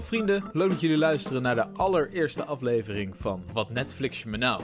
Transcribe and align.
Hallo 0.00 0.12
vrienden, 0.12 0.44
leuk 0.52 0.70
dat 0.70 0.80
jullie 0.80 0.96
luisteren 0.96 1.42
naar 1.42 1.54
de 1.54 1.66
allereerste 1.72 2.44
aflevering 2.44 3.16
van 3.16 3.42
Wat 3.52 3.70
Netflix 3.70 4.22
je 4.22 4.28
me 4.28 4.36
nou. 4.36 4.62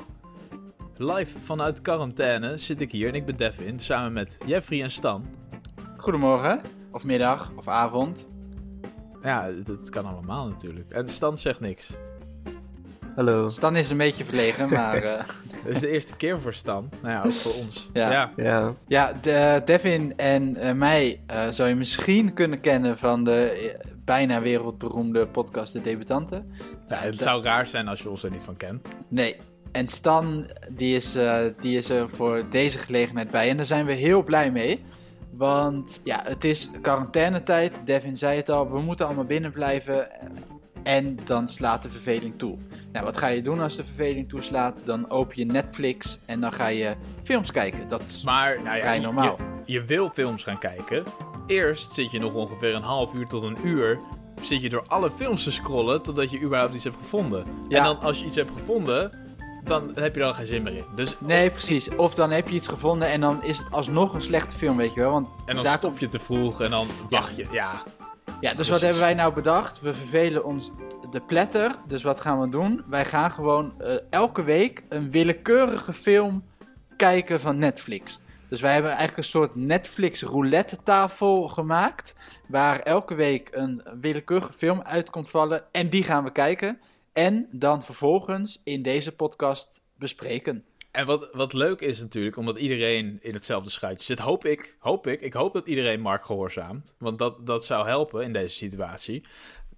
Live 0.96 1.39
vanuit 1.39 1.82
quarantaine 1.82 2.57
zit 2.57 2.80
ik 2.80 2.93
hier 2.93 3.09
en 3.09 3.14
ik 3.14 3.27
ben 3.27 3.37
Devin 3.37 3.80
samen 3.80 4.12
met 4.12 4.38
Jeffrey 4.46 4.83
en 4.83 4.91
Stan. 4.91 5.27
Goedemorgen, 5.96 6.61
of 6.93 7.05
middag, 7.05 7.52
of 7.57 7.69
avond. 7.69 8.29
Ja, 9.23 9.51
het 9.64 9.91
kan 9.91 10.07
allemaal 10.07 10.48
natuurlijk. 10.48 10.93
En 10.93 11.09
Stan 11.09 11.39
zegt 11.39 11.61
niks. 11.61 11.91
Hallo. 13.14 13.48
Stan 13.48 13.77
is 13.77 13.91
een 13.91 13.96
beetje 13.96 14.25
verlegen, 14.25 14.68
maar... 14.68 15.05
uh... 15.05 15.12
Het 15.66 15.75
is 15.75 15.80
de 15.80 15.91
eerste 15.91 16.16
keer 16.16 16.41
voor 16.41 16.55
Stan. 16.55 16.91
Nou 17.03 17.14
ja, 17.14 17.23
ook 17.23 17.32
voor 17.32 17.55
ons. 17.55 17.89
Ja, 17.93 18.12
ja. 18.12 18.32
ja. 18.37 18.73
ja 18.87 19.12
de, 19.21 19.62
Devin 19.65 20.16
en 20.16 20.57
uh, 20.57 20.73
mij 20.73 21.21
uh, 21.30 21.48
zou 21.48 21.68
je 21.68 21.74
misschien 21.74 22.32
kunnen 22.32 22.60
kennen 22.60 22.98
van 22.98 23.24
de 23.24 23.95
bijna 24.06 24.41
wereldberoemde 24.41 25.27
podcast 25.27 25.73
De 25.73 25.80
Debutanten. 25.80 26.52
Ja, 26.88 26.96
het 26.96 27.16
zou 27.16 27.42
raar 27.42 27.66
zijn 27.66 27.88
als 27.88 28.02
je 28.02 28.10
ons 28.10 28.23
er 28.23 28.30
niet 28.30 28.45
van 28.45 28.56
kent. 28.56 28.88
Nee. 29.09 29.37
En 29.73 29.88
Stan, 29.88 30.51
die 30.73 30.96
is, 30.96 31.16
die 31.60 31.77
is 31.77 31.91
er 31.91 32.09
voor 32.09 32.45
deze 32.51 32.79
gelegenheid 32.79 33.30
bij. 33.30 33.51
En 33.51 33.56
daar 33.56 33.66
zijn 33.66 33.87
we 33.87 33.92
heel 33.92 34.23
blij 34.23 34.51
mee. 34.51 34.80
Want 35.30 36.01
ja, 36.05 36.23
het 36.24 36.45
is 36.45 36.70
quarantainetijd. 36.82 37.80
Devin 37.84 38.16
zei 38.16 38.37
het 38.37 38.48
al, 38.48 38.70
we 38.70 38.80
moeten 38.80 39.06
allemaal 39.06 39.24
binnen 39.24 39.52
blijven. 39.52 40.09
En 40.82 41.18
dan 41.24 41.48
slaat 41.48 41.82
de 41.82 41.91
verveling 41.91 42.38
toe. 42.38 42.59
Nou, 42.96 43.09
wat 43.09 43.16
ga 43.16 43.27
je 43.27 43.42
doen 43.42 43.60
als 43.60 43.77
de 43.77 43.84
verveling 43.84 44.28
toeslaat? 44.28 44.80
Dan 44.84 45.10
open 45.10 45.34
je 45.37 45.45
Netflix 45.45 46.18
en 46.24 46.41
dan 46.41 46.52
ga 46.52 46.66
je 46.66 46.95
films 47.23 47.50
kijken. 47.50 47.88
Dat 47.88 48.02
is 48.06 48.23
maar, 48.24 48.62
nou 48.62 48.77
ja, 48.77 48.82
vrij 48.82 48.98
normaal. 48.98 49.37
Je, 49.64 49.73
je, 49.73 49.84
wil 49.84 50.10
films 50.14 50.42
gaan 50.42 50.59
kijken. 50.59 51.04
Eerst 51.46 51.93
zit 51.93 52.10
je 52.10 52.18
nog 52.18 52.34
ongeveer 52.34 52.74
een 52.74 52.82
half 52.82 53.15
uur 53.15 53.26
tot 53.26 53.43
een 53.43 53.56
uur. 53.65 53.98
Zit 54.40 54.62
je 54.62 54.68
door 54.68 54.84
alle 54.87 55.10
films 55.10 55.43
te 55.43 55.52
scrollen 55.52 56.02
totdat 56.02 56.30
je 56.30 56.40
überhaupt 56.40 56.74
iets 56.74 56.84
hebt 56.84 56.96
gevonden. 56.96 57.45
Ja. 57.68 57.79
En 57.79 57.84
dan 57.84 58.01
als 58.01 58.18
je 58.18 58.24
iets 58.24 58.37
hebt 58.37 58.52
gevonden, 58.52 59.10
dan 59.65 59.90
heb 59.95 60.15
je 60.15 60.21
er 60.21 60.26
al 60.26 60.34
geen 60.34 60.46
zin 60.46 60.62
meer 60.62 60.76
in. 60.76 60.84
Dus, 60.95 61.16
nee, 61.18 61.51
precies. 61.51 61.95
Of 61.95 62.15
dan 62.15 62.30
heb 62.30 62.49
je 62.49 62.54
iets 62.54 62.68
gevonden 62.68 63.09
en 63.09 63.21
dan 63.21 63.45
is 63.45 63.59
het 63.59 63.73
alsnog 63.73 64.15
een 64.15 64.22
slechte 64.22 64.56
film, 64.56 64.76
weet 64.76 64.94
je 64.94 65.00
wel. 65.00 65.10
Want 65.10 65.28
en 65.47 65.54
dan 65.54 65.65
daar 65.65 65.78
stop 65.78 65.99
je 65.99 66.09
te 66.09 66.19
vroeg 66.19 66.62
en 66.62 66.71
dan 66.71 66.87
wacht 67.10 67.37
je. 67.37 67.47
Ja. 67.50 67.82
Ja, 68.41 68.54
dus 68.54 68.69
wat 68.69 68.81
hebben 68.81 69.00
wij 69.00 69.15
nou 69.15 69.34
bedacht? 69.34 69.81
We 69.81 69.94
vervelen 69.94 70.44
ons 70.44 70.72
de 71.10 71.21
pletter. 71.21 71.75
Dus 71.87 72.03
wat 72.03 72.21
gaan 72.21 72.41
we 72.41 72.49
doen? 72.49 72.84
Wij 72.88 73.04
gaan 73.04 73.31
gewoon 73.31 73.75
uh, 73.81 73.94
elke 74.10 74.43
week 74.43 74.84
een 74.88 75.10
willekeurige 75.10 75.93
film 75.93 76.44
kijken 76.97 77.41
van 77.41 77.59
Netflix. 77.59 78.21
Dus 78.49 78.60
wij 78.60 78.72
hebben 78.72 78.91
eigenlijk 78.91 79.19
een 79.19 79.31
soort 79.31 79.54
Netflix 79.54 80.22
roulette 80.22 80.82
tafel 80.82 81.49
gemaakt. 81.49 82.15
Waar 82.49 82.81
elke 82.81 83.15
week 83.15 83.49
een 83.53 83.82
willekeurige 84.00 84.53
film 84.53 84.82
uit 84.82 85.10
komt 85.10 85.31
vallen. 85.31 85.65
En 85.72 85.88
die 85.88 86.03
gaan 86.03 86.25
we 86.25 86.32
kijken. 86.32 86.81
En 87.12 87.49
dan 87.50 87.82
vervolgens 87.82 88.60
in 88.65 88.82
deze 88.82 89.15
podcast 89.15 89.81
bespreken. 89.94 90.65
En 90.97 91.06
wat, 91.06 91.28
wat 91.32 91.53
leuk 91.53 91.81
is 91.81 92.00
natuurlijk, 92.00 92.37
omdat 92.37 92.59
iedereen 92.59 93.19
in 93.21 93.34
hetzelfde 93.34 93.71
schuitje 93.71 94.04
zit, 94.04 94.19
hoop 94.19 94.44
ik, 94.44 94.77
hoop 94.78 95.06
ik, 95.06 95.21
ik 95.21 95.32
hoop 95.32 95.53
dat 95.53 95.66
iedereen 95.66 96.00
Mark 96.00 96.25
gehoorzaamt. 96.25 96.94
Want 96.99 97.19
dat, 97.19 97.47
dat 97.47 97.65
zou 97.65 97.88
helpen 97.88 98.22
in 98.22 98.32
deze 98.32 98.54
situatie. 98.54 99.25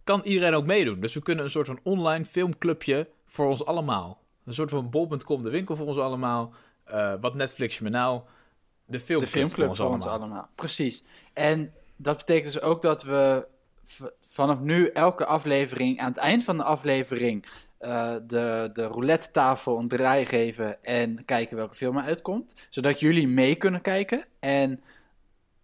Kan 0.08 0.20
iedereen 0.24 0.54
ook 0.54 0.66
meedoen. 0.66 1.00
Dus 1.00 1.14
we 1.14 1.22
kunnen 1.22 1.44
een 1.44 1.50
soort 1.50 1.66
van 1.66 1.80
online 1.82 2.24
filmclubje 2.24 3.08
voor 3.26 3.48
ons 3.48 3.64
allemaal. 3.64 4.20
Een 4.44 4.54
soort 4.54 4.70
van 4.70 4.90
bol.com, 4.90 5.42
de 5.42 5.50
winkel 5.50 5.76
voor 5.76 5.86
ons 5.86 5.98
allemaal. 5.98 6.52
Uh, 6.92 7.14
wat 7.20 7.34
Netflix 7.34 7.78
me 7.78 7.88
nou, 7.88 8.20
de 8.84 9.00
filmclub, 9.00 9.32
de 9.32 9.38
filmclub 9.38 9.58
voor, 9.58 9.68
ons, 9.68 9.78
voor 9.78 9.86
allemaal. 9.86 10.08
ons 10.08 10.20
allemaal. 10.22 10.48
Precies. 10.54 11.04
En 11.32 11.72
dat 11.96 12.16
betekent 12.16 12.52
dus 12.52 12.62
ook 12.62 12.82
dat 12.82 13.02
we 13.02 13.46
vanaf 14.20 14.60
nu 14.60 14.86
elke 14.88 15.24
aflevering, 15.24 15.98
aan 16.00 16.08
het 16.08 16.16
eind 16.16 16.44
van 16.44 16.56
de 16.56 16.64
aflevering, 16.64 17.46
uh, 17.80 18.16
de, 18.26 18.70
de 18.72 18.84
roulette 18.86 19.30
tafel 19.30 19.78
een 19.78 19.88
draai 19.88 20.26
geven 20.26 20.84
en 20.84 21.24
kijken 21.24 21.56
welke 21.56 21.74
film 21.74 21.96
er 21.96 22.02
uitkomt. 22.02 22.54
Zodat 22.70 23.00
jullie 23.00 23.28
mee 23.28 23.54
kunnen 23.54 23.80
kijken 23.80 24.24
en 24.40 24.82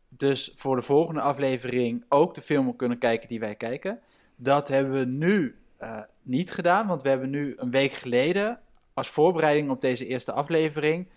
dus 0.08 0.50
voor 0.54 0.76
de 0.76 0.82
volgende 0.82 1.20
aflevering 1.20 2.04
ook 2.08 2.34
de 2.34 2.42
film 2.42 2.76
kunnen 2.76 2.98
kijken 2.98 3.28
die 3.28 3.40
wij 3.40 3.54
kijken. 3.54 4.00
Dat 4.44 4.68
hebben 4.68 4.92
we 4.92 5.04
nu 5.04 5.56
uh, 5.82 5.98
niet 6.22 6.50
gedaan, 6.50 6.86
want 6.86 7.02
we 7.02 7.08
hebben 7.08 7.30
nu 7.30 7.54
een 7.56 7.70
week 7.70 7.92
geleden 7.92 8.58
als 8.94 9.08
voorbereiding 9.08 9.70
op 9.70 9.80
deze 9.80 10.06
eerste 10.06 10.32
aflevering 10.32 11.08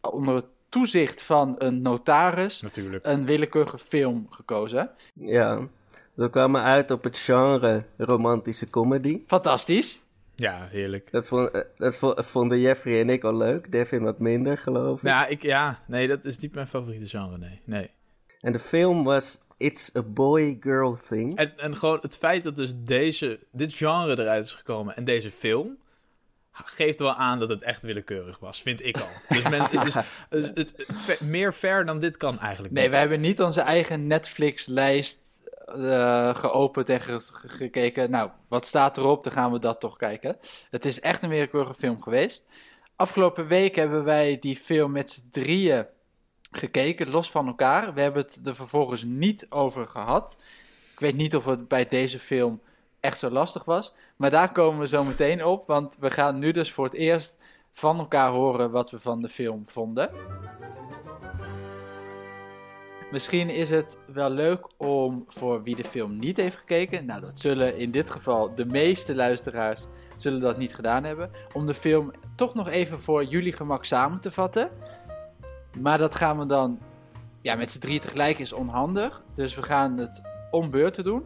onder 0.00 0.34
het 0.34 0.46
toezicht 0.68 1.22
van 1.22 1.54
een 1.58 1.82
notaris 1.82 2.60
Natuurlijk. 2.60 3.04
een 3.04 3.24
willekeurige 3.24 3.78
film 3.78 4.26
gekozen. 4.30 4.90
Ja. 5.14 5.68
We 6.14 6.30
kwamen 6.30 6.62
uit 6.62 6.90
op 6.90 7.04
het 7.04 7.18
genre 7.18 7.84
romantische 7.96 8.70
comedy. 8.70 9.22
Fantastisch. 9.26 10.04
Ja, 10.34 10.68
heerlijk. 10.70 11.10
Dat, 11.10 11.26
vond, 11.26 11.50
eh, 11.50 11.62
dat 11.76 12.26
vonden 12.26 12.60
Jeffrey 12.60 13.00
en 13.00 13.10
ik 13.10 13.24
al 13.24 13.36
leuk. 13.36 13.72
Devin 13.72 14.02
wat 14.02 14.18
minder, 14.18 14.58
geloof 14.58 15.02
ik. 15.02 15.08
Ja, 15.08 15.26
ik, 15.26 15.42
ja, 15.42 15.78
nee, 15.86 16.08
dat 16.08 16.24
is 16.24 16.38
niet 16.38 16.54
mijn 16.54 16.68
favoriete 16.68 17.06
genre, 17.06 17.38
nee. 17.38 17.60
nee. 17.64 17.90
En 18.40 18.52
de 18.52 18.58
film 18.58 19.04
was 19.04 19.40
It's 19.64 19.90
a 19.96 20.02
Boy-Girl 20.02 20.96
Thing. 21.08 21.36
En, 21.38 21.58
en 21.58 21.76
gewoon 21.76 21.98
het 22.00 22.16
feit 22.16 22.42
dat 22.42 22.56
dus 22.56 22.72
deze, 22.76 23.38
dit 23.52 23.74
genre 23.74 24.18
eruit 24.18 24.44
is 24.44 24.52
gekomen 24.52 24.96
en 24.96 25.04
deze 25.04 25.30
film 25.30 25.76
geeft 26.52 26.98
wel 26.98 27.14
aan 27.14 27.38
dat 27.38 27.48
het 27.48 27.62
echt 27.62 27.82
willekeurig 27.82 28.38
was, 28.38 28.62
vind 28.62 28.84
ik 28.84 28.96
al. 28.96 29.08
Dus 29.36 29.48
men, 29.48 29.62
het 29.70 29.84
is, 30.30 30.50
het, 30.54 31.20
meer 31.20 31.52
fair 31.52 31.86
dan 31.86 31.98
dit 31.98 32.16
kan 32.16 32.40
eigenlijk 32.40 32.74
Nee, 32.74 32.90
wij 32.90 32.98
hebben 33.00 33.20
niet 33.20 33.40
onze 33.40 33.60
eigen 33.60 34.06
Netflix-lijst 34.06 35.40
uh, 35.76 36.34
geopend 36.34 36.88
en 36.88 37.00
ge 37.00 37.20
gekeken. 37.46 38.10
Nou, 38.10 38.30
wat 38.48 38.66
staat 38.66 38.96
erop? 38.96 39.24
Dan 39.24 39.32
gaan 39.32 39.52
we 39.52 39.58
dat 39.58 39.80
toch 39.80 39.96
kijken. 39.96 40.36
Het 40.70 40.84
is 40.84 41.00
echt 41.00 41.22
een 41.22 41.28
willekeurige 41.28 41.74
film 41.74 42.02
geweest. 42.02 42.46
Afgelopen 42.96 43.46
week 43.46 43.74
hebben 43.74 44.04
wij 44.04 44.38
die 44.38 44.56
film 44.56 44.92
met 44.92 45.10
z'n 45.10 45.28
drieën 45.30 45.86
gekeken, 46.58 47.10
los 47.10 47.30
van 47.30 47.46
elkaar. 47.46 47.94
We 47.94 48.00
hebben 48.00 48.22
het 48.22 48.40
er 48.44 48.54
vervolgens 48.54 49.02
niet 49.02 49.46
over 49.48 49.86
gehad. 49.86 50.38
Ik 50.92 51.00
weet 51.00 51.16
niet 51.16 51.36
of 51.36 51.44
het 51.44 51.68
bij 51.68 51.86
deze 51.86 52.18
film 52.18 52.60
echt 53.00 53.18
zo 53.18 53.30
lastig 53.30 53.64
was. 53.64 53.94
Maar 54.16 54.30
daar 54.30 54.52
komen 54.52 54.80
we 54.80 54.88
zo 54.88 55.04
meteen 55.04 55.44
op. 55.44 55.66
Want 55.66 55.96
we 56.00 56.10
gaan 56.10 56.38
nu 56.38 56.50
dus 56.50 56.72
voor 56.72 56.84
het 56.84 56.94
eerst 56.94 57.36
van 57.72 57.98
elkaar 57.98 58.30
horen 58.30 58.70
wat 58.70 58.90
we 58.90 59.00
van 59.00 59.22
de 59.22 59.28
film 59.28 59.62
vonden. 59.66 60.10
Misschien 63.10 63.50
is 63.50 63.70
het 63.70 63.98
wel 64.06 64.30
leuk 64.30 64.68
om 64.76 65.24
voor 65.28 65.62
wie 65.62 65.76
de 65.76 65.84
film 65.84 66.18
niet 66.18 66.36
heeft 66.36 66.56
gekeken. 66.56 67.06
Nou, 67.06 67.20
dat 67.20 67.40
zullen 67.40 67.76
in 67.76 67.90
dit 67.90 68.10
geval 68.10 68.54
de 68.54 68.66
meeste 68.66 69.14
luisteraars 69.14 69.86
zullen 70.16 70.40
dat 70.40 70.56
niet 70.56 70.74
gedaan 70.74 71.04
hebben. 71.04 71.30
Om 71.52 71.66
de 71.66 71.74
film 71.74 72.12
toch 72.36 72.54
nog 72.54 72.68
even 72.68 73.00
voor 73.00 73.24
jullie 73.24 73.52
gemak 73.52 73.84
samen 73.84 74.20
te 74.20 74.30
vatten. 74.30 74.70
Maar 75.80 75.98
dat 75.98 76.14
gaan 76.14 76.38
we 76.38 76.46
dan 76.46 76.78
ja, 77.40 77.54
met 77.54 77.70
z'n 77.70 77.78
drie 77.78 78.00
tegelijk 78.00 78.38
is 78.38 78.52
onhandig. 78.52 79.22
Dus 79.34 79.54
we 79.54 79.62
gaan 79.62 79.98
het 79.98 80.22
om 80.50 80.70
beurten 80.70 81.04
doen. 81.04 81.24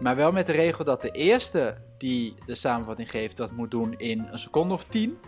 Maar 0.00 0.16
wel 0.16 0.30
met 0.30 0.46
de 0.46 0.52
regel 0.52 0.84
dat 0.84 1.02
de 1.02 1.10
eerste 1.10 1.76
die 1.98 2.34
de 2.44 2.54
samenvatting 2.54 3.10
geeft, 3.10 3.36
dat 3.36 3.50
moet 3.50 3.70
doen 3.70 3.94
in 3.98 4.28
een 4.30 4.38
seconde 4.38 4.74
of 4.74 4.84
tien. 4.84 5.18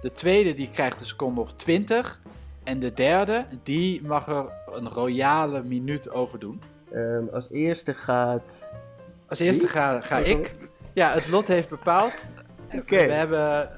De 0.00 0.12
tweede 0.12 0.54
die 0.54 0.68
krijgt 0.68 1.00
een 1.00 1.06
seconde 1.06 1.40
of 1.40 1.52
twintig. 1.52 2.20
En 2.64 2.78
de 2.78 2.92
derde, 2.92 3.46
die 3.62 4.02
mag 4.02 4.28
er 4.28 4.52
een 4.72 4.88
royale 4.88 5.62
minuut 5.62 6.10
over 6.10 6.38
doen. 6.38 6.62
Um, 6.92 7.28
als 7.32 7.50
eerste 7.50 7.94
gaat. 7.94 8.72
Als 9.28 9.38
eerste 9.38 9.66
ga, 9.66 10.00
ga 10.00 10.18
ik. 10.18 10.54
Ja, 10.94 11.12
het 11.12 11.28
lot 11.28 11.46
heeft 11.46 11.68
bepaald. 11.68 12.30
Okay. 12.74 13.06
We 13.06 13.12
hebben. 13.12 13.70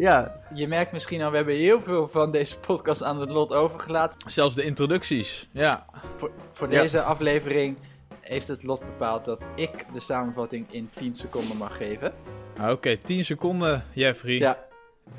Ja. 0.00 0.34
Je 0.54 0.68
merkt 0.68 0.92
misschien 0.92 1.22
al, 1.22 1.30
we 1.30 1.36
hebben 1.36 1.54
heel 1.54 1.80
veel 1.80 2.08
van 2.08 2.32
deze 2.32 2.58
podcast 2.58 3.02
aan 3.02 3.20
het 3.20 3.30
lot 3.30 3.52
overgelaten. 3.52 4.30
Zelfs 4.30 4.54
de 4.54 4.62
introducties, 4.62 5.48
ja. 5.52 5.86
Voor, 6.14 6.30
voor 6.50 6.68
deze 6.68 6.96
ja. 6.96 7.02
aflevering 7.02 7.76
heeft 8.20 8.48
het 8.48 8.62
lot 8.62 8.80
bepaald 8.80 9.24
dat 9.24 9.46
ik 9.54 9.92
de 9.92 10.00
samenvatting 10.00 10.66
in 10.70 10.90
10 10.94 11.14
seconden 11.14 11.56
mag 11.56 11.76
geven. 11.76 12.12
Oké, 12.60 12.70
okay, 12.70 12.96
10 12.96 13.24
seconden, 13.24 13.84
Jeffrey. 13.92 14.38
Ja. 14.38 14.58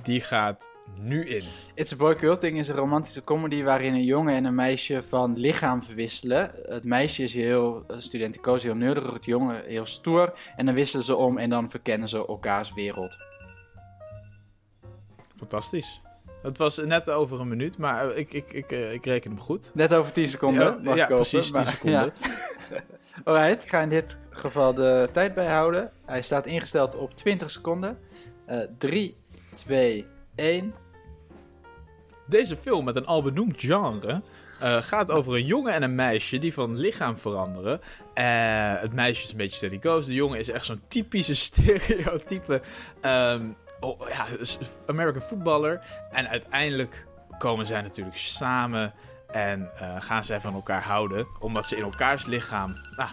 Die 0.01 0.21
gaat 0.21 0.69
nu 0.99 1.25
in. 1.25 1.43
It's 1.73 1.93
a 1.93 1.95
Boy 1.95 2.15
Quilting 2.15 2.57
is 2.57 2.67
een 2.67 2.75
romantische 2.75 3.23
comedy 3.23 3.63
waarin 3.63 3.93
een 3.93 4.03
jongen 4.03 4.35
en 4.35 4.45
een 4.45 4.55
meisje 4.55 5.03
van 5.03 5.37
lichaam 5.37 5.83
verwisselen. 5.83 6.51
Het 6.63 6.83
meisje 6.83 7.23
is 7.23 7.33
heel 7.33 7.85
studenticoos, 7.97 8.63
heel 8.63 8.75
neurderig, 8.75 9.13
het 9.13 9.25
jongen 9.25 9.63
heel 9.65 9.85
stoer. 9.85 10.33
En 10.55 10.65
dan 10.65 10.75
wisselen 10.75 11.05
ze 11.05 11.15
om 11.15 11.37
en 11.37 11.49
dan 11.49 11.69
verkennen 11.69 12.07
ze 12.07 12.27
elkaars 12.27 12.73
wereld. 12.73 13.17
Fantastisch. 15.41 16.01
Het 16.41 16.57
was 16.57 16.77
net 16.77 17.09
over 17.09 17.39
een 17.39 17.47
minuut, 17.47 17.77
maar 17.77 18.15
ik, 18.15 18.33
ik, 18.33 18.53
ik, 18.53 18.71
ik 18.71 19.05
reken 19.05 19.31
hem 19.31 19.39
goed. 19.39 19.71
Net 19.73 19.93
over 19.93 20.11
10 20.11 20.27
seconden. 20.27 20.63
Ja, 20.63 20.79
mag 20.83 20.95
ja 20.95 21.05
kopen, 21.05 21.29
precies, 21.29 21.51
10 21.51 21.63
maar, 21.63 21.71
seconden. 21.71 22.13
Ja. 22.69 22.79
Alright, 23.23 23.63
ik 23.63 23.69
ga 23.69 23.81
in 23.81 23.89
dit 23.89 24.17
geval 24.29 24.73
de 24.73 25.09
tijd 25.11 25.33
bijhouden. 25.33 25.91
Hij 26.05 26.21
staat 26.21 26.45
ingesteld 26.45 26.95
op 26.95 27.15
20 27.15 27.51
seconden. 27.51 27.99
Uh, 28.49 28.59
3, 28.77 29.17
2, 29.51 30.05
1. 30.35 30.73
Deze 32.27 32.57
film 32.57 32.85
met 32.85 32.95
een 32.95 33.05
al 33.05 33.21
benoemd 33.21 33.59
genre 33.59 34.21
eh, 34.61 34.81
gaat 34.81 35.11
over 35.11 35.33
een 35.33 35.45
jongen 35.45 35.73
en 35.73 35.83
een 35.83 35.95
meisje 35.95 36.37
die 36.37 36.53
van 36.53 36.77
lichaam 36.77 37.17
veranderen. 37.17 37.81
Eh, 38.13 38.25
het 38.81 38.93
meisje 38.93 39.23
is 39.23 39.31
een 39.31 39.37
beetje 39.37 39.55
steady 39.55 39.79
goes. 39.81 40.05
De 40.05 40.13
jongen 40.13 40.39
is 40.39 40.49
echt 40.49 40.65
zo'n 40.65 40.81
typische 40.87 41.35
stereotype 41.49 42.61
ehm, 43.01 43.45
oh, 43.81 44.09
ja, 44.09 44.25
American 44.85 45.21
voetballer. 45.21 45.81
En 46.11 46.29
uiteindelijk 46.29 47.05
komen 47.37 47.65
zij 47.65 47.81
natuurlijk 47.81 48.17
samen 48.17 48.93
en 49.27 49.69
eh, 49.75 49.95
gaan 49.99 50.23
zij 50.23 50.39
van 50.39 50.53
elkaar 50.53 50.83
houden. 50.83 51.27
Omdat 51.39 51.65
ze 51.65 51.75
in 51.75 51.83
elkaars 51.83 52.25
lichaam... 52.25 52.75
Ah, 52.95 53.09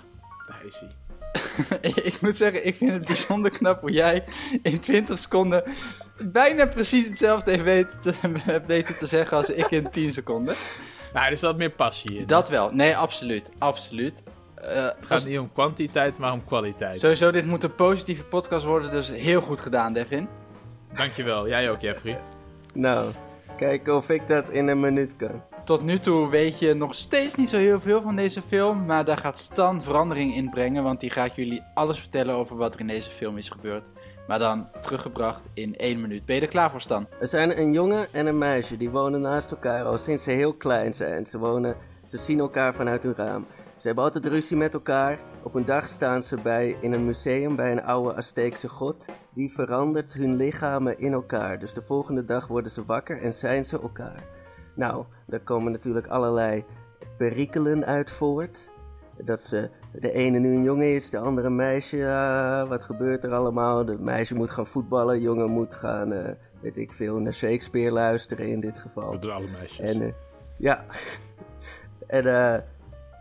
daar 0.49 0.63
is 0.67 0.81
hij. 0.81 0.97
ik 2.11 2.21
moet 2.21 2.37
zeggen, 2.37 2.67
ik 2.67 2.77
vind 2.77 2.93
het 2.93 3.07
bijzonder 3.07 3.51
knap 3.51 3.81
hoe 3.81 3.93
jij 3.93 4.25
in 4.63 4.81
20 4.81 5.19
seconden 5.19 5.63
bijna 6.23 6.67
precies 6.67 7.07
hetzelfde 7.07 7.51
heeft 7.51 7.63
weten 7.63 8.01
te, 8.01 8.13
hebt 8.41 8.67
weten 8.77 8.97
te 8.97 9.07
zeggen 9.07 9.37
als 9.37 9.51
ik 9.51 9.71
in 9.71 9.91
10 9.91 10.13
seconden. 10.13 10.55
Nou, 11.13 11.31
er 11.31 11.37
staat 11.37 11.57
meer 11.57 11.71
passie 11.71 12.19
in. 12.19 12.27
Dat 12.27 12.49
wel. 12.49 12.71
Nee, 12.73 12.97
absoluut. 12.97 13.51
Absoluut. 13.59 14.23
Eh, 14.55 14.85
Het 14.85 15.07
gaat 15.07 15.27
niet 15.27 15.39
om 15.39 15.53
kwantiteit, 15.53 16.19
maar 16.19 16.33
om 16.33 16.45
kwaliteit. 16.45 17.01
Sowieso, 17.01 17.31
dit 17.31 17.47
moet 17.47 17.63
een 17.65 17.75
positieve 17.75 18.25
podcast 18.25 18.65
worden, 18.65 18.91
dus 18.91 19.09
heel 19.09 19.41
goed 19.41 19.61
gedaan, 19.61 19.93
Devin. 19.93 20.29
Dankjewel. 20.95 21.49
Jij 21.49 21.71
ook, 21.71 21.81
Jeffrey. 21.81 22.21
Nou, 22.75 23.11
kijken 23.57 23.97
of 23.97 24.11
ik 24.11 24.29
dat 24.29 24.51
in 24.51 24.69
een 24.69 24.81
minuut 24.81 25.17
kan. 25.17 25.43
Tot 25.65 25.83
nu 25.83 25.99
toe 25.99 26.29
weet 26.29 26.59
je 26.59 26.75
nog 26.75 26.95
steeds 26.95 27.35
niet 27.35 27.49
zo 27.49 27.57
heel 27.57 27.81
veel 27.81 28.03
van 28.03 28.17
deze 28.17 28.43
film, 28.43 28.85
maar 28.87 29.05
daar 29.05 29.17
gaat 29.17 29.39
Stan 29.39 29.83
verandering 29.83 30.35
in 30.35 30.51
brengen, 30.51 30.83
want 30.83 31.01
die 31.01 31.11
gaat 31.11 31.35
jullie 31.35 31.63
alles 31.75 32.01
vertellen 32.01 32.35
over 32.35 32.57
wat 32.57 32.75
er 32.75 32.81
in 32.81 32.87
deze 32.87 33.11
film 33.11 33.37
is 33.37 33.49
gebeurd. 33.49 33.83
Maar 34.27 34.39
dan 34.39 34.69
teruggebracht 34.81 35.49
in 35.55 35.77
één 35.77 36.01
minuut. 36.01 36.25
Ben 36.25 36.35
je 36.35 36.41
er 36.41 36.49
klaar 36.49 36.71
voor, 36.71 36.81
Stan? 36.81 37.07
Er 37.21 37.29
zijn 37.29 37.59
een 37.59 37.73
jongen 37.73 38.13
en 38.13 38.27
een 38.27 38.39
meisje 38.39 38.77
die 38.77 38.91
wonen 38.91 39.21
naast 39.21 39.51
elkaar 39.51 39.85
al 39.85 39.99
sinds 39.99 40.25
ze 40.25 40.31
heel 40.31 40.55
klein 40.55 40.95
zijn. 40.95 41.27
Ze, 41.27 41.39
wonen, 41.39 41.77
ze 42.05 42.19
zien 42.19 42.39
elkaar 42.39 42.75
vanuit 42.75 43.03
hun 43.03 43.15
raam. 43.17 43.47
Ze 43.79 43.87
hebben 43.87 44.05
altijd 44.05 44.25
ruzie 44.25 44.57
met 44.57 44.75
elkaar. 44.75 45.19
Op 45.43 45.55
een 45.55 45.65
dag 45.65 45.89
staan 45.89 46.23
ze 46.23 46.37
bij, 46.43 46.77
in 46.81 46.93
een 46.93 47.05
museum 47.05 47.57
bij 47.57 47.73
een 47.73 47.83
oude 47.83 48.15
Azteekse 48.15 48.69
god. 48.69 49.05
Die 49.35 49.53
verandert 49.53 50.15
hun 50.15 50.37
lichamen 50.37 50.99
in 50.99 51.13
elkaar. 51.13 51.59
Dus 51.59 51.75
de 51.75 51.83
volgende 51.83 52.25
dag 52.25 52.47
worden 52.47 52.71
ze 52.71 52.85
wakker 52.85 53.23
en 53.23 53.35
zijn 53.35 53.65
ze 53.65 53.81
elkaar. 53.81 54.25
Nou, 54.75 55.05
daar 55.27 55.41
komen 55.41 55.73
natuurlijk 55.73 56.07
allerlei 56.07 56.65
perikelen 57.19 57.85
uit 57.85 58.11
voort. 58.11 58.71
Dat 59.25 59.43
ze, 59.43 59.71
de 59.93 60.13
ene 60.13 60.39
nu 60.39 60.55
een 60.55 60.63
jongen 60.63 60.95
is, 60.95 61.11
de 61.11 61.19
andere 61.19 61.47
een 61.47 61.57
meisje. 61.57 62.67
wat 62.69 62.83
gebeurt 62.83 63.25
er 63.25 63.35
allemaal? 63.35 63.85
De 63.85 63.99
meisje 63.99 64.35
moet 64.35 64.51
gaan 64.51 64.67
voetballen, 64.67 65.15
de 65.15 65.23
jongen 65.23 65.51
moet 65.51 65.75
gaan, 65.75 66.13
eh, 66.13 66.33
weet 66.61 66.77
ik 66.77 66.93
veel, 66.93 67.19
naar 67.19 67.35
Shakespeare 67.35 67.93
luisteren 67.93 68.49
in 68.49 68.61
dit 68.61 68.79
geval. 68.79 69.13
Dat 69.13 69.23
doen 69.23 69.31
alle 69.31 69.49
meisjes. 69.59 69.79
En 69.79 70.03
eh, 70.03 70.13
ja, 70.57 70.85
en 72.07 72.27
eh, 72.27 72.61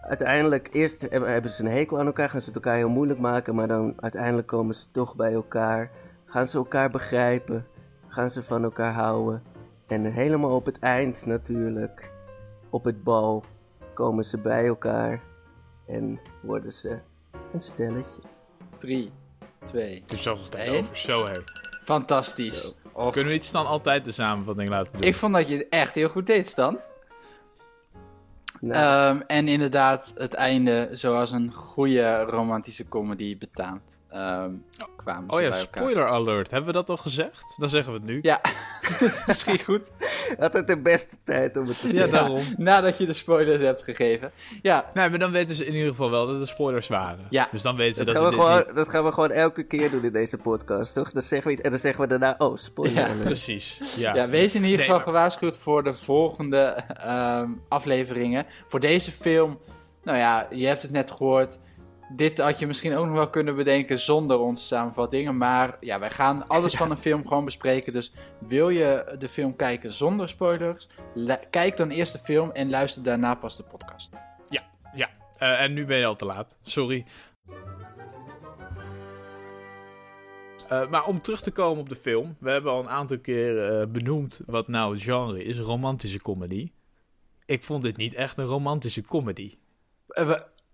uiteindelijk, 0.07 0.69
eerst 0.71 1.01
hebben, 1.09 1.51
ze 1.51 1.63
een 1.63 1.71
hekel 1.71 1.99
aan 1.99 2.05
elkaar, 2.05 2.29
gaan 2.29 2.41
ze 2.41 2.47
het 2.47 2.55
elkaar 2.55 2.75
heel 2.75 2.89
moeilijk 2.89 3.19
maken, 3.19 3.55
maar 3.55 3.67
dan 3.67 3.93
uiteindelijk 3.97 4.47
komen 4.47 4.75
ze 4.75 4.91
toch 4.91 5.15
bij 5.15 5.33
elkaar, 5.33 5.91
gaan 6.25 6.47
ze 6.47 6.57
elkaar 6.57 6.89
begrijpen, 6.89 7.67
gaan 8.07 8.31
ze 8.31 8.43
van 8.43 8.63
elkaar 8.63 8.93
houden. 8.93 9.43
En 9.87 10.03
helemaal 10.05 10.55
op 10.55 10.65
het 10.65 10.79
eind 10.79 11.25
natuurlijk, 11.25 12.11
op 12.69 12.83
het 12.83 13.03
bal, 13.03 13.43
komen 13.93 14.25
ze 14.25 14.37
bij 14.37 14.67
elkaar 14.67 15.21
en 15.87 16.19
worden 16.41 16.73
ze 16.73 16.99
een 17.53 17.61
stelletje. 17.61 18.21
3, 18.77 19.11
2, 19.59 20.01
Het 20.01 20.11
is 20.13 20.25
Eén. 20.25 20.79
over. 20.79 20.97
Zo, 20.97 21.25
hé. 21.25 21.39
fantastisch. 21.83 22.75
Och, 22.91 23.11
Kunnen 23.11 23.31
we 23.31 23.37
iets 23.37 23.51
dan 23.51 23.65
altijd 23.65 24.05
de 24.05 24.11
samenvatting 24.11 24.69
laten 24.69 24.91
doen? 24.91 25.01
ik 25.01 25.15
vond 25.15 25.33
dat 25.33 25.47
je 25.47 25.57
het 25.57 25.67
echt 25.69 25.93
heel 25.95 26.09
goed 26.09 26.27
deed, 26.27 26.47
Stan. 26.47 26.79
Ehm, 28.61 29.19
en 29.27 29.47
inderdaad, 29.47 30.13
het 30.17 30.33
einde 30.33 30.89
zoals 30.91 31.31
een 31.31 31.53
goede 31.53 32.21
romantische 32.21 32.87
comedy 32.87 33.37
betaamt. 33.37 33.99
Ehm, 34.09 34.51
kwamen 35.07 35.29
oh 35.29 35.35
ze 35.37 35.43
ja, 35.43 35.49
bij 35.49 35.59
elkaar. 35.59 35.83
spoiler 35.83 36.07
alert. 36.09 36.51
Hebben 36.51 36.67
we 36.69 36.75
dat 36.75 36.89
al 36.89 36.97
gezegd? 36.97 37.53
Dan 37.57 37.69
zeggen 37.69 37.93
we 37.93 37.99
het 37.99 38.07
nu. 38.07 38.19
Ja, 38.21 38.41
misschien 39.27 39.59
goed. 39.59 39.91
altijd 40.39 40.67
de 40.67 40.79
beste 40.81 41.15
tijd 41.23 41.57
om 41.57 41.67
het 41.67 41.79
te 41.79 41.87
Ja, 41.87 41.93
zeggen. 41.93 42.11
daarom. 42.11 42.43
Nadat 42.57 42.97
je 42.97 43.05
de 43.05 43.13
spoilers 43.13 43.61
hebt 43.61 43.83
gegeven. 43.83 44.31
Ja, 44.61 44.85
Nee, 44.93 45.09
maar 45.09 45.19
dan 45.19 45.31
weten 45.31 45.55
ze 45.55 45.65
in 45.65 45.73
ieder 45.73 45.89
geval 45.89 46.09
wel 46.11 46.27
dat 46.27 46.39
het 46.39 46.47
spoilers 46.47 46.87
waren. 46.87 47.25
Ja. 47.29 47.47
Dus 47.51 47.61
dan 47.61 47.75
weten 47.75 47.95
ze 47.95 48.03
Dat 48.03 48.13
dat, 48.13 48.23
gaan, 48.23 48.31
we 48.31 48.37
gewoon, 48.41 48.57
niet- 48.57 48.75
dat 48.75 48.89
gaan 48.89 49.03
we 49.03 49.11
gewoon 49.11 49.31
elke 49.31 49.63
keer 49.63 49.91
doen 49.91 50.03
in 50.03 50.11
deze 50.11 50.37
podcast, 50.37 50.93
toch? 50.93 51.11
Dan 51.11 51.21
zeggen 51.21 51.47
we 51.47 51.53
iets 51.53 51.61
en 51.63 51.69
dan 51.69 51.79
zeggen 51.79 52.01
we 52.01 52.07
daarna, 52.07 52.35
oh, 52.37 52.57
spoiler. 52.57 52.95
Ja, 52.95 53.05
alert. 53.07 53.23
Precies. 53.23 53.95
Ja. 53.97 54.13
ja, 54.15 54.29
wees 54.29 54.55
in 54.55 54.61
ieder 54.61 54.69
Nee, 54.77 54.77
geval 54.77 54.95
maar- 54.95 55.05
gewaarschuwd 55.05 55.57
voor 55.57 55.83
de 55.83 55.93
volgende 55.93 56.59
ehm, 56.97 57.49
afleveringen. 57.69 58.45
Voor 58.67 58.79
deze 58.79 59.11
film, 59.11 59.59
nou 60.03 60.17
ja, 60.17 60.47
je 60.51 60.67
hebt 60.67 60.81
het 60.81 60.91
net 60.91 61.11
gehoord. 61.11 61.59
Dit 62.09 62.39
had 62.39 62.59
je 62.59 62.67
misschien 62.67 62.95
ook 62.95 63.05
nog 63.05 63.15
wel 63.15 63.29
kunnen 63.29 63.55
bedenken 63.55 63.99
zonder 63.99 64.39
onze 64.39 64.63
samenvattingen. 64.63 65.37
Maar 65.37 65.77
ja, 65.79 65.99
wij 65.99 66.11
gaan 66.11 66.47
alles 66.47 66.75
van 66.81 66.91
een 66.91 66.97
film 66.97 67.27
gewoon 67.27 67.45
bespreken. 67.45 67.93
Dus 67.93 68.13
wil 68.39 68.69
je 68.69 69.15
de 69.19 69.29
film 69.29 69.55
kijken 69.55 69.91
zonder 69.91 70.29
spoilers? 70.29 70.87
Kijk 71.49 71.77
dan 71.77 71.89
eerst 71.89 72.11
de 72.11 72.19
film 72.19 72.51
en 72.51 72.69
luister 72.69 73.03
daarna 73.03 73.35
pas 73.35 73.57
de 73.57 73.63
podcast. 73.63 74.13
Ja, 74.49 74.63
ja. 74.93 75.09
Eh, 75.37 75.61
en 75.61 75.73
nu 75.73 75.85
ben 75.85 75.97
je 75.97 76.05
al 76.05 76.15
te 76.15 76.25
laat. 76.25 76.57
Sorry. 76.61 77.05
Eh, 80.69 80.89
maar 80.89 81.05
om 81.05 81.21
terug 81.21 81.41
te 81.41 81.51
komen 81.51 81.79
op 81.79 81.89
de 81.89 81.95
film. 81.95 82.35
We 82.39 82.49
hebben 82.49 82.71
al 82.71 82.79
een 82.79 82.89
aantal 82.89 83.19
keer 83.19 83.79
eh, 83.79 83.87
benoemd 83.87 84.41
wat 84.45 84.67
nou 84.67 84.93
het 84.93 85.03
genre 85.03 85.43
is. 85.43 85.59
Romantische 85.59 86.21
comedy. 86.21 86.71
Ik 87.45 87.63
vond 87.63 87.81
dit 87.81 87.97
niet 87.97 88.13
echt 88.13 88.37
een 88.37 88.45
romantische 88.45 89.01
comedy. 89.01 89.57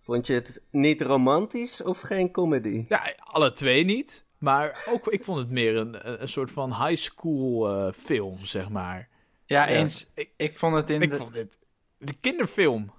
Vond 0.04 0.28
je 0.28 0.34
het 0.34 0.62
niet 0.72 1.02
romantisch 1.02 1.82
of 1.84 2.02
geen 2.02 2.32
comedy? 2.32 2.86
Ja, 2.90 3.14
alle 3.18 3.54
twee 3.54 3.84
niet. 3.86 4.24
Maar 4.38 4.86
ook, 4.90 5.08
ik 5.08 5.24
vond 5.24 5.40
het 5.40 5.50
meer 5.50 5.76
een, 5.76 6.22
een 6.22 6.28
soort 6.28 6.52
van 6.52 6.86
high 6.86 7.02
school 7.02 7.70
eh, 7.70 7.94
film, 7.98 8.36
zeg 8.46 8.70
maar. 8.70 9.10
ja, 9.46 9.62
Ja. 9.70 9.76
eens. 9.76 10.12
Ik, 10.16 10.30
ik 10.38 10.58
vond 10.58 10.76
het 10.76 10.90
in 10.90 11.02
Ik 11.02 11.10
de- 11.10 11.16
vond 11.18 11.34
dit... 11.34 11.58
De 11.98 12.14
kinderfilm. 12.22 12.92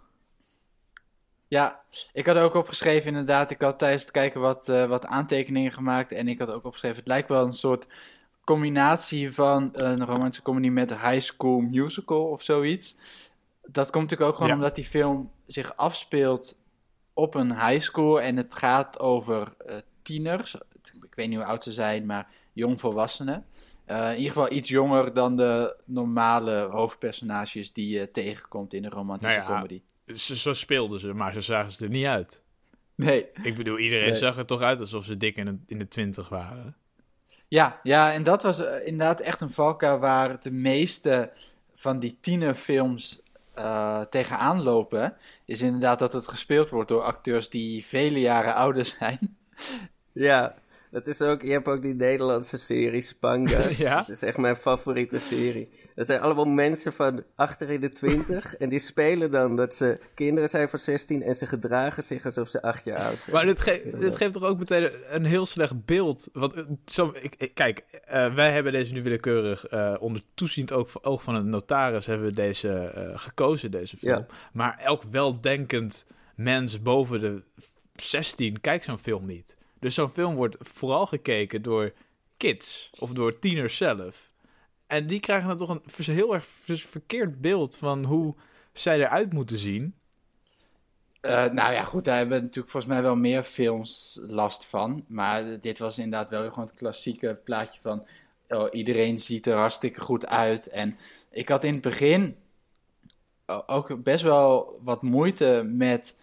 Ja, 1.49 1.83
ik 2.12 2.27
had 2.27 2.37
ook 2.37 2.55
opgeschreven 2.55 3.09
inderdaad. 3.11 3.51
Ik 3.51 3.61
had 3.61 3.79
tijdens 3.79 4.03
het 4.03 4.11
kijken 4.11 4.41
wat, 4.41 4.69
eh, 4.69 4.87
wat 4.87 5.06
aantekeningen 5.06 5.73
gemaakt. 5.73 6.12
En 6.12 6.29
ik 6.29 6.39
had 6.39 6.49
ook 6.51 6.65
opgeschreven, 6.65 6.99
het 6.99 7.09
lijkt 7.09 7.29
wel 7.29 7.45
een 7.47 7.53
soort 7.53 7.87
combinatie 8.45 9.33
van 9.33 9.69
een 9.73 10.05
romantische 10.06 10.43
comedy 10.43 10.69
met 10.69 10.91
een 10.91 11.01
high 11.11 11.21
school 11.25 11.61
musical 11.61 12.25
of 12.25 12.43
zoiets. 12.43 12.97
Dat 13.62 13.91
komt 13.91 14.03
natuurlijk 14.05 14.31
ook 14.31 14.37
gewoon 14.37 14.51
Ja. 14.51 14.55
omdat 14.56 14.75
die 14.75 14.84
film 14.84 15.31
zich 15.46 15.77
afspeelt 15.77 16.56
op 17.15 17.35
een 17.35 17.53
high 17.67 17.81
school. 17.81 18.21
En 18.21 18.37
het 18.37 18.55
gaat 18.55 18.99
over 18.99 19.55
eh, 19.67 19.77
tieners. 20.03 20.55
Ik 21.03 21.15
weet 21.15 21.29
niet 21.29 21.37
hoe 21.37 21.47
oud 21.47 21.63
ze 21.63 21.73
zijn, 21.73 22.06
maar 22.06 22.29
jongvolwassenen. 22.53 23.44
Eh 23.85 24.11
in 24.11 24.17
ieder 24.17 24.33
geval 24.33 24.53
iets 24.53 24.69
jonger 24.69 25.13
dan 25.15 25.37
de 25.37 25.77
normale 25.85 26.69
hoofdpersonages 26.71 27.73
die 27.73 27.89
je 27.99 28.11
tegenkomt 28.11 28.75
in 28.75 28.85
een 28.85 28.91
romantische 28.91 29.37
Nou 29.39 29.51
ja, 29.51 29.55
comedy. 29.56 29.83
Zo, 30.15 30.35
zo 30.35 30.53
speelden 30.53 31.01
ze, 31.01 31.13
maar 31.13 31.33
zo 31.33 31.41
zagen 31.41 31.73
ze 31.73 31.85
er 31.85 31.91
niet 31.91 32.06
uit. 32.06 32.43
Nee. 32.97 33.27
Ik 33.43 33.56
bedoel, 33.56 33.79
iedereen 33.79 34.11
Nee. 34.11 34.19
zag 34.19 34.37
er 34.37 34.47
toch 34.47 34.61
uit 34.61 34.81
alsof 34.81 35.05
ze 35.05 35.17
dik 35.17 35.37
in 35.37 35.44
de, 35.44 35.59
in 35.67 35.79
de 35.79 35.89
twintig 35.89 36.29
waren. 36.29 36.77
Ja, 37.49 37.81
ja, 37.83 38.13
en 38.13 38.23
dat 38.23 38.43
was 38.43 38.61
eh, 38.65 38.87
inderdaad 38.87 39.21
echt 39.21 39.41
een 39.41 39.51
valkuil 39.51 39.99
waar 39.99 40.41
de 40.41 40.51
meeste 40.51 41.33
van 41.75 41.99
die 41.99 42.19
tienerfilms 42.21 43.21
eh 43.55 44.01
tegenaan 44.01 44.63
lopen. 44.63 45.17
Is 45.44 45.63
inderdaad 45.63 45.99
dat 45.99 46.13
het 46.13 46.29
gespeeld 46.29 46.70
wordt 46.70 46.89
door 46.89 47.03
acteurs 47.03 47.51
die 47.51 47.84
vele 47.84 48.20
jaren 48.20 48.55
ouder 48.55 48.84
zijn. 48.84 49.37
Ja, 50.13 50.55
dat 50.91 51.06
is 51.06 51.23
ook, 51.23 51.43
je 51.43 51.51
hebt 51.51 51.69
ook 51.69 51.82
die 51.82 51.94
Nederlandse 51.94 52.58
serie 52.58 53.01
Spangas. 53.01 53.77
Ja? 53.87 53.96
Dat 53.96 54.08
is 54.08 54.23
echt 54.23 54.37
mijn 54.37 54.56
favoriete 54.56 55.19
serie. 55.19 55.69
Dat 55.94 56.06
zijn 56.06 56.20
allemaal 56.20 56.44
mensen 56.44 56.93
van 56.93 57.24
achter 57.34 57.70
in 57.70 57.81
de 57.81 57.89
twintig. 57.93 58.55
en 58.56 58.69
die 58.69 58.79
spelen 58.79 59.31
dan 59.31 59.56
dat 59.56 59.74
ze 59.74 59.98
kinderen 60.15 60.48
zijn 60.48 60.69
van 60.69 60.79
16 60.79 61.22
en 61.22 61.34
ze 61.34 61.46
gedragen 61.46 62.03
zich 62.03 62.24
alsof 62.24 62.48
ze 62.48 62.63
acht 62.63 62.84
jaar 62.84 62.98
oud 62.98 63.22
zijn. 63.22 63.36
Maar 63.36 63.44
dit, 63.46 63.60
ge- 63.60 63.94
dit 63.98 64.17
geeft 64.17 64.32
toch 64.32 64.43
ook 64.43 64.58
meteen 64.58 64.91
een 65.10 65.24
heel 65.24 65.46
slecht 65.46 65.84
beeld. 65.84 66.29
Want 66.32 66.55
eh, 66.55 66.63
zo, 66.86 67.13
ik, 67.22 67.34
ik- 67.39 67.55
kijk, 67.55 67.84
eh, 68.05 68.34
wij 68.34 68.53
hebben 68.53 68.72
deze 68.72 68.93
nu 68.93 69.03
willekeurig 69.03 69.67
eh, 69.67 69.94
onder 69.98 70.22
toeziend 70.34 70.72
oog, 70.72 71.03
oog 71.05 71.22
van 71.22 71.34
een 71.34 71.48
notaris 71.48 72.06
hebben 72.06 72.27
we 72.27 72.32
deze 72.32 72.93
gekozen, 73.15 73.70
deze 73.70 73.96
film. 73.96 74.13
Maar 74.53 74.79
elk 74.79 75.03
weldenkend 75.10 76.06
mens 76.36 76.82
boven 76.82 77.20
de 77.20 77.43
16 77.94 78.60
kijkt 78.60 78.84
zo'n 78.84 78.98
film 78.98 79.27
niet. 79.27 79.56
Dus 79.81 79.94
zo'n 79.94 80.10
film 80.10 80.34
wordt 80.34 80.56
vooral 80.60 81.06
gekeken 81.06 81.63
door 81.63 81.93
kids 82.36 82.91
of 82.98 83.10
door 83.13 83.39
tieners 83.39 83.77
zelf. 83.77 84.32
En 84.86 85.06
die 85.06 85.20
krijgen 85.20 85.48
dan 85.48 85.56
toch 85.56 85.69
een 85.69 86.14
heel 86.14 86.34
erg 86.34 86.44
verkeerd 86.67 87.41
beeld 87.41 87.76
van 87.76 88.05
hoe 88.05 88.34
zij 88.72 88.98
eruit 88.98 89.32
moeten 89.32 89.58
zien. 89.58 89.94
Eh, 91.20 91.50
nou 91.50 91.72
ja, 91.72 91.82
goed, 91.84 92.05
daar 92.05 92.17
hebben 92.17 92.43
natuurlijk 92.43 92.70
volgens 92.70 92.93
mij 92.93 93.03
wel 93.03 93.17
meer 93.17 93.43
films 93.43 94.19
last 94.22 94.64
van. 94.64 95.05
Maar 95.08 95.60
dit 95.60 95.79
was 95.79 95.98
inderdaad 95.98 96.31
wel 96.31 96.48
gewoon 96.48 96.64
het 96.64 96.74
klassieke 96.74 97.41
plaatje 97.44 97.81
van... 97.81 98.06
Oh, 98.48 98.69
iedereen 98.70 99.19
ziet 99.19 99.46
er 99.46 99.56
hartstikke 99.56 100.00
goed 100.00 100.26
uit. 100.26 100.69
En 100.69 100.98
ik 101.31 101.48
had 101.48 101.64
in 101.64 101.72
het 101.72 101.82
begin... 101.82 102.36
ook 103.67 104.03
best 104.03 104.22
wel 104.24 104.79
wat 104.82 105.03
moeite 105.03 105.62
met, 105.67 106.17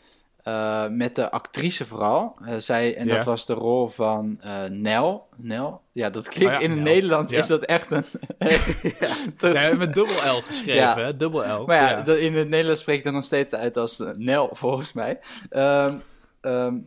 eh, 0.43 0.87
met 0.87 1.15
de 1.15 1.31
actrice 1.31 1.85
vooral. 1.85 2.35
Eh, 2.45 2.55
zij, 2.57 2.95
en 2.95 3.07
dat 3.07 3.23
was 3.23 3.45
de 3.45 3.53
rol 3.53 3.87
van 3.87 4.37
eh, 4.41 4.63
Nel. 4.63 5.27
Nel? 5.37 5.81
Ja, 5.91 6.09
dat 6.09 6.27
klinkt 6.27 6.53
Oh 6.55 6.59
ja, 6.61 6.65
in 6.67 6.71
het. 6.71 6.79
Nederlands 6.79 7.31
Ja. 7.31 7.37
is 7.39 7.47
dat 7.47 7.65
echt 7.65 7.91
een... 7.91 8.03
Ja, 9.53 9.73
met 9.73 9.93
dubbel 9.93 10.13
L 10.37 10.41
geschreven, 10.41 11.05
hè? 11.05 11.17
Dubbel 11.17 11.61
L. 11.61 11.65
Maar 11.65 11.75
ja, 11.75 12.01
dat- 12.01 12.17
in 12.17 12.33
het 12.33 12.49
Nederlands 12.49 12.81
spreekt 12.81 13.03
dat 13.03 13.13
nog 13.13 13.23
steeds 13.23 13.53
uit 13.53 13.77
als 13.77 14.03
Nel, 14.15 14.49
volgens 14.51 14.93
mij. 14.93 15.19
Ehm, 15.49 15.95
ehm, 16.41 16.79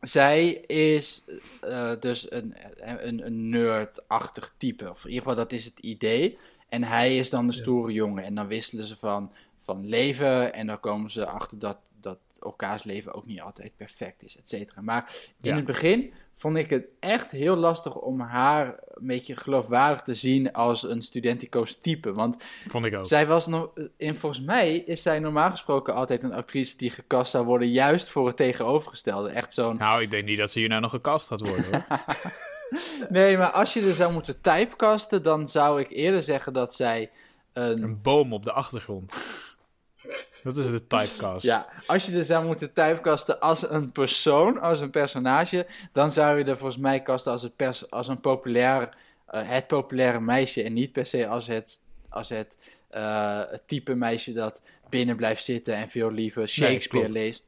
zij 0.00 0.48
is 0.66 1.24
dus 2.00 2.30
een, 2.32 2.54
een, 2.80 3.26
een 3.26 3.48
nerd-achtig 3.48 4.54
type. 4.56 4.90
Of 4.90 5.04
in 5.04 5.08
ieder 5.10 5.22
geval, 5.22 5.36
dat 5.36 5.52
is 5.52 5.64
het 5.64 5.78
idee. 5.78 6.38
En 6.68 6.84
hij 6.84 7.16
is 7.16 7.30
dan 7.30 7.46
de 7.46 7.52
stoere 7.52 7.92
jongen. 7.92 8.24
En 8.24 8.34
dan 8.34 8.46
wisselen 8.46 8.84
ze 8.84 8.96
van, 8.96 9.32
van 9.58 9.88
leven. 9.88 10.54
En 10.54 10.66
dan 10.66 10.80
komen 10.80 11.10
ze 11.10 11.26
achter 11.26 11.58
dat 11.58 11.76
elkaars 12.42 12.82
leven 12.84 13.14
ook 13.14 13.26
niet 13.26 13.40
altijd 13.40 13.76
perfect 13.76 14.22
is, 14.22 14.36
et 14.36 14.48
cetera. 14.48 14.80
Maar 14.80 15.10
in 15.40 15.50
Ja. 15.50 15.56
het 15.56 15.64
begin 15.64 16.12
vond 16.34 16.56
ik 16.56 16.70
het 16.70 16.84
echt 17.00 17.30
heel 17.30 17.56
lastig 17.56 17.94
om 17.96 18.20
haar 18.20 18.66
een 18.88 19.06
beetje 19.06 19.36
geloofwaardig 19.36 20.02
te 20.02 20.14
zien 20.14 20.52
als 20.52 20.82
een 20.82 21.02
studenticoos 21.02 21.76
type. 21.76 22.12
Want 22.12 22.42
Vond 22.68 22.84
ik 22.84 22.94
ook. 22.96 23.06
zij 23.06 23.26
was 23.26 23.46
nog, 23.46 23.70
in 23.96 24.14
volgens 24.14 24.44
mij 24.44 24.76
is 24.76 25.02
zij 25.02 25.18
normaal 25.18 25.50
gesproken 25.50 25.94
altijd 25.94 26.22
een 26.22 26.32
actrice 26.32 26.76
die 26.76 26.90
gecast 26.90 27.30
zou 27.30 27.44
worden, 27.44 27.68
juist 27.70 28.08
voor 28.08 28.26
het 28.26 28.36
tegenovergestelde. 28.36 29.28
Echt 29.30 29.54
zo'n. 29.54 29.76
Nou, 29.76 30.02
ik 30.02 30.10
denk 30.10 30.24
niet 30.24 30.38
dat 30.38 30.50
ze 30.50 30.58
hierna 30.58 30.78
nog 30.80 30.90
gecast 30.90 31.26
gaat 31.26 31.48
worden, 31.48 31.64
hoor. 31.70 31.84
Nee, 33.08 33.36
maar 33.36 33.50
als 33.50 33.72
je 33.74 33.80
er 33.86 33.92
zou 33.94 34.12
moeten 34.12 34.40
typecasten, 34.40 35.22
dan 35.22 35.48
zou 35.48 35.80
ik 35.80 35.90
eerder 35.90 36.22
zeggen 36.22 36.52
dat 36.52 36.74
zij 36.74 37.10
een. 37.52 37.82
Een 37.82 38.02
boom 38.02 38.32
op 38.32 38.44
de 38.44 38.52
achtergrond. 38.52 39.12
Dat 40.42 40.56
is 40.56 40.70
de 40.70 40.86
typecast. 40.86 41.42
Ja, 41.42 41.68
als 41.86 42.06
je 42.06 42.16
er 42.16 42.24
zou 42.24 42.46
moeten 42.46 42.72
typecasten 42.72 43.40
als 43.40 43.70
een 43.70 43.92
persoon, 43.92 44.60
als 44.60 44.80
een 44.80 44.90
personage, 44.90 45.66
dan 45.92 46.10
zou 46.10 46.38
je 46.38 46.44
er 46.44 46.56
volgens 46.56 46.82
mij 46.82 47.02
casten 47.02 47.32
als, 47.32 47.42
het 47.42 47.56
pers 47.56 47.90
als 47.90 48.08
een 48.08 48.20
populair, 48.20 48.96
eh, 49.26 49.48
het 49.48 49.66
populaire 49.66 50.20
meisje 50.20 50.62
en 50.62 50.72
niet 50.72 50.92
per 50.92 51.06
se 51.06 51.28
als 51.28 51.46
het, 51.46 51.80
als 52.08 52.28
het, 52.28 52.56
eh, 52.88 53.42
het 53.50 53.62
type 53.66 53.94
meisje 53.94 54.32
dat 54.32 54.62
binnen 54.88 55.16
blijft 55.16 55.44
zitten 55.44 55.74
en 55.74 55.88
veel 55.88 56.10
liever 56.10 56.48
Shakespeare 56.48 57.08
leest. 57.08 57.46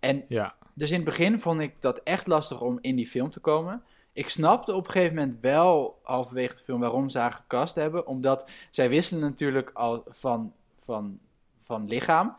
En 0.00 0.24
Ja. 0.28 0.54
Dus 0.74 0.90
in 0.90 0.96
het 0.96 1.04
begin 1.04 1.38
vond 1.38 1.60
ik 1.60 1.74
dat 1.80 2.00
echt 2.04 2.26
lastig 2.26 2.60
om 2.60 2.78
in 2.80 2.96
die 2.96 3.06
film 3.06 3.30
te 3.30 3.40
komen. 3.40 3.82
Ik 4.12 4.28
snapte 4.28 4.74
op 4.74 4.86
een 4.86 4.92
gegeven 4.92 5.16
moment 5.16 5.38
wel, 5.40 5.98
halverwege 6.02 6.54
de 6.54 6.62
film, 6.64 6.80
waarom 6.80 7.08
ze 7.08 7.18
haar 7.18 7.32
gecast 7.32 7.74
hebben. 7.74 8.06
Omdat 8.06 8.50
zij 8.70 8.88
wisselen 8.88 9.22
natuurlijk 9.22 9.70
al 9.74 10.04
van, 10.08 10.52
van, 10.76 11.18
van 11.62 11.88
lichaam. 11.88 12.36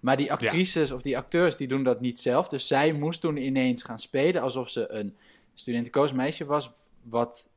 Maar 0.00 0.16
die 0.16 0.32
actrices 0.32 0.90
of 0.90 1.02
die 1.02 1.16
acteurs, 1.16 1.56
die 1.56 1.68
doen 1.68 1.82
dat 1.82 2.00
niet 2.00 2.20
zelf. 2.20 2.48
Dus 2.48 2.66
zij 2.66 2.92
moest 2.92 3.20
toen 3.20 3.36
ineens 3.36 3.82
gaan 3.82 3.98
spelen 3.98 4.42
alsof 4.42 4.68
ze 4.70 4.92
een 4.92 5.16
studenticoos 5.54 6.12
meisje 6.12 6.44
was. 6.44 6.72
Wat 7.02 7.48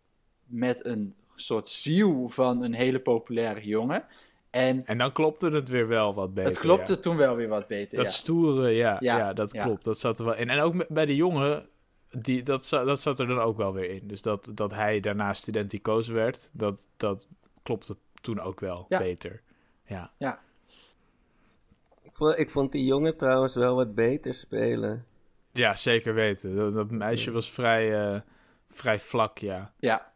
met 0.46 0.86
een 0.86 1.16
soort 1.36 1.68
ziel 1.68 2.28
van 2.28 2.64
een 2.64 2.74
hele 2.74 3.00
populaire 3.00 3.68
jongen. 3.68 4.06
En 4.50 4.86
En 4.86 4.98
dan 4.98 5.12
klopte 5.12 5.50
het 5.50 5.70
weer 5.70 5.88
wel 5.88 6.14
wat 6.14 6.34
beter. 6.34 6.50
het 6.52 6.60
klopte 6.60 6.94
ja. 6.94 7.00
toen 7.00 7.18
wel 7.18 7.36
weer 7.36 7.48
wat 7.48 7.68
beter. 7.68 7.98
Dat 7.98 8.06
ja. 8.06 8.12
stoere, 8.12 8.70
ja, 8.70 8.98
Ja, 9.00 9.18
ja, 9.18 9.34
dat 9.34 9.52
ja. 9.54 9.64
klopt. 9.64 9.84
Dat 9.84 10.00
zat 10.00 10.20
er 10.20 10.26
wel 10.26 10.36
in. 10.36 10.50
En 10.50 10.60
ook 10.60 10.88
bij 10.88 11.06
de 11.06 11.16
jongen, 11.16 11.68
die, 12.12 12.44
dat, 12.44 12.68
dat 12.70 13.02
zat 13.02 13.20
er 13.20 13.28
dan 13.28 13.40
ook 13.40 13.58
wel 13.58 13.74
weer 13.74 13.90
in. 13.90 14.08
Dus 14.08 14.22
dat, 14.22 14.52
dat 14.54 14.74
hij 14.74 15.00
daarna 15.00 15.34
studenticoos 15.34 16.08
werd, 16.08 16.50
dat, 16.52 16.90
dat 16.98 17.28
klopte 17.64 17.98
toen 18.22 18.40
ook 18.40 18.60
wel 18.60 18.86
Ja. 18.90 18.98
beter. 19.00 19.42
Ja. 19.86 20.12
Ik 20.18 20.38
vond, 22.18 22.38
ik 22.38 22.52
vond 22.52 22.72
die 22.72 22.86
jongen 22.86 23.18
trouwens 23.18 23.56
wel 23.56 23.76
wat 23.76 23.96
beter 23.96 24.34
spelen. 24.34 25.06
ja, 25.52 25.76
zeker 25.76 26.14
weten. 26.14 26.56
Dat, 26.56 26.74
dat 26.74 26.92
meisje 26.92 27.32
was 27.32 27.52
vrij, 27.52 28.14
eh, 28.14 28.22
vrij 28.70 29.00
vlak, 29.00 29.38
ja. 29.38 29.74
ja. 29.80 30.14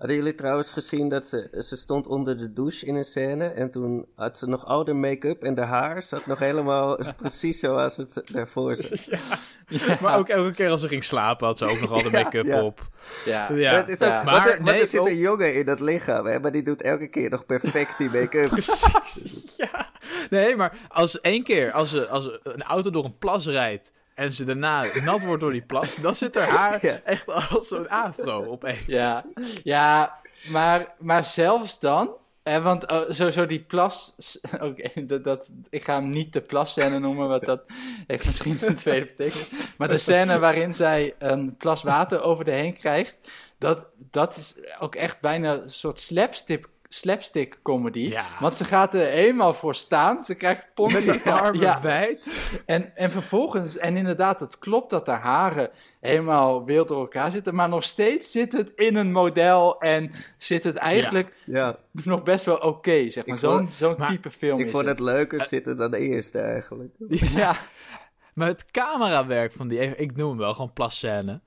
Hadden 0.00 0.18
jullie 0.18 0.34
trouwens 0.34 0.72
gezien 0.72 1.08
dat 1.08 1.28
ze, 1.28 1.48
ze 1.58 1.76
stond 1.76 2.06
onder 2.06 2.36
de 2.36 2.52
douche 2.52 2.86
in 2.86 2.94
een 2.94 3.04
scène 3.04 3.44
en 3.46 3.70
toen 3.70 4.06
had 4.16 4.38
ze 4.38 4.46
nog 4.48 4.64
oude 4.66 4.92
make-up 4.92 5.42
en 5.42 5.54
de 5.54 5.64
haar 5.64 6.02
zat 6.02 6.26
nog 6.26 6.38
helemaal 6.38 6.98
precies 7.16 7.58
zoals 7.60 7.96
het 7.96 8.22
daarvoor 8.32 8.76
zat. 8.76 10.00
Maar 10.00 10.18
ook 10.18 10.28
elke 10.28 10.54
keer 10.54 10.70
als 10.70 10.80
ze 10.80 10.88
ging 10.88 11.04
slapen 11.04 11.46
had 11.46 11.58
ze 11.58 11.64
ook 11.64 11.80
nog 11.80 11.90
al 11.92 12.02
de 12.02 12.10
Ja, 12.10 12.22
make-up 12.22 12.44
ja. 12.44 12.62
op. 12.62 12.80
Ja. 13.24 13.52
Ja. 13.52 13.76
Dat 13.76 13.88
is 13.88 14.02
ook, 14.02 14.24
Maar 14.24 14.48
er- 14.50 14.62
nee, 14.62 14.80
er 14.80 14.86
zit 14.86 15.00
ook- 15.00 15.08
een 15.08 15.16
jongen 15.18 15.54
in 15.54 15.64
dat 15.66 15.80
lichaam, 15.80 16.26
hè, 16.26 16.38
maar 16.40 16.52
die 16.52 16.62
doet 16.62 16.82
elke 16.82 17.06
keer 17.08 17.30
nog 17.30 17.46
perfect 17.46 17.98
die 17.98 18.10
make-up. 18.10 18.48
Precies. 18.58 19.36
Ja. 19.56 19.88
Nee, 20.30 20.56
maar 20.56 20.76
als 20.88 21.20
één 21.20 21.42
keer 21.44 21.72
als, 21.72 21.90
ze, 21.90 22.06
als 22.08 22.38
een 22.42 22.62
auto 22.62 22.90
door 22.90 23.04
een 23.04 23.18
plas 23.18 23.46
rijdt 23.46 23.92
en 24.20 24.32
ze 24.32 24.44
daarna 24.44 24.84
nat 25.04 25.24
wordt 25.24 25.40
door 25.40 25.50
die 25.50 25.62
plas, 25.62 25.94
dan 25.96 26.14
zit 26.14 26.36
er 26.36 26.42
haar 26.42 26.86
Ja. 26.86 27.00
echt 27.04 27.28
als 27.28 27.68
zo'n 27.68 27.88
afro 27.88 28.44
opeens. 28.46 28.86
Ja, 28.86 29.24
ja 29.62 30.18
maar, 30.48 30.94
maar 30.98 31.24
zelfs 31.24 31.78
dan. 31.78 32.16
Hè, 32.42 32.62
want 32.62 32.84
eh, 32.84 33.00
sowieso 33.08 33.46
die 33.46 33.62
plas. 33.62 34.14
Oké, 34.60 35.04
dat, 35.06 35.24
dat, 35.24 35.52
ik 35.70 35.84
ga 35.84 35.94
hem 35.94 36.10
niet 36.10 36.32
de 36.32 36.40
plasscène 36.40 36.98
noemen, 36.98 37.28
want 37.28 37.44
dat 37.44 37.62
heeft 38.06 38.26
misschien 38.26 38.58
een 38.60 38.74
tweede 38.74 39.06
betekenis. 39.06 39.50
Maar 39.78 39.88
de 39.88 39.98
scène 39.98 40.38
waarin 40.38 40.74
zij 40.74 41.14
een 41.18 41.56
plas 41.56 41.82
water 41.82 42.22
over 42.22 42.44
de 42.44 42.50
heen 42.50 42.74
krijgt. 42.74 43.18
Dat, 43.58 43.88
dat 43.96 44.36
is 44.36 44.54
ook 44.80 44.94
echt 44.94 45.20
bijna 45.20 45.52
een 45.52 45.70
soort 45.70 46.00
slapstick, 46.00 46.66
slapstick 46.92 47.58
comedy. 47.62 47.98
Ja. 48.08 48.24
Want 48.40 48.56
ze 48.56 48.64
gaat 48.64 48.94
er 48.94 49.06
helemaal 49.06 49.54
voor 49.54 49.74
staan. 49.74 50.22
Ze 50.22 50.34
krijgt 50.34 50.66
pond 50.74 50.92
Met 50.92 51.04
de 51.04 51.30
armen 51.32 51.60
ja, 51.60 51.80
wijd. 51.80 52.32
en, 52.66 52.96
en 52.96 53.10
vervolgens, 53.10 53.76
en 53.76 53.96
inderdaad, 53.96 54.40
het 54.40 54.58
klopt 54.58 54.90
dat 54.90 55.06
de 55.06 55.10
haren 55.12 55.70
helemaal 56.00 56.64
wild 56.64 56.88
door 56.88 57.00
elkaar 57.00 57.30
zitten, 57.30 57.54
maar 57.54 57.68
nog 57.68 57.84
steeds 57.84 58.30
zit 58.30 58.52
het 58.52 58.72
in 58.76 58.96
een 58.96 59.12
model 59.12 59.80
en 59.80 60.10
zit 60.38 60.64
het 60.64 60.76
eigenlijk 60.76 61.34
Ja, 61.46 61.76
nog 62.04 62.22
best 62.22 62.44
wel 62.44 62.56
oké, 62.56 63.10
zeg 63.10 63.26
maar. 63.26 63.34
Ik 63.34 63.40
Zo'n 63.40 63.58
vond- 63.58 63.72
zo'n 63.72 63.94
maar 63.98 64.08
type 64.10 64.30
film 64.30 64.58
ik 64.58 64.64
is 64.64 64.70
vond 64.70 64.86
het. 64.86 64.98
het 64.98 65.08
leuker 65.08 65.42
zitten 65.44 65.76
dan 65.76 65.90
de 65.90 65.98
eerste 65.98 66.38
eigenlijk. 66.38 66.94
Ja, 67.08 67.56
Maar 68.34 68.48
het 68.48 68.70
camerawerk 68.70 69.52
van 69.52 69.68
die, 69.68 69.78
ik 69.96 70.16
noem 70.16 70.28
hem 70.28 70.38
wel 70.38 70.52
gewoon 70.54 70.72
plasscène. 70.72 71.40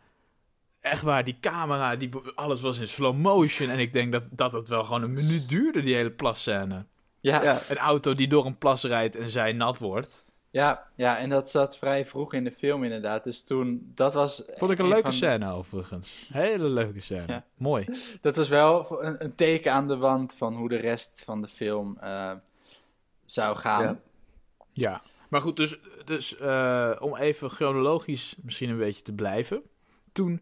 Echt 0.83 1.01
waar, 1.01 1.23
die 1.23 1.37
camera, 1.39 1.95
die, 1.95 2.09
alles 2.35 2.61
was 2.61 2.79
in 2.79 2.87
slow 2.87 3.15
motion. 3.17 3.69
En 3.69 3.79
ik 3.79 3.93
denk 3.93 4.11
dat, 4.11 4.23
dat 4.31 4.51
het 4.51 4.67
wel 4.67 4.83
gewoon 4.83 5.03
een 5.03 5.13
minuut 5.13 5.49
duurde, 5.49 5.81
die 5.81 5.95
hele 5.95 6.11
plasscène. 6.11 6.85
ja, 7.19 7.43
ja. 7.43 7.43
Ja, 7.43 7.61
Een 7.69 7.77
auto 7.77 8.13
die 8.13 8.27
door 8.27 8.45
een 8.45 8.57
plas 8.57 8.83
rijdt 8.83 9.15
en 9.15 9.29
zij 9.29 9.51
nat 9.51 9.77
wordt. 9.77 10.25
Ja, 10.51 11.17
en 11.17 11.29
dat 11.29 11.49
zat 11.49 11.77
vrij 11.77 12.05
vroeg 12.05 12.33
in 12.33 12.43
de 12.43 12.51
film 12.51 12.83
inderdaad. 12.83 13.23
Dus 13.23 13.43
toen, 13.43 13.91
dat 13.95 14.13
was... 14.13 14.43
Vond 14.55 14.71
ik 14.71 14.77
een 14.77 14.83
een 14.83 14.89
leuke 14.89 15.03
van- 15.03 15.13
scène 15.13 15.51
overigens. 15.51 16.29
Hele 16.33 16.67
leuke 16.67 16.99
scène. 16.99 17.23
Ja. 17.27 17.45
Mooi. 17.57 17.85
Dat 18.21 18.35
was 18.35 18.49
wel 18.49 19.03
een 19.03 19.35
teken 19.35 19.71
aan 19.71 19.87
de 19.87 19.97
wand 19.97 20.33
van 20.33 20.53
hoe 20.55 20.69
de 20.69 20.77
rest 20.77 21.21
van 21.25 21.41
de 21.41 21.47
film 21.47 21.97
eh, 22.01 22.31
zou 23.25 23.55
gaan. 23.55 23.83
Ja. 23.83 23.99
Ja, 24.71 25.01
maar 25.29 25.41
goed, 25.41 25.55
dus, 25.55 25.77
dus 26.05 26.37
eh, 26.37 26.91
om 26.99 27.15
even 27.15 27.49
chronologisch 27.49 28.35
misschien 28.41 28.69
een 28.69 28.77
beetje 28.77 29.01
te 29.03 29.13
blijven. 29.13 29.61
Toen 30.11 30.41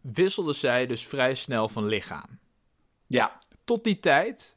wisselde 0.00 0.52
zij 0.52 0.86
dus 0.86 1.06
vrij 1.06 1.34
snel 1.34 1.68
van 1.68 1.86
lichaam. 1.86 2.38
ja. 3.06 3.36
Tot 3.64 3.84
die 3.84 3.98
tijd 4.00 4.56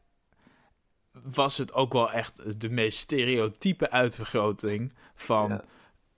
was 1.12 1.58
het 1.58 1.74
ook 1.74 1.94
wel 1.94 2.12
echt 2.12 2.62
de 2.62 2.70
meest 2.70 2.98
stereotype 3.00 3.90
uitvergroting 3.92 4.94
van 5.16 5.50
Ja. 5.50 5.64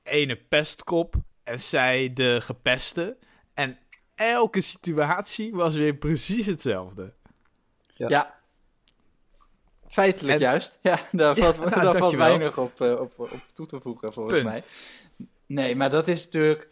ene 0.04 0.36
pestkop 0.36 1.16
en 1.44 1.60
zij 1.60 2.14
de 2.14 2.40
gepeste. 2.42 3.18
En 3.54 3.78
elke 4.16 4.62
situatie 4.62 5.54
was 5.54 5.76
weer 5.76 5.94
precies 5.96 6.46
hetzelfde. 6.46 7.14
Ja. 7.96 8.10
Ja. 8.10 8.40
Feitelijk 9.88 10.34
En- 10.34 10.40
juist. 10.40 10.80
Ja, 10.82 11.00
daar 11.12 11.38
Ja, 11.40 11.54
valt, 11.54 11.70
nou, 11.70 11.82
daar 11.82 11.96
valt 11.98 12.14
weinig 12.16 12.58
op, 12.58 12.82
eh, 12.82 12.92
op, 13.00 13.20
op 13.20 13.42
toe 13.54 13.66
te 13.66 13.80
voegen, 13.80 14.14
volgens 14.14 14.40
Punt. 14.40 14.50
mij. 14.52 14.64
Nee, 15.48 15.76
maar 15.76 15.90
dat 15.90 16.08
is 16.08 16.24
natuurlijk 16.26 16.70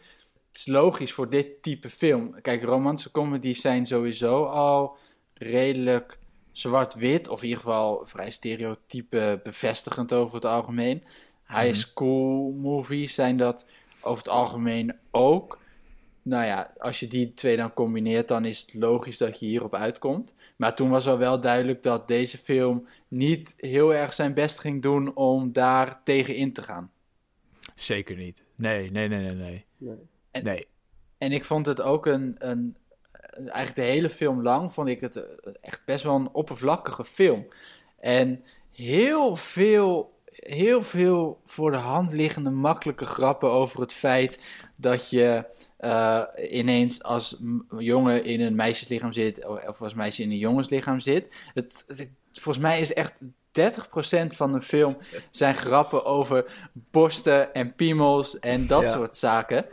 is 0.52 0.66
logisch 0.66 1.12
voor 1.12 1.30
dit 1.30 1.62
type 1.62 1.90
film. 1.90 2.40
Kijk, 2.40 2.62
romantische 2.62 3.10
comedies 3.10 3.60
zijn 3.60 3.86
sowieso 3.86 4.44
al 4.44 4.96
redelijk 5.34 6.18
zwart-wit, 6.52 7.28
of 7.28 7.42
in 7.42 7.48
ieder 7.48 7.62
geval 7.62 8.06
vrij 8.06 8.30
stereotype 8.30 9.40
bevestigend 9.42 10.12
over 10.12 10.34
het 10.34 10.44
algemeen. 10.44 11.02
High 11.46 11.74
school 11.74 12.52
movies 12.52 13.14
zijn 13.14 13.36
dat 13.36 13.66
over 14.00 14.24
het 14.24 14.32
algemeen 14.32 14.96
ook. 15.10 15.58
Nou 16.22 16.44
ja, 16.44 16.72
als 16.78 17.00
je 17.00 17.06
die 17.06 17.34
twee 17.34 17.56
dan 17.56 17.74
combineert, 17.74 18.28
dan 18.28 18.44
is 18.44 18.60
het 18.60 18.74
logisch 18.74 19.18
dat 19.18 19.40
je 19.40 19.46
hierop 19.46 19.74
uitkomt. 19.74 20.34
Maar 20.56 20.74
toen 20.74 20.90
was 20.90 21.06
al 21.06 21.18
wel 21.18 21.40
duidelijk 21.40 21.82
dat 21.82 22.08
deze 22.08 22.38
film 22.38 22.86
niet 23.08 23.54
heel 23.56 23.94
erg 23.94 24.12
zijn 24.12 24.34
best 24.34 24.58
ging 24.58 24.82
doen 24.82 25.14
om 25.16 25.52
daar 25.52 26.00
tegen 26.04 26.34
in 26.34 26.52
te 26.52 26.62
gaan. 26.62 26.90
Zeker 27.74 28.16
niet. 28.16 28.44
Nee, 28.54 28.90
nee, 28.90 29.08
nee, 29.08 29.20
nee, 29.20 29.34
nee. 29.34 29.64
Nee. 29.78 30.08
En- 30.30 30.44
Nee. 30.44 30.66
En 31.18 31.32
ik 31.32 31.44
vond 31.44 31.66
het 31.66 31.80
ook 31.80 32.06
een, 32.06 32.34
een. 32.38 32.76
Eigenlijk 33.30 33.74
de 33.74 33.82
hele 33.82 34.10
film 34.10 34.42
lang 34.42 34.72
vond 34.72 34.88
ik 34.88 35.00
het 35.00 35.16
eh, 35.16 35.22
echt 35.60 35.84
best 35.84 36.04
wel 36.04 36.14
een 36.14 36.32
oppervlakkige 36.32 37.04
film. 37.04 37.46
En 37.98 38.44
heel 38.72 39.36
veel, 39.36 40.18
heel 40.26 40.82
veel 40.82 41.40
voor 41.44 41.70
de 41.70 41.76
hand 41.76 42.12
liggende 42.12 42.50
makkelijke 42.50 43.04
grappen 43.04 43.50
over 43.50 43.80
het 43.80 43.92
feit 43.92 44.38
dat 44.76 45.10
je 45.10 45.46
eh, 45.76 46.22
ineens 46.50 47.02
als 47.02 47.36
jongen 47.78 48.24
in 48.24 48.40
een 48.40 48.54
meisjeslichaam 48.54 49.12
zit 49.12 49.46
of 49.46 49.82
als 49.82 49.94
meisje 49.94 50.22
in 50.22 50.30
een 50.30 50.38
jongenslichaam 50.38 51.00
zit. 51.00 51.48
Het, 51.54 51.84
het- 51.86 52.10
volgens 52.32 52.64
mij 52.64 52.80
is 52.80 52.92
echt 52.92 53.20
30% 53.52 54.26
van 54.36 54.52
de 54.52 54.60
film 54.62 54.96
zijn 55.30 55.54
grappen 55.54 56.04
over 56.04 56.44
borsten 56.72 57.54
en 57.54 57.74
piemels 57.74 58.38
en 58.38 58.66
dat 58.66 58.82
Ja. 58.82 58.92
soort 58.92 59.16
zaken. 59.16 59.66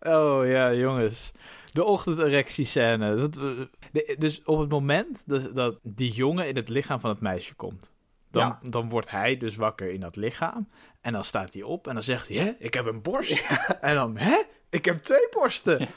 Oh 0.00 0.46
ja, 0.46 0.72
jongens. 0.72 1.32
De 1.72 1.84
ochtenderectiescène. 1.84 3.28
De- 3.28 4.16
dus 4.18 4.42
op 4.44 4.58
het 4.58 4.68
moment 4.68 5.22
dat, 5.54 5.80
die 5.82 6.12
jongen 6.12 6.48
in 6.48 6.56
het 6.56 6.68
lichaam 6.68 7.00
van 7.00 7.10
het 7.10 7.20
meisje 7.20 7.54
komt, 7.54 7.92
dan, 8.30 8.42
Ja. 8.62 8.68
dan 8.70 8.88
wordt 8.88 9.10
hij 9.10 9.36
dus 9.36 9.56
wakker 9.56 9.90
in 9.92 10.00
dat 10.00 10.16
lichaam. 10.16 10.68
En 11.00 11.12
dan 11.12 11.24
staat 11.24 11.52
hij 11.52 11.62
op 11.62 11.86
en 11.88 11.94
dan 11.94 12.02
zegt 12.02 12.28
hij, 12.28 12.36
hè, 12.36 12.52
ik 12.58 12.74
heb 12.74 12.86
een 12.86 13.02
borst. 13.02 13.48
En 13.80 13.94
dan, 13.94 14.16
hè, 14.16 14.42
ik 14.70 14.84
heb 14.84 14.98
twee 14.98 15.28
borsten. 15.30 15.88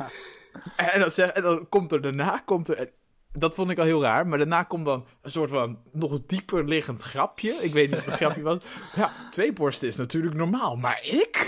En, 0.76 1.00
dan 1.00 1.12
zeg, 1.12 1.30
en 1.30 1.42
dan 1.42 1.70
komt 1.70 1.92
er 1.92 2.02
daarna, 2.02 2.42
komt 2.46 2.68
er, 2.70 2.78
en 2.78 2.90
dat 3.40 3.56
vond 3.56 3.70
ik 3.70 3.78
al 3.78 3.86
heel 3.86 4.02
raar, 4.02 4.28
maar 4.28 4.38
daarna 4.38 4.64
komt 4.64 4.86
dan 4.86 5.06
een 5.22 5.32
soort 5.32 5.50
van 5.50 5.80
nog 5.92 6.20
dieper 6.28 6.64
liggend 6.68 7.02
grapje. 7.02 7.50
Ik 7.62 7.74
weet 7.74 7.90
niet 7.90 8.00
of 8.00 8.06
het 8.06 8.14
een 8.14 8.20
grapje 8.20 8.42
was. 8.42 8.58
Ja, 8.96 9.12
twee 9.32 9.54
borsten 9.54 9.88
is 9.88 9.96
natuurlijk 9.96 10.36
normaal, 10.36 10.76
maar 10.76 11.00
ik? 11.04 11.48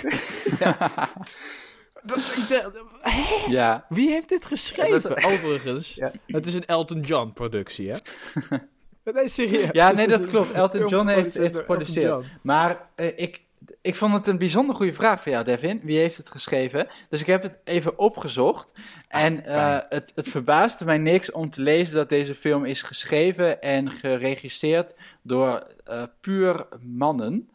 Dat, 2.02 2.18
ik 2.18 2.44
dacht, 2.48 2.72
hè? 3.00 3.50
Ja, 3.52 3.86
Wie 3.88 4.10
heeft 4.10 4.28
dit 4.28 4.44
geschreven? 4.46 4.94
Ja, 4.94 5.08
dat 5.08 5.18
is- 5.18 5.24
Overigens, 5.24 5.94
Ja. 5.94 6.12
het 6.26 6.46
is 6.46 6.54
een 6.54 6.66
Elton 6.66 7.00
John 7.00 7.30
productie, 7.34 7.90
hè? 7.90 7.96
Nee, 9.12 9.28
serieus. 9.28 9.68
Ja, 9.72 9.92
nee, 9.92 10.06
Het 10.08 10.20
dat 10.20 10.30
klopt. 10.30 10.52
Elton 10.52 10.86
John 10.86 11.06
heeft- 11.08 11.34
door 11.34 11.50
geproduceerd. 11.50 12.24
Maar 12.42 12.88
eh, 12.94 13.06
ik, 13.16 13.40
ik 13.80 13.94
vond 13.94 14.12
het 14.12 14.26
een 14.26 14.38
bijzonder 14.38 14.74
goede 14.74 14.92
vraag 14.92 15.22
van 15.22 15.32
jou, 15.32 15.44
Devin. 15.44 15.80
Wie 15.84 15.98
heeft 15.98 16.16
het 16.16 16.30
geschreven? 16.30 16.86
Dus 17.08 17.20
ik 17.20 17.26
heb 17.26 17.42
het 17.42 17.58
even 17.64 17.98
opgezocht. 17.98 18.72
En 19.08 19.44
eh, 19.44 19.78
het, 19.88 20.12
het 20.14 20.28
verbaasde 20.28 20.84
mij 20.84 20.98
niks 20.98 21.32
om 21.32 21.50
te 21.50 21.60
lezen 21.62 21.94
dat 21.94 22.08
deze 22.08 22.34
film 22.34 22.64
is 22.64 22.82
geschreven 22.82 23.60
en 23.60 23.90
geregisseerd 23.90 24.94
door 25.22 25.66
eh, 25.84 26.02
puur 26.20 26.66
mannen. 26.80 27.50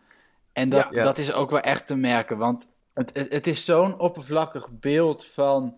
En 0.53 0.69
dat, 0.69 0.87
Ja. 0.91 1.03
dat 1.03 1.17
is 1.17 1.31
ook 1.31 1.51
wel 1.51 1.59
echt 1.59 1.87
te 1.87 1.95
merken, 1.95 2.37
want 2.37 2.67
het, 2.93 3.09
het, 3.13 3.33
het 3.33 3.47
is 3.47 3.65
zo'n 3.65 3.99
oppervlakkig 3.99 4.69
beeld 4.71 5.25
van 5.25 5.77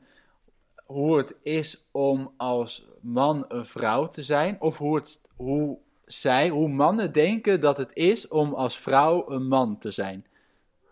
hoe 0.86 1.18
het 1.18 1.36
is 1.42 1.86
om 1.92 2.34
als 2.38 2.88
man 3.02 3.46
een 3.48 3.66
vrouw 3.66 4.08
te 4.10 4.24
zijn. 4.24 4.62
Of 4.62 4.78
hoe, 4.78 4.96
het, 4.96 5.22
hoe 5.36 5.78
zij, 6.08 6.50
hoe 6.50 6.68
mannen 6.70 7.12
denken 7.12 7.60
dat 7.60 7.78
het 7.78 7.94
is 7.96 8.28
om 8.28 8.54
als 8.54 8.78
vrouw 8.80 9.30
een 9.32 9.48
man 9.48 9.78
te 9.78 9.92
zijn. 9.92 10.26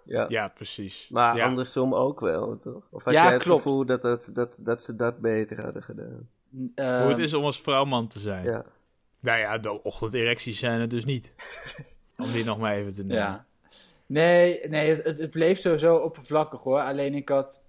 Ja. 0.03 0.25
Ja, 0.29 0.47
precies. 0.47 1.07
Maar 1.09 1.35
ja. 1.35 1.45
andersom 1.45 1.93
ook 1.95 2.19
wel, 2.19 2.59
toch? 2.59 2.83
Of 2.91 3.03
had 3.03 3.13
Ja, 3.13 3.23
jij 3.23 3.33
het 3.33 3.41
klopt. 3.43 3.61
gevoel 3.61 3.85
dat, 3.85 4.01
dat, 4.01 4.29
dat, 4.33 4.57
dat 4.61 4.83
ze 4.83 4.95
dat 4.95 5.19
beter 5.19 5.61
hadden 5.61 5.83
gedaan? 5.83 6.29
Eh, 6.75 6.99
Hoe 7.01 7.09
het 7.09 7.17
is 7.19 7.33
om 7.33 7.43
als 7.43 7.61
vrouwman 7.61 8.07
te 8.07 8.19
zijn. 8.19 8.43
Ja. 8.43 8.65
Nou 9.19 9.37
ja, 9.39 9.57
de 9.57 9.83
ochtenderecties 9.83 10.59
zijn 10.59 10.79
het 10.81 10.89
dus 10.89 11.05
niet. 11.05 11.31
om 12.23 12.31
die 12.31 12.43
nog 12.43 12.57
maar 12.57 12.75
even 12.75 12.93
te 12.93 13.01
nemen. 13.03 13.23
Ja. 13.23 13.45
Nee, 14.05 14.67
nee 14.69 14.89
het, 14.89 15.05
het- 15.05 15.17
het 15.17 15.29
bleef 15.29 15.59
sowieso 15.59 15.95
oppervlakkig 15.95 16.59
hoor. 16.61 16.79
Alleen 16.79 17.13
ik 17.13 17.29
had 17.29 17.61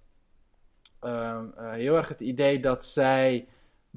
ehm, 0.99 1.47
eh, 1.55 1.71
heel 1.71 1.95
erg 1.95 2.07
het 2.07 2.21
idee 2.21 2.59
dat 2.59 2.85
zij 2.85 3.47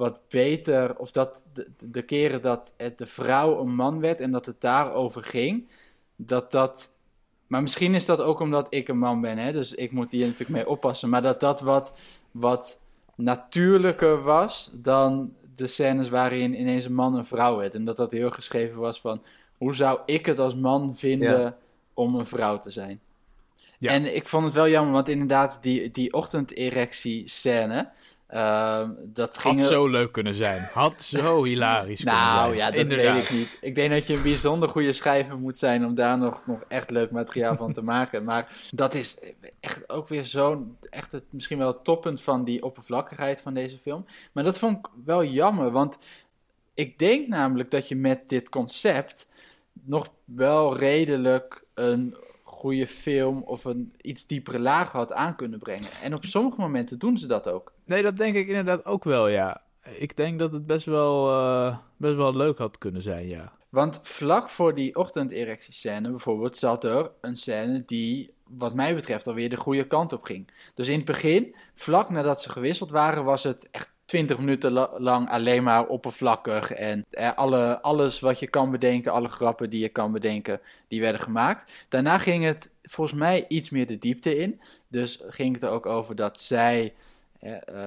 wat 0.00 0.20
beter, 0.28 0.96
of 0.98 1.10
dat 1.10 1.46
de, 1.52 1.66
de 1.90 2.02
keren 2.02 2.42
dat 2.42 2.72
het 2.76 2.98
de 2.98 3.06
vrouw 3.06 3.60
een 3.60 3.74
man 3.74 4.00
werd 4.00 4.20
en 4.20 4.30
dat 4.30 4.46
het 4.46 4.60
daarover 4.60 5.22
ging, 5.24 5.68
dat 6.16 6.50
dat. 6.52 6.90
Maar 7.46 7.62
misschien 7.62 7.94
is 7.94 8.06
dat 8.06 8.20
ook 8.20 8.40
omdat 8.40 8.66
ik 8.74 8.88
een 8.88 8.98
man 8.98 9.20
ben, 9.20 9.38
hè? 9.38 9.52
dus 9.52 9.74
ik 9.74 9.92
moet 9.92 10.10
hier 10.10 10.26
natuurlijk 10.26 10.50
mee 10.50 10.68
oppassen. 10.68 11.08
Maar 11.08 11.22
dat 11.22 11.40
dat 11.40 11.60
wat, 11.60 11.94
wat 12.30 12.78
natuurlijker 13.14 14.22
was 14.22 14.70
dan 14.74 15.34
de 15.54 15.66
scènes 15.66 16.08
waarin 16.08 16.60
ineens 16.60 16.84
een 16.84 16.94
man 16.94 17.14
een 17.14 17.24
vrouw 17.24 17.56
werd. 17.56 17.74
En 17.74 17.84
dat 17.84 17.96
dat 17.96 18.12
heel 18.12 18.30
geschreven 18.30 18.78
was 18.78 19.00
van 19.00 19.22
hoe 19.58 19.74
zou 19.74 20.00
ik 20.06 20.26
het 20.26 20.38
als 20.38 20.54
man 20.54 20.96
vinden 20.96 21.40
Ja. 21.40 21.56
om 21.94 22.14
een 22.14 22.26
vrouw 22.26 22.58
te 22.58 22.70
zijn. 22.70 23.00
Ja. 23.78 23.90
En 23.90 24.14
ik 24.14 24.26
vond 24.26 24.44
het 24.44 24.54
wel 24.54 24.68
jammer, 24.68 24.92
want 24.92 25.08
inderdaad, 25.08 25.58
die, 25.62 25.90
die 25.90 26.12
ochtenderectie-scène, 26.12 27.88
ehm, 28.30 28.90
dat 28.98 29.36
Had 29.36 29.42
ging... 29.42 29.60
zo 29.60 29.88
leuk 29.88 30.12
kunnen 30.12 30.34
zijn. 30.34 30.62
Had 30.72 31.02
zo 31.18 31.44
hilarisch 31.44 32.02
kunnen 32.02 32.20
zijn. 32.20 32.34
Nou 32.34 32.54
ja, 32.54 32.66
dat 32.66 32.74
Inderdaad. 32.74 33.14
weet 33.14 33.24
ik 33.24 33.30
niet. 33.30 33.58
Ik 33.60 33.74
denk 33.74 33.90
dat 33.90 34.06
je 34.06 34.14
een 34.14 34.22
bijzonder 34.22 34.68
goede 34.68 34.92
schrijver 34.92 35.38
moet 35.38 35.56
zijn 35.56 35.84
om 35.84 35.94
daar 35.94 36.18
nog, 36.18 36.46
nog 36.46 36.60
echt 36.68 36.90
leuk 36.90 37.10
materiaal 37.10 37.56
van 37.56 37.72
te 37.72 37.82
maken. 37.82 38.24
Maar 38.24 38.54
dat 38.70 38.94
is 38.94 39.18
echt 39.60 39.88
ook 39.88 40.08
weer 40.08 40.24
zo'n, 40.24 40.76
echt 40.90 41.12
het, 41.12 41.24
misschien 41.30 41.58
wel 41.58 41.68
het 41.68 41.84
toppunt 41.84 42.20
van 42.20 42.44
die 42.44 42.64
oppervlakkigheid 42.64 43.40
van 43.40 43.54
deze 43.54 43.78
film. 43.78 44.06
Maar 44.32 44.44
dat 44.44 44.58
vond 44.58 44.78
ik 44.78 44.86
wel 45.04 45.24
jammer, 45.24 45.70
want 45.70 45.96
ik 46.74 46.98
denk 46.98 47.28
namelijk 47.28 47.70
dat 47.70 47.88
je 47.88 47.96
met 47.96 48.28
dit 48.28 48.48
concept 48.48 49.26
nog 49.72 50.08
wel 50.24 50.76
redelijk 50.76 51.64
een 51.74 52.16
goede 52.42 52.86
film 52.86 53.42
of 53.42 53.64
een 53.64 53.94
iets 54.00 54.26
diepere 54.26 54.58
laag 54.58 54.92
had 54.92 55.12
aan 55.12 55.36
kunnen 55.36 55.58
brengen. 55.58 55.90
En 56.02 56.14
op 56.14 56.24
sommige 56.24 56.60
momenten 56.60 56.98
doen 56.98 57.18
ze 57.18 57.26
dat 57.26 57.48
ook. 57.48 57.72
Nee, 57.90 58.02
dat 58.02 58.16
denk 58.16 58.34
ik 58.34 58.48
inderdaad 58.48 58.84
ook 58.84 59.04
wel, 59.04 59.28
ja. 59.28 59.62
Ik 59.96 60.16
denk 60.16 60.38
dat 60.38 60.52
het 60.52 60.66
best 60.66 60.84
wel, 60.84 61.30
eh, 61.30 61.76
best 61.96 62.16
wel 62.16 62.36
leuk 62.36 62.58
had 62.58 62.78
kunnen 62.78 63.02
zijn, 63.02 63.28
ja. 63.28 63.52
Want 63.68 63.98
vlak 64.02 64.50
voor 64.50 64.74
die 64.74 64.96
ochtenderectiescène 64.96 66.10
bijvoorbeeld 66.10 66.56
zat 66.56 66.84
er 66.84 67.10
een 67.20 67.36
scène 67.36 67.82
die, 67.86 68.32
wat 68.48 68.74
mij 68.74 68.94
betreft, 68.94 69.26
alweer 69.26 69.50
de 69.50 69.56
goede 69.56 69.86
kant 69.86 70.12
op 70.12 70.22
ging. 70.22 70.50
Dus 70.74 70.88
in 70.88 70.96
het 70.96 71.04
begin, 71.04 71.54
vlak 71.74 72.10
nadat 72.10 72.42
ze 72.42 72.50
gewisseld 72.50 72.90
waren, 72.90 73.24
was 73.24 73.42
het 73.42 73.68
echt 73.70 73.90
20 74.04 74.38
minuten 74.38 74.72
la- 74.72 74.90
lang 74.96 75.28
alleen 75.30 75.62
maar 75.62 75.86
oppervlakkig. 75.86 76.72
En 76.72 77.04
eh, 77.10 77.34
alle, 77.34 77.82
alles 77.82 78.20
wat 78.20 78.38
je 78.38 78.46
kan 78.48 78.70
bedenken, 78.70 79.12
alle 79.12 79.28
grappen 79.28 79.70
die 79.70 79.80
je 79.80 79.88
kan 79.88 80.12
bedenken, 80.12 80.60
die 80.88 81.00
werden 81.00 81.20
gemaakt. 81.20 81.72
Daarna 81.88 82.18
ging 82.18 82.44
het 82.44 82.70
volgens 82.82 83.18
mij 83.18 83.44
iets 83.48 83.70
meer 83.70 83.86
de 83.86 83.98
diepte 83.98 84.38
in. 84.38 84.60
Dus 84.88 85.22
ging 85.28 85.54
het 85.54 85.62
er 85.62 85.70
ook 85.70 85.86
over 85.86 86.14
dat 86.16 86.40
zij 86.40 86.94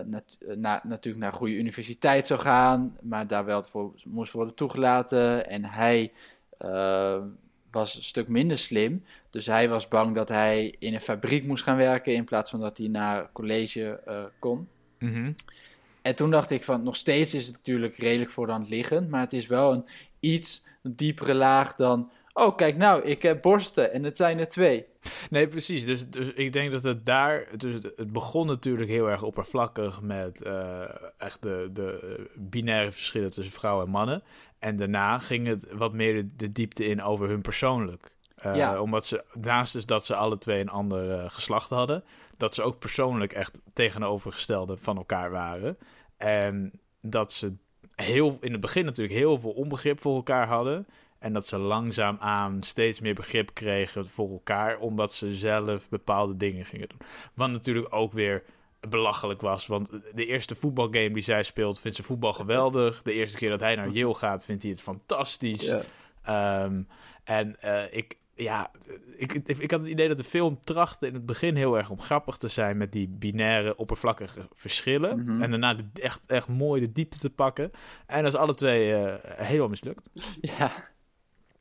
nat- 0.05 0.37
eh, 0.47 0.55
na- 0.55 0.81
natuurlijk 0.83 1.23
naar 1.23 1.31
een 1.31 1.37
goede 1.37 1.55
universiteit 1.55 2.27
zou 2.27 2.39
gaan, 2.39 2.97
maar 3.01 3.27
daar 3.27 3.45
wel 3.45 3.63
voor 3.63 3.93
moest 4.05 4.31
worden 4.31 4.55
toegelaten. 4.55 5.49
En 5.49 5.63
hij 5.65 6.11
eh, 6.57 7.21
was 7.71 7.95
een 7.95 8.03
stuk 8.03 8.27
minder 8.27 8.57
slim. 8.57 9.03
Dus 9.29 9.45
hij 9.45 9.69
was 9.69 9.87
bang 9.87 10.15
dat 10.15 10.29
hij 10.29 10.75
in 10.79 10.93
een 10.93 11.01
fabriek 11.01 11.43
moest 11.45 11.63
gaan 11.63 11.77
werken 11.77 12.13
in 12.13 12.25
plaats 12.25 12.49
van 12.49 12.59
dat 12.59 12.77
hij 12.77 12.87
naar 12.87 13.31
college 13.31 14.01
eh, 14.05 14.23
kon. 14.39 14.67
Mhm. 14.99 15.31
En 16.01 16.15
toen 16.15 16.31
dacht 16.31 16.51
ik 16.51 16.63
van, 16.63 16.83
nog 16.83 16.95
steeds 16.95 17.33
is 17.33 17.45
het 17.45 17.55
natuurlijk 17.55 17.97
redelijk 17.97 18.31
voor 18.31 18.45
de 18.45 18.51
hand 18.51 18.69
liggend, 18.69 19.09
maar 19.09 19.21
het 19.21 19.33
is 19.33 19.47
wel 19.47 19.73
een 19.73 19.85
iets 20.19 20.63
diepere 20.81 21.33
laag 21.33 21.75
dan, 21.75 22.11
oh 22.33 22.55
kijk 22.55 22.75
nou, 22.77 23.03
ik 23.03 23.21
heb 23.21 23.41
borsten 23.41 23.91
en 23.93 24.03
het 24.03 24.17
zijn 24.17 24.39
er 24.39 24.47
twee. 24.47 24.85
Nee, 25.29 25.47
precies. 25.47 25.85
Dus, 25.85 26.09
dus 26.09 26.27
ik 26.33 26.53
denk 26.53 26.71
dat 26.71 26.83
het 26.83 27.05
daar... 27.05 27.47
Dus 27.57 27.73
het- 27.73 28.11
begon 28.13 28.47
natuurlijk 28.47 28.89
heel 28.89 29.09
erg 29.09 29.23
oppervlakkig 29.23 30.01
met 30.01 30.41
eh, 30.41 30.81
echt 31.17 31.41
de, 31.41 31.69
de 31.73 32.19
binaire 32.35 32.91
verschillen 32.91 33.31
tussen 33.31 33.53
vrouwen 33.53 33.85
en 33.85 33.91
mannen. 33.91 34.23
En 34.59 34.75
daarna 34.75 35.19
ging 35.19 35.47
het 35.47 35.67
wat 35.73 35.93
meer 35.93 36.13
de, 36.13 36.35
de 36.35 36.51
diepte 36.51 36.85
in 36.85 37.01
over 37.03 37.29
hun 37.29 37.41
persoonlijk. 37.41 38.11
Eh, 38.35 38.55
Ja. 38.55 38.81
Omdat 38.81 39.05
ze, 39.05 39.23
naast 39.41 39.73
dus 39.73 39.85
dat 39.85 40.05
ze 40.05 40.15
alle 40.15 40.37
twee 40.37 40.59
een 40.61 40.69
ander 40.69 41.11
eh, 41.19 41.29
geslacht 41.29 41.69
hadden, 41.69 42.03
dat 42.37 42.55
ze 42.55 42.61
ook 42.63 42.79
persoonlijk 42.79 43.33
echt 43.33 43.59
tegenovergestelde 43.73 44.77
van 44.77 44.97
elkaar 44.97 45.31
waren. 45.31 45.77
En 46.17 46.71
dat 47.01 47.31
ze 47.33 47.53
heel, 47.95 48.37
in 48.41 48.51
het 48.51 48.61
begin 48.61 48.85
natuurlijk 48.85 49.15
heel 49.17 49.39
veel 49.39 49.51
onbegrip 49.51 50.01
voor 50.01 50.15
elkaar 50.15 50.47
hadden. 50.47 50.87
En 51.23 51.33
dat 51.33 51.47
ze 51.47 51.57
langzaamaan 51.57 52.63
steeds 52.63 52.99
meer 53.01 53.13
begrip 53.15 53.53
kregen 53.53 54.09
voor 54.09 54.29
elkaar, 54.31 54.77
omdat 54.79 55.13
ze 55.13 55.33
zelf 55.35 55.89
bepaalde 55.89 56.37
dingen 56.37 56.65
gingen 56.65 56.89
doen. 56.89 56.99
Wat 57.33 57.49
natuurlijk 57.49 57.87
ook 57.95 58.11
weer 58.13 58.43
belachelijk 58.89 59.41
was, 59.41 59.67
want 59.67 59.89
de 60.13 60.25
eerste 60.25 60.55
voetbalgame 60.55 61.11
die 61.13 61.23
zij 61.23 61.43
speelt, 61.43 61.79
vindt 61.79 61.97
ze 61.97 62.03
voetbal 62.03 62.33
geweldig. 62.33 63.01
De 63.01 63.13
eerste 63.13 63.37
keer 63.37 63.49
dat 63.49 63.59
hij 63.59 63.75
naar 63.75 63.89
Yale 63.89 64.13
gaat, 64.13 64.45
vindt 64.45 64.63
hij 64.63 64.71
het 64.71 64.81
fantastisch. 64.81 65.65
Ehm, 66.23 66.81
en 67.23 67.61
eh, 67.61 67.83
ik, 67.97 68.17
ja, 68.35 68.71
ik, 69.17 69.33
ik, 69.33 69.57
ik 69.57 69.71
had 69.71 69.79
het 69.79 69.89
idee 69.89 70.07
dat 70.07 70.17
de 70.17 70.23
film 70.23 70.59
trachtte 70.63 71.07
in 71.07 71.13
het 71.13 71.25
begin 71.25 71.55
heel 71.55 71.77
erg 71.77 71.89
om 71.89 71.99
grappig 72.01 72.37
te 72.37 72.47
zijn 72.47 72.77
met 72.77 72.91
die 72.91 73.07
binaire, 73.07 73.75
oppervlakkige 73.75 74.47
verschillen. 74.53 75.17
Mhm. 75.23 75.41
En 75.43 75.49
daarna 75.49 75.73
de- 75.73 76.01
echt, 76.01 76.21
echt 76.27 76.47
mooi 76.47 76.81
de 76.81 76.91
diepte 76.91 77.17
te 77.19 77.29
pakken. 77.29 77.71
En 78.05 78.23
dat 78.23 78.33
is 78.33 78.39
alle 78.39 78.55
twee 78.55 78.93
eh, 78.95 79.45
helemaal 79.47 79.69
mislukt. 79.69 80.09
Ja, 80.41 80.71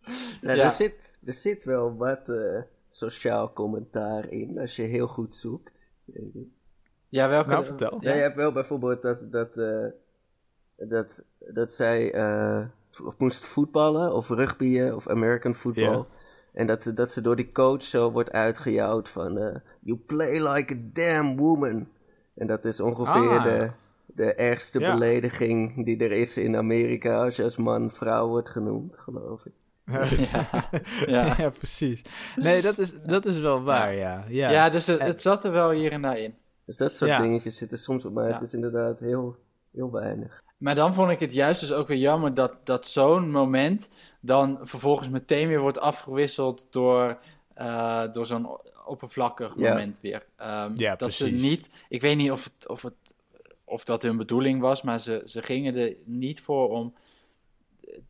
Nou, 0.43 0.57
Ja. 0.57 0.65
er, 0.65 0.71
zit, 0.71 0.95
er 1.25 1.33
zit 1.33 1.65
wel 1.65 1.97
wat 1.97 2.29
eh, 2.29 2.61
sociaal 2.91 3.53
commentaar 3.53 4.29
in 4.31 4.59
als 4.59 4.77
je 4.77 4.83
heel 4.83 5.07
goed 5.07 5.35
zoekt. 5.37 5.91
denk 6.05 6.35
ik. 6.35 6.47
ja 7.09 7.29
welke... 7.29 7.51
Nou, 7.51 7.65
vertel. 7.65 7.97
Ja, 8.01 8.15
je 8.15 8.21
hebt 8.21 8.37
wel 8.37 8.53
bijvoorbeeld 8.53 9.03
dat, 9.03 9.33
dat, 9.33 9.57
eh, 9.57 9.87
dat, 10.77 11.25
dat 11.39 11.73
zij, 11.73 12.13
eh, 12.13 12.67
of 13.05 13.19
moest 13.19 13.45
voetballen 13.45 14.15
of 14.15 14.29
rugbyen 14.29 14.95
of 14.97 15.09
American 15.09 15.55
football. 15.55 15.97
Ja. 15.97 16.07
En 16.53 16.67
dat, 16.67 16.93
dat 16.95 17.11
ze 17.11 17.21
door 17.21 17.37
die 17.37 17.53
coach 17.53 17.83
zo 17.83 18.11
wordt 18.13 18.31
uitgejouwd 18.33 19.09
van... 19.09 19.39
eh, 19.39 19.57
you 19.81 19.99
play 19.99 20.49
like 20.53 20.75
a 20.75 20.79
damn 20.93 21.37
woman. 21.37 21.89
En 22.35 22.47
dat 22.47 22.65
is 22.65 22.81
ongeveer 22.81 23.39
Ah. 23.39 23.43
de, 23.45 23.71
de 24.07 24.35
ergste 24.35 24.81
Ja. 24.81 24.93
belediging 24.93 25.85
die 25.85 25.99
er 25.99 26.13
is 26.13 26.37
in 26.37 26.57
Amerika... 26.57 27.25
als 27.25 27.37
je 27.37 27.43
als 27.43 27.57
man 27.57 27.91
vrouw 27.91 28.29
wordt 28.29 28.49
genoemd, 28.49 28.99
geloof 28.99 29.47
ik. 29.47 29.53
Ja. 29.93 30.05
ja. 31.07 31.35
Ja. 31.39 31.51
precies. 31.51 32.03
Nee, 32.37 32.63
dat 32.63 32.79
is, 32.79 32.93
dat 33.07 33.25
is 33.27 33.39
wel 33.39 33.63
waar, 33.63 33.95
ja. 33.95 34.25
Ja, 34.29 34.51
Ja, 34.51 34.69
dus 34.69 34.87
het, 34.87 34.99
En- 34.99 35.07
het 35.07 35.23
zat 35.23 35.45
er 35.45 35.53
wel 35.53 35.71
hier 35.71 35.93
en 35.93 36.03
daar 36.03 36.19
in. 36.19 36.35
Dus 36.65 36.77
dat 36.77 36.97
soort 36.97 37.11
Ja. 37.11 37.21
dingetjes 37.21 37.57
zitten 37.57 37.79
soms 37.79 38.05
op, 38.05 38.13
maar 38.13 38.27
Ja. 38.29 38.33
het 38.33 38.43
is 38.43 38.55
inderdaad 38.55 38.99
heel, 38.99 39.37
heel 39.73 39.91
weinig. 39.91 40.41
Maar 40.59 40.75
dan 40.75 40.95
vond 40.95 41.11
ik 41.11 41.21
het 41.21 41.33
juist 41.33 41.61
dus 41.61 41.73
ook 41.73 41.87
weer 41.89 41.99
jammer 41.99 42.35
dat, 42.35 42.57
dat 42.65 42.87
zo'n 42.87 43.31
moment 43.31 43.89
dan 44.21 44.59
vervolgens 44.63 45.09
meteen 45.09 45.49
weer 45.49 45.61
wordt 45.61 45.79
afgewisseld 45.81 46.67
door, 46.71 47.19
eh, 47.55 48.03
door 48.13 48.27
zo'n 48.27 48.49
oppervlakkig 48.85 49.53
Ja. 49.57 49.69
moment 49.73 49.99
weer. 50.01 50.27
Ehm, 50.37 50.73
Ja, 50.77 50.97
dat 50.97 51.13
ze 51.15 51.25
precies. 51.25 51.43
niet, 51.43 51.71
ik 51.89 52.01
weet 52.01 52.17
niet 52.17 52.31
of, 52.31 52.45
het, 52.45 52.69
of, 52.69 52.83
het, 52.83 53.15
of 53.65 53.85
dat 53.85 54.03
hun 54.03 54.17
bedoeling 54.17 54.61
was, 54.61 54.83
maar 54.83 54.99
ze, 55.01 55.23
ze 55.25 55.43
gingen 55.43 55.77
er 55.77 55.95
niet 56.05 56.41
voor 56.41 56.69
om 56.69 56.95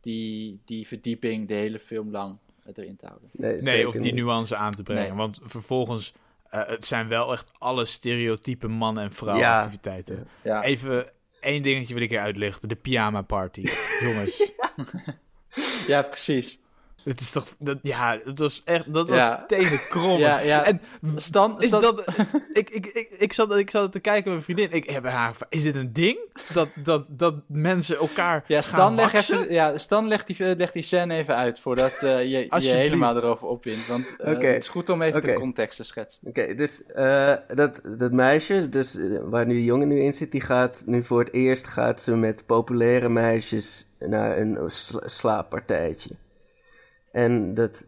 die, 0.01 0.59
die 0.65 0.87
verdieping 0.87 1.47
de 1.47 1.53
hele 1.53 1.79
film 1.79 2.11
lang 2.11 2.37
erin 2.73 2.95
te 2.95 3.05
houden. 3.05 3.29
Nee, 3.63 3.87
of 3.87 3.95
die 3.95 4.13
nuance 4.13 4.55
aan 4.55 4.71
te 4.71 4.83
brengen. 4.83 5.03
Nee. 5.07 5.13
Want 5.17 5.39
vervolgens, 5.43 6.13
eh, 6.49 6.67
het 6.67 6.85
zijn 6.85 7.07
wel 7.07 7.31
echt 7.31 7.51
alle 7.57 7.85
stereotype 7.85 8.67
man- 8.67 8.99
en 8.99 9.11
vrouw 9.11 9.37
Ja. 9.37 9.57
activiteiten. 9.59 10.27
Ja, 10.43 10.63
Even 10.63 11.09
één 11.39 11.63
dingetje 11.63 11.93
wil 11.93 12.03
ik 12.03 12.09
hier 12.09 12.19
uitlichten. 12.19 12.69
De 12.69 12.75
pyjama 12.75 13.21
party. 13.21 13.61
Jongens, 14.03 14.51
ja 15.87 16.01
precies. 16.01 16.61
Het 17.03 17.19
is 17.21 17.31
toch... 17.31 17.47
Dat, 17.57 17.77
ja, 17.81 18.19
het 18.25 18.39
was 18.39 18.61
echt... 18.65 18.93
Dat 18.93 19.07
was 19.09 19.17
Ja. 19.17 19.45
Ja, 20.19 20.39
ja. 20.39 20.65
En 20.65 20.81
Stan, 21.15 21.61
is 21.61 21.67
Stan- 21.67 21.81
dat... 21.81 22.03
ik, 22.53 22.69
ik, 22.69 22.85
ik, 22.85 23.09
ik, 23.17 23.33
zat, 23.33 23.55
ik 23.55 23.69
zat 23.69 23.91
te 23.91 23.99
kijken 23.99 24.23
met 24.23 24.33
mijn 24.33 24.57
vriendin. 24.57 24.77
Ik 24.77 24.89
heb 24.89 25.03
haar 25.03 25.27
gevraagd, 25.27 25.53
Is 25.53 25.63
dit 25.63 25.75
een 25.75 25.93
ding? 25.93 26.17
Dat, 26.53 26.67
dat, 26.75 27.07
dat 27.11 27.35
mensen 27.47 27.97
elkaar 27.97 28.43
Ja, 28.47 28.61
gaan 28.61 28.63
Stan, 28.63 28.95
leg 28.95 29.13
even, 29.13 29.51
ja, 29.51 29.77
Stan 29.77 30.07
legt 30.07 30.27
die, 30.27 30.55
legt 30.55 30.73
die 30.73 30.83
scène 30.83 31.13
even 31.15 31.35
uit 31.35 31.59
voordat 31.59 31.93
eh, 31.93 32.21
je 32.21 32.47
je 32.59 32.69
helemaal 32.69 33.17
erover 33.17 33.47
opwint. 33.47 33.87
Want 33.87 34.15
eh, 34.17 34.27
het 34.27 34.61
is 34.61 34.67
goed 34.67 34.89
om 34.89 35.01
even 35.01 35.21
de 35.21 35.33
context 35.33 35.77
te 35.77 35.83
schetsen. 35.83 36.21
Oké, 36.27 36.55
dus 36.55 36.85
eh, 36.85 37.33
dat, 37.47 37.81
dat 37.97 38.11
meisje, 38.11 38.69
dus, 38.69 38.97
eh, 38.97 39.17
waar 39.23 39.45
nu 39.45 39.53
die 39.53 39.63
jongen 39.63 39.87
nu 39.87 39.99
in 39.99 40.13
zit, 40.13 40.31
die 40.31 40.41
gaat 40.41 40.83
nu 40.85 41.03
voor 41.03 41.19
het 41.19 41.33
eerst 41.33 41.67
gaat 41.67 42.01
ze 42.01 42.15
met 42.15 42.45
populaire 42.45 43.09
meisjes 43.09 43.87
naar 43.99 44.37
een 44.37 44.57
sla- 44.69 45.07
slaappartijtje. 45.07 46.09
En 47.13 47.53
dat, 47.53 47.87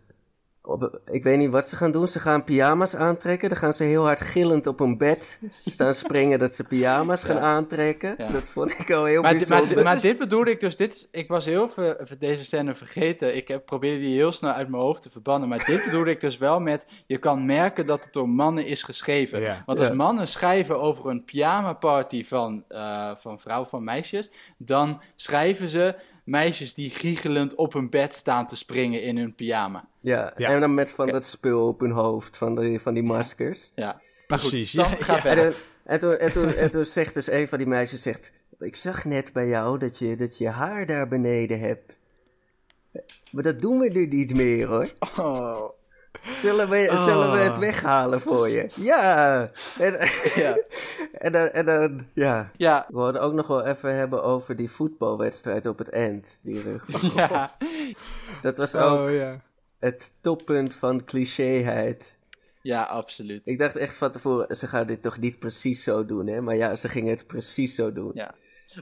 op, 0.65 0.99
ik 1.11 1.23
weet 1.23 1.37
niet 1.37 1.49
wat 1.49 1.67
ze 1.69 1.75
gaan 1.75 1.91
doen. 1.91 2.07
Ze 2.07 2.19
gaan 2.19 2.43
pyjama's 2.43 2.95
aantrekken. 2.95 3.49
Dan 3.49 3.57
gaan 3.57 3.73
ze 3.73 3.83
heel 3.83 4.03
hard 4.03 4.21
gillend 4.21 4.67
op 4.67 4.79
een 4.79 4.97
bed 4.97 5.39
staan 5.65 5.95
springen 6.05 6.39
dat 6.39 6.53
ze 6.53 6.63
pyjama's 6.63 7.23
gaan 7.23 7.39
aantrekken. 7.39 8.15
Ja. 8.17 8.27
Dat 8.27 8.47
vond 8.47 8.79
ik 8.79 8.91
al 8.91 9.05
heel 9.05 9.21
Maar, 9.21 9.31
bijzonder. 9.35 9.75
maar, 9.75 9.83
maar 9.83 10.01
dit 10.01 10.17
bedoelde 10.17 10.51
ik 10.51 10.59
dus, 10.59 10.75
dit 10.77 10.93
is, 10.93 11.07
ik 11.11 11.27
was 11.27 11.45
heel 11.45 11.69
veel 11.69 11.95
deze 12.19 12.43
scène 12.45 12.75
vergeten. 12.75 13.35
Ik 13.35 13.47
heb, 13.47 13.65
probeerde 13.65 13.99
die 13.99 14.15
heel 14.15 14.31
snel 14.31 14.51
uit 14.51 14.69
mijn 14.69 14.83
hoofd 14.83 15.01
te 15.01 15.09
verbannen. 15.09 15.49
Maar 15.49 15.65
dit 15.65 15.83
bedoelde 15.85 16.09
ik 16.09 16.21
dus 16.21 16.37
wel 16.37 16.59
met, 16.59 16.85
je 17.05 17.17
kan 17.17 17.45
merken 17.45 17.85
dat 17.85 18.03
het 18.03 18.13
door 18.13 18.29
mannen 18.29 18.65
is 18.65 18.83
geschreven. 18.83 19.41
Ja. 19.41 19.63
Want 19.65 19.79
als 19.79 19.87
Ja. 19.87 19.93
mannen 19.93 20.27
schrijven 20.27 20.81
over 20.81 21.09
een 21.09 21.23
pyjama 21.25 21.73
party 21.73 22.23
van, 22.25 22.63
eh, 22.67 23.11
van 23.15 23.39
vrouwen 23.39 23.69
van 23.69 23.83
meisjes, 23.83 24.31
dan 24.57 25.01
schrijven 25.15 25.69
ze 25.69 25.95
meisjes 26.23 26.73
die 26.73 26.89
giechelend 26.89 27.55
op 27.55 27.73
een 27.73 27.89
bed 27.89 28.13
staan 28.13 28.47
te 28.47 28.55
springen 28.55 29.01
in 29.03 29.17
hun 29.17 29.35
pyjama. 29.35 29.85
Ja. 30.05 30.33
Ja. 30.37 30.49
en 30.49 30.59
dan 30.59 30.73
met 30.73 30.91
van 30.91 31.07
dat 31.07 31.25
spul 31.25 31.67
op 31.67 31.79
hun 31.79 31.91
hoofd, 31.91 32.37
van 32.37 32.55
die, 32.55 32.79
van 32.79 32.93
die 32.93 33.03
maskers. 33.03 33.71
Ja, 33.75 33.91
goed, 33.91 34.01
Precies. 34.27 34.71
Ja, 34.71 34.83
ga 34.83 35.13
ja. 35.15 35.21
verder. 35.21 35.45
En, 35.45 35.51
toen- 35.51 35.61
en, 35.85 35.99
toen, 35.99 36.17
en, 36.17 36.31
toen, 36.31 36.53
en 36.53 36.71
toen 36.71 36.85
zegt 36.85 37.13
dus 37.13 37.31
een 37.31 37.47
van 37.47 37.57
die 37.57 37.67
meisjes, 37.67 38.01
zegt, 38.01 38.31
ik 38.59 38.75
zag 38.75 39.05
net 39.05 39.33
bij 39.33 39.47
jou 39.47 39.77
dat 39.79 39.97
je, 39.97 40.15
dat 40.15 40.37
je 40.37 40.49
haar 40.49 40.85
daar 40.85 41.07
beneden 41.07 41.59
hebt. 41.59 41.93
Maar 43.31 43.43
dat 43.43 43.61
doen 43.61 43.79
we 43.79 43.89
nu 43.89 44.05
niet 44.07 44.33
meer 44.35 44.67
hoor. 44.67 44.89
Oh. 45.19 45.69
Zullen 46.35 46.69
we, 46.69 46.87
Oh. 46.91 47.03
zullen 47.03 47.31
we 47.31 47.37
het 47.37 47.57
weghalen 47.57 48.21
voor 48.21 48.49
je? 48.49 48.67
Ja. 48.75 49.49
En, 49.79 49.97
Ja. 50.35 50.57
en, 51.25 51.31
dan, 51.31 51.47
en 51.47 51.65
dan, 51.65 52.07
ja. 52.13 52.51
Ja, 52.57 52.85
We 52.89 52.95
wilden 52.97 53.21
ook 53.21 53.33
nog 53.33 53.47
wel 53.47 53.65
even 53.65 53.95
hebben 53.95 54.23
over 54.23 54.55
die 54.55 54.71
voetbalwedstrijd 54.71 55.65
op 55.65 55.77
het 55.77 55.89
eind. 55.89 56.39
Die 56.43 56.61
rug. 56.61 57.13
ja. 57.15 57.49
Dat 58.41 58.57
was 58.57 58.75
ook 58.75 58.99
Oh, 59.07 59.13
ja. 59.13 59.41
Het 59.79 60.11
toppunt 60.21 60.73
van 60.73 61.03
clichéheid. 61.05 62.17
ja, 62.61 62.83
absoluut. 62.83 63.41
Ik 63.43 63.57
dacht 63.57 63.75
echt 63.75 63.95
van 63.95 64.11
tevoren, 64.11 64.55
ze 64.55 64.67
gaan 64.67 64.87
dit 64.87 65.01
toch 65.01 65.19
niet 65.19 65.39
precies 65.39 65.83
zo 65.83 66.05
doen, 66.05 66.27
hè? 66.27 66.41
Maar 66.41 66.55
ja, 66.55 66.75
ze 66.75 66.89
gingen 66.89 67.09
het 67.09 67.27
precies 67.27 67.75
zo 67.75 67.93
doen. 67.93 68.11
Ja. 68.13 68.33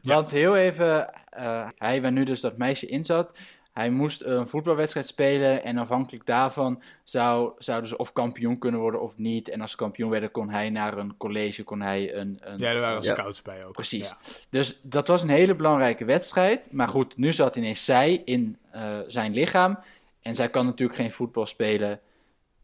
Want 0.04 0.32
heel 0.32 0.56
even, 0.56 1.14
eh, 1.30 1.70
hij 1.78 2.02
waar 2.02 2.12
nu 2.12 2.24
dus 2.24 2.42
dat 2.42 2.58
meisje 2.58 2.88
in 2.88 3.06
zat, 3.06 3.34
hij 3.74 3.90
moest 3.90 4.22
een 4.22 4.48
voetbalwedstrijd 4.48 5.08
spelen 5.08 5.64
en 5.64 5.78
afhankelijk 5.78 6.26
daarvan 6.26 6.82
zou, 7.04 7.52
zouden 7.58 7.90
ze 7.90 7.98
of 7.98 8.14
kampioen 8.14 8.58
kunnen 8.60 8.80
worden 8.80 9.02
of 9.02 9.18
niet. 9.18 9.50
En 9.50 9.62
als 9.62 9.72
ze 9.72 9.78
kampioen 9.78 10.10
werden, 10.10 10.32
kon 10.32 10.50
hij 10.50 10.70
naar 10.70 10.98
een 10.98 11.18
college, 11.18 11.64
kon 11.64 11.82
hij 11.82 12.16
een... 12.16 12.40
een 12.42 12.58
Ja, 12.58 12.70
er 12.70 12.80
waren 12.80 13.04
Ja. 13.04 13.14
scouts 13.14 13.42
bij 13.42 13.66
ook. 13.66 13.72
Precies. 13.74 14.08
Ja. 14.10 14.18
Dus 14.50 14.80
dat 14.82 15.08
was 15.08 15.22
een 15.22 15.30
hele 15.30 15.56
belangrijke 15.56 16.06
wedstrijd. 16.06 16.68
Maar 16.72 16.88
goed, 16.88 17.18
nu 17.18 17.34
zat 17.34 17.56
ineens 17.56 17.86
zij 17.86 18.22
in 18.26 18.58
eh, 18.72 19.00
zijn 19.08 19.34
lichaam. 19.34 19.80
En 20.24 20.36
zij 20.36 20.50
kan 20.50 20.66
natuurlijk 20.66 21.00
geen 21.00 21.12
voetbal 21.12 21.46
spelen. 21.46 22.00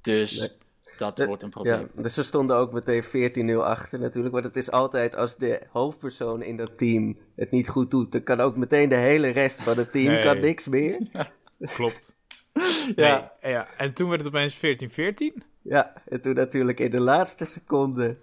Dus 0.02 0.40
Nee. 0.40 0.50
dat 0.98 1.26
wordt 1.26 1.44
een 1.44 1.50
probleem. 1.50 1.90
Ja, 1.96 2.02
dus 2.02 2.14
ze 2.14 2.24
stonden 2.24 2.56
ook 2.56 2.72
meteen 2.74 3.04
14-0 3.04 3.64
achter 3.64 4.00
natuurlijk. 4.00 4.34
Want 4.34 4.46
het 4.46 4.56
is 4.58 4.72
altijd 4.72 5.16
als 5.16 5.38
de 5.38 5.62
hoofdpersoon 5.70 6.42
in 6.42 6.58
dat 6.58 6.78
team 6.78 7.18
het 7.36 7.52
niet 7.52 7.70
goed 7.70 7.92
doet, 7.92 8.12
dan 8.12 8.24
kan 8.24 8.40
ook 8.40 8.56
meteen 8.56 8.90
de 8.90 8.96
hele 8.96 9.28
rest 9.30 9.62
van 9.64 9.78
het 9.78 9.92
team 9.92 10.12
Nee. 10.14 10.22
kan 10.22 10.40
niks 10.40 10.68
meer. 10.68 11.00
Klopt. 11.76 12.14
Ja. 12.96 13.34
Nee, 13.42 13.52
ja. 13.52 13.68
En 13.78 13.94
toen 13.94 14.10
werd 14.10 14.22
het 14.22 14.30
opeens 14.34 14.56
14-14. 14.58 15.44
Ja, 15.62 15.94
en 16.10 16.22
toen 16.22 16.34
natuurlijk 16.34 16.80
in 16.80 16.90
de 16.90 17.02
laatste 17.02 17.46
seconde. 17.46 18.18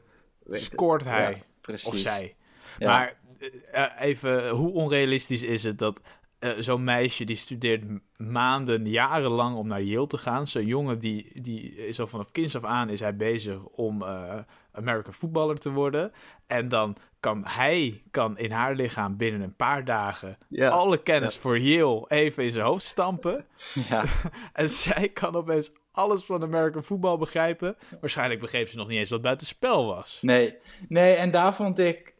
Scoort 0.50 1.04
hij. 1.04 1.30
Ja. 1.30 1.38
Precies. 1.60 1.88
Of 1.88 1.96
zij. 1.96 2.34
Ja. 2.78 2.88
Maar 2.88 3.16
eh, 3.38 3.84
eh, 3.84 3.90
even, 4.08 4.48
hoe 4.48 4.72
onrealistisch 4.72 5.42
is 5.42 5.62
het 5.62 5.78
dat 5.78 6.00
eh, 6.38 6.50
zo'n 6.58 6.84
meisje 6.84 7.24
die 7.24 7.36
studeert 7.36 7.84
maanden, 8.16 8.86
jarenlang 8.86 9.56
om 9.56 9.66
naar 9.66 9.82
Yale 9.82 10.06
te 10.06 10.18
gaan. 10.18 10.46
Zo'n 10.46 10.66
jongen 10.66 10.98
die, 10.98 11.40
die 11.42 11.74
is 11.74 12.00
al 12.00 12.06
vanaf 12.06 12.32
kinds 12.32 12.56
af 12.56 12.64
aan 12.64 12.88
is 12.88 13.00
hij 13.00 13.16
bezig 13.16 13.62
om 13.62 14.02
eh 14.02 14.38
American 14.76 15.12
voetballer 15.12 15.56
te 15.58 15.70
worden. 15.70 16.12
En 16.46 16.68
dan 16.68 16.96
kan 17.20 17.44
hij 17.46 18.02
kan 18.10 18.38
in 18.38 18.50
haar 18.50 18.74
lichaam 18.74 19.16
binnen 19.16 19.40
een 19.40 19.56
paar 19.56 19.84
dagen 19.84 20.38
alle 20.58 21.02
kennis 21.02 21.36
voor 21.36 21.58
Yale 21.58 22.04
even 22.08 22.44
in 22.44 22.50
zijn 22.50 22.64
hoofd 22.64 22.84
stampen. 22.84 23.46
Ja. 23.88 24.04
En 24.52 24.68
zij 24.68 25.08
kan 25.08 25.34
opeens 25.36 25.72
alles 25.92 26.24
van 26.24 26.42
American 26.42 26.84
voetbal 26.84 27.18
begrijpen. 27.18 27.76
Waarschijnlijk 28.00 28.40
begreep 28.40 28.68
ze 28.68 28.76
nog 28.76 28.88
niet 28.88 28.98
eens 28.98 29.10
wat 29.10 29.22
buitenspel 29.22 29.86
was. 29.86 30.18
Nee. 30.22 30.56
nee, 30.88 31.14
en 31.14 31.30
daar 31.30 31.54
vond 31.54 31.78
ik... 31.78 32.14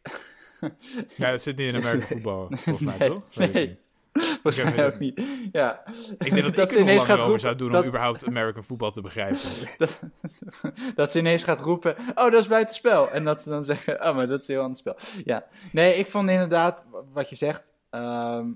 Ja, 1.15 1.29
dat 1.29 1.41
zit 1.41 1.57
niet 1.57 1.73
in 1.73 1.79
American 1.79 2.07
voetbal, 2.17 2.47
volgens 2.49 2.85
mij, 2.85 2.97
Nee, 2.97 3.09
toch? 3.09 3.23
Nee. 3.35 3.79
Volgens 4.41 4.63
mij 4.63 4.85
ook 4.85 4.99
niet. 4.99 5.21
Ja. 5.51 5.83
Ik 6.17 6.31
denk 6.31 6.41
dat, 6.43 6.55
Dat 6.55 6.65
ik 6.65 6.71
ze 6.71 6.79
ineens 6.79 7.03
gaat 7.03 7.19
roepen 7.19 7.39
zou 7.39 7.55
doen 7.55 7.71
dat- 7.71 7.81
om 7.81 7.87
überhaupt 7.87 8.25
American 8.25 8.63
voetbal 8.63 8.91
te 8.91 9.01
begrijpen. 9.01 9.39
dat, 9.77 9.99
dat 10.95 11.11
ze 11.11 11.19
ineens 11.19 11.43
gaat 11.43 11.59
roepen, 11.61 11.95
oh, 12.15 12.31
dat 12.31 12.33
is 12.33 12.47
buitenspel. 12.47 13.09
En 13.11 13.23
dat 13.23 13.43
ze 13.43 13.49
dan 13.49 13.63
zeggen, 13.63 14.07
oh, 14.07 14.15
maar 14.15 14.27
dat 14.27 14.41
is 14.41 14.47
een 14.47 14.53
heel 14.53 14.63
ander 14.63 14.77
spel. 14.77 14.95
Ja, 15.25 15.45
nee, 15.71 15.93
ik 15.95 16.07
vond 16.07 16.29
inderdaad, 16.29 16.85
wat 17.13 17.29
je 17.29 17.35
zegt, 17.35 17.71
ehm, 17.89 18.47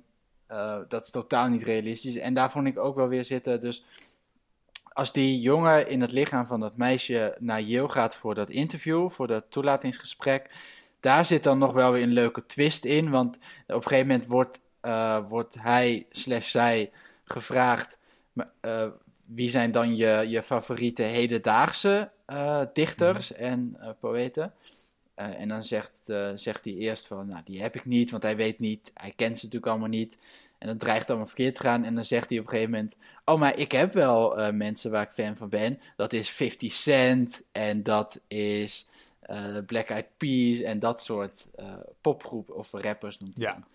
eh, 0.47 0.77
dat 0.87 1.03
is 1.03 1.09
totaal 1.09 1.47
niet 1.47 1.63
realistisch. 1.63 2.15
En 2.17 2.33
daar 2.33 2.51
vond 2.51 2.67
ik 2.67 2.79
ook 2.79 2.95
wel 2.95 3.07
weer 3.07 3.25
zitten, 3.25 3.61
dus 3.61 3.83
als 4.93 5.13
die 5.13 5.39
jongen 5.39 5.89
in 5.89 6.01
het 6.01 6.11
lichaam 6.11 6.45
van 6.45 6.59
dat 6.59 6.77
meisje 6.77 7.35
naar 7.39 7.61
Yale 7.61 7.89
gaat 7.89 8.15
voor 8.15 8.35
dat 8.35 8.49
interview, 8.49 9.09
voor 9.09 9.27
dat 9.27 9.45
toelatingsgesprek, 9.49 10.49
daar 10.99 11.25
zit 11.25 11.43
dan 11.43 11.57
nog 11.57 11.73
wel 11.73 11.91
weer 11.91 12.03
een 12.03 12.13
leuke 12.13 12.45
twist 12.45 12.85
in, 12.85 13.09
want 13.09 13.35
op 13.35 13.75
een 13.75 13.83
gegeven 13.83 14.07
moment 14.07 14.25
wordt, 14.27 14.59
wordt 15.27 15.55
hij 15.59 16.05
slash 16.11 16.49
zij 16.49 16.91
gevraagd, 17.23 17.97
eh, 18.61 18.87
wie 19.25 19.49
zijn 19.49 19.71
dan 19.71 19.95
je, 19.95 20.25
je 20.27 20.43
favoriete 20.43 21.03
hedendaagse 21.03 22.11
eh, 22.25 22.61
dichters 22.73 23.33
en 23.33 23.77
eh, 23.79 23.89
poëten? 23.99 24.53
Eh, 25.15 25.39
en 25.39 25.47
dan 25.47 25.63
zegt, 25.63 25.91
eh, 26.05 26.29
zegt 26.35 26.63
hij 26.65 26.73
eerst 26.73 27.07
van, 27.07 27.27
nou, 27.27 27.41
die 27.45 27.61
heb 27.61 27.75
ik 27.75 27.85
niet, 27.85 28.11
want 28.11 28.23
hij 28.23 28.35
weet 28.35 28.59
niet, 28.59 28.91
hij 28.93 29.13
kent 29.15 29.37
ze 29.39 29.45
natuurlijk 29.45 29.71
allemaal 29.71 29.89
niet. 29.89 30.17
En 30.57 30.67
dat 30.67 30.79
dreigt 30.79 31.07
allemaal 31.09 31.27
verkeerd 31.27 31.53
te 31.55 31.61
gaan. 31.61 31.83
En 31.83 31.95
dan 31.95 32.05
zegt 32.05 32.29
hij 32.29 32.37
op 32.39 32.43
een 32.43 32.49
gegeven 32.49 32.71
moment, 32.71 32.95
oh, 33.25 33.39
maar 33.39 33.57
ik 33.57 33.71
heb 33.71 33.93
wel 33.93 34.37
eh, 34.39 34.53
mensen 34.53 34.91
waar 34.91 35.03
ik 35.03 35.11
fan 35.11 35.35
van 35.35 35.49
ben. 35.49 35.79
Dat 35.95 36.13
is 36.13 36.29
50 36.29 36.71
Cent 36.73 37.41
en 37.51 37.83
dat 37.83 38.19
is 38.27 38.87
eh, 39.19 39.57
Black 39.65 39.89
Eyed 39.89 40.07
Peas 40.17 40.59
en 40.59 40.79
dat 40.79 41.01
soort 41.01 41.47
eh 41.55 41.65
popgroepen 42.01 42.55
of 42.55 42.71
rappers 42.71 43.19
noemt 43.19 43.35
hij 43.35 43.43
Ja. 43.45 43.51
dan. 43.53 43.65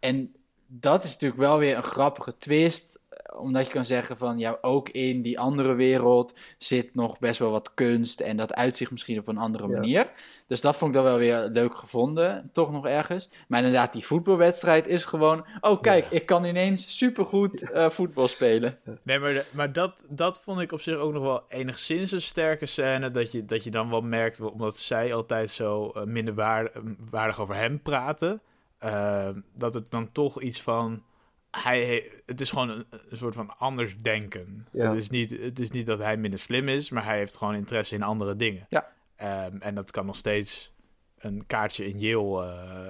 En 0.00 0.34
dat 0.66 1.04
is 1.04 1.12
natuurlijk 1.12 1.40
wel 1.40 1.58
weer 1.58 1.76
een 1.76 1.82
grappige 1.82 2.36
twist. 2.38 3.00
eh, 3.08 3.40
Omdat 3.40 3.66
je 3.66 3.72
kan 3.72 3.84
zeggen 3.84 4.16
van 4.16 4.38
ja, 4.38 4.58
ook 4.60 4.88
in 4.88 5.22
die 5.22 5.38
andere 5.40 5.74
wereld 5.74 6.32
zit 6.58 6.94
nog 6.94 7.18
best 7.18 7.38
wel 7.38 7.50
wat 7.50 7.74
kunst. 7.74 8.20
En 8.20 8.36
dat 8.36 8.54
uitzicht 8.54 8.90
misschien 8.90 9.18
op 9.18 9.28
een 9.28 9.38
andere 9.38 9.66
Ja. 9.68 9.72
manier. 9.72 10.10
Dus 10.46 10.60
dat 10.60 10.76
vond 10.76 10.90
ik 10.90 10.96
dan 10.96 11.06
wel 11.06 11.18
weer 11.18 11.48
leuk 11.52 11.76
gevonden. 11.76 12.50
Toch 12.52 12.70
nog 12.72 12.86
ergens. 12.86 13.30
Maar 13.48 13.58
inderdaad, 13.58 13.92
die 13.92 14.04
voetbalwedstrijd 14.06 14.86
is 14.86 15.04
gewoon. 15.04 15.46
Oh, 15.60 15.80
kijk, 15.80 16.04
Ja. 16.04 16.10
ik 16.10 16.26
kan 16.26 16.44
ineens 16.44 16.96
supergoed 16.98 17.70
eh 17.70 17.90
voetbal 17.90 18.28
spelen. 18.28 18.78
Nee, 19.02 19.18
maar, 19.18 19.32
de- 19.32 19.44
maar 19.50 19.72
dat, 19.72 20.04
dat 20.08 20.40
vond 20.42 20.60
ik 20.60 20.72
op 20.72 20.80
zich 20.80 20.96
ook 20.96 21.12
nog 21.12 21.22
wel 21.22 21.42
enigszins 21.48 22.10
een 22.12 22.22
sterke 22.22 22.66
scène. 22.66 23.10
Dat 23.10 23.32
je, 23.32 23.44
dat 23.44 23.64
je 23.64 23.70
dan 23.70 23.90
wel 23.90 24.00
merkt, 24.02 24.40
omdat 24.40 24.76
zij 24.76 25.14
altijd 25.14 25.50
zo 25.50 25.90
eh, 25.90 26.02
minder 26.02 26.34
waar- 26.34 26.70
waardig 27.10 27.40
over 27.40 27.54
hem 27.54 27.82
praten. 27.82 28.40
Eh, 28.78 29.28
dat 29.54 29.74
het 29.74 29.90
dan 29.90 30.12
toch 30.12 30.40
iets 30.42 30.62
van. 30.62 31.02
Hij, 31.50 31.84
he- 31.86 32.10
het 32.26 32.40
is 32.40 32.50
gewoon 32.50 32.68
een, 32.68 32.84
een 32.90 33.16
soort 33.16 33.34
van 33.34 33.58
anders 33.58 33.96
denken. 34.00 34.66
Ja. 34.72 34.88
Het, 34.90 34.98
is 34.98 35.08
niet, 35.10 35.30
het 35.30 35.58
is 35.60 35.70
niet 35.70 35.86
dat 35.86 35.98
hij 35.98 36.16
minder 36.16 36.38
slim 36.38 36.68
is, 36.68 36.90
maar 36.90 37.04
hij 37.04 37.16
heeft 37.18 37.36
gewoon 37.36 37.54
interesse 37.54 37.94
in 37.94 38.02
andere 38.02 38.36
dingen. 38.36 38.66
Ja. 38.68 38.92
Ehm, 39.16 39.56
en 39.56 39.74
dat 39.74 39.90
kan 39.90 40.06
nog 40.06 40.16
steeds 40.16 40.72
een 41.18 41.46
kaartje 41.46 41.86
in 41.88 41.98
Yale 41.98 42.46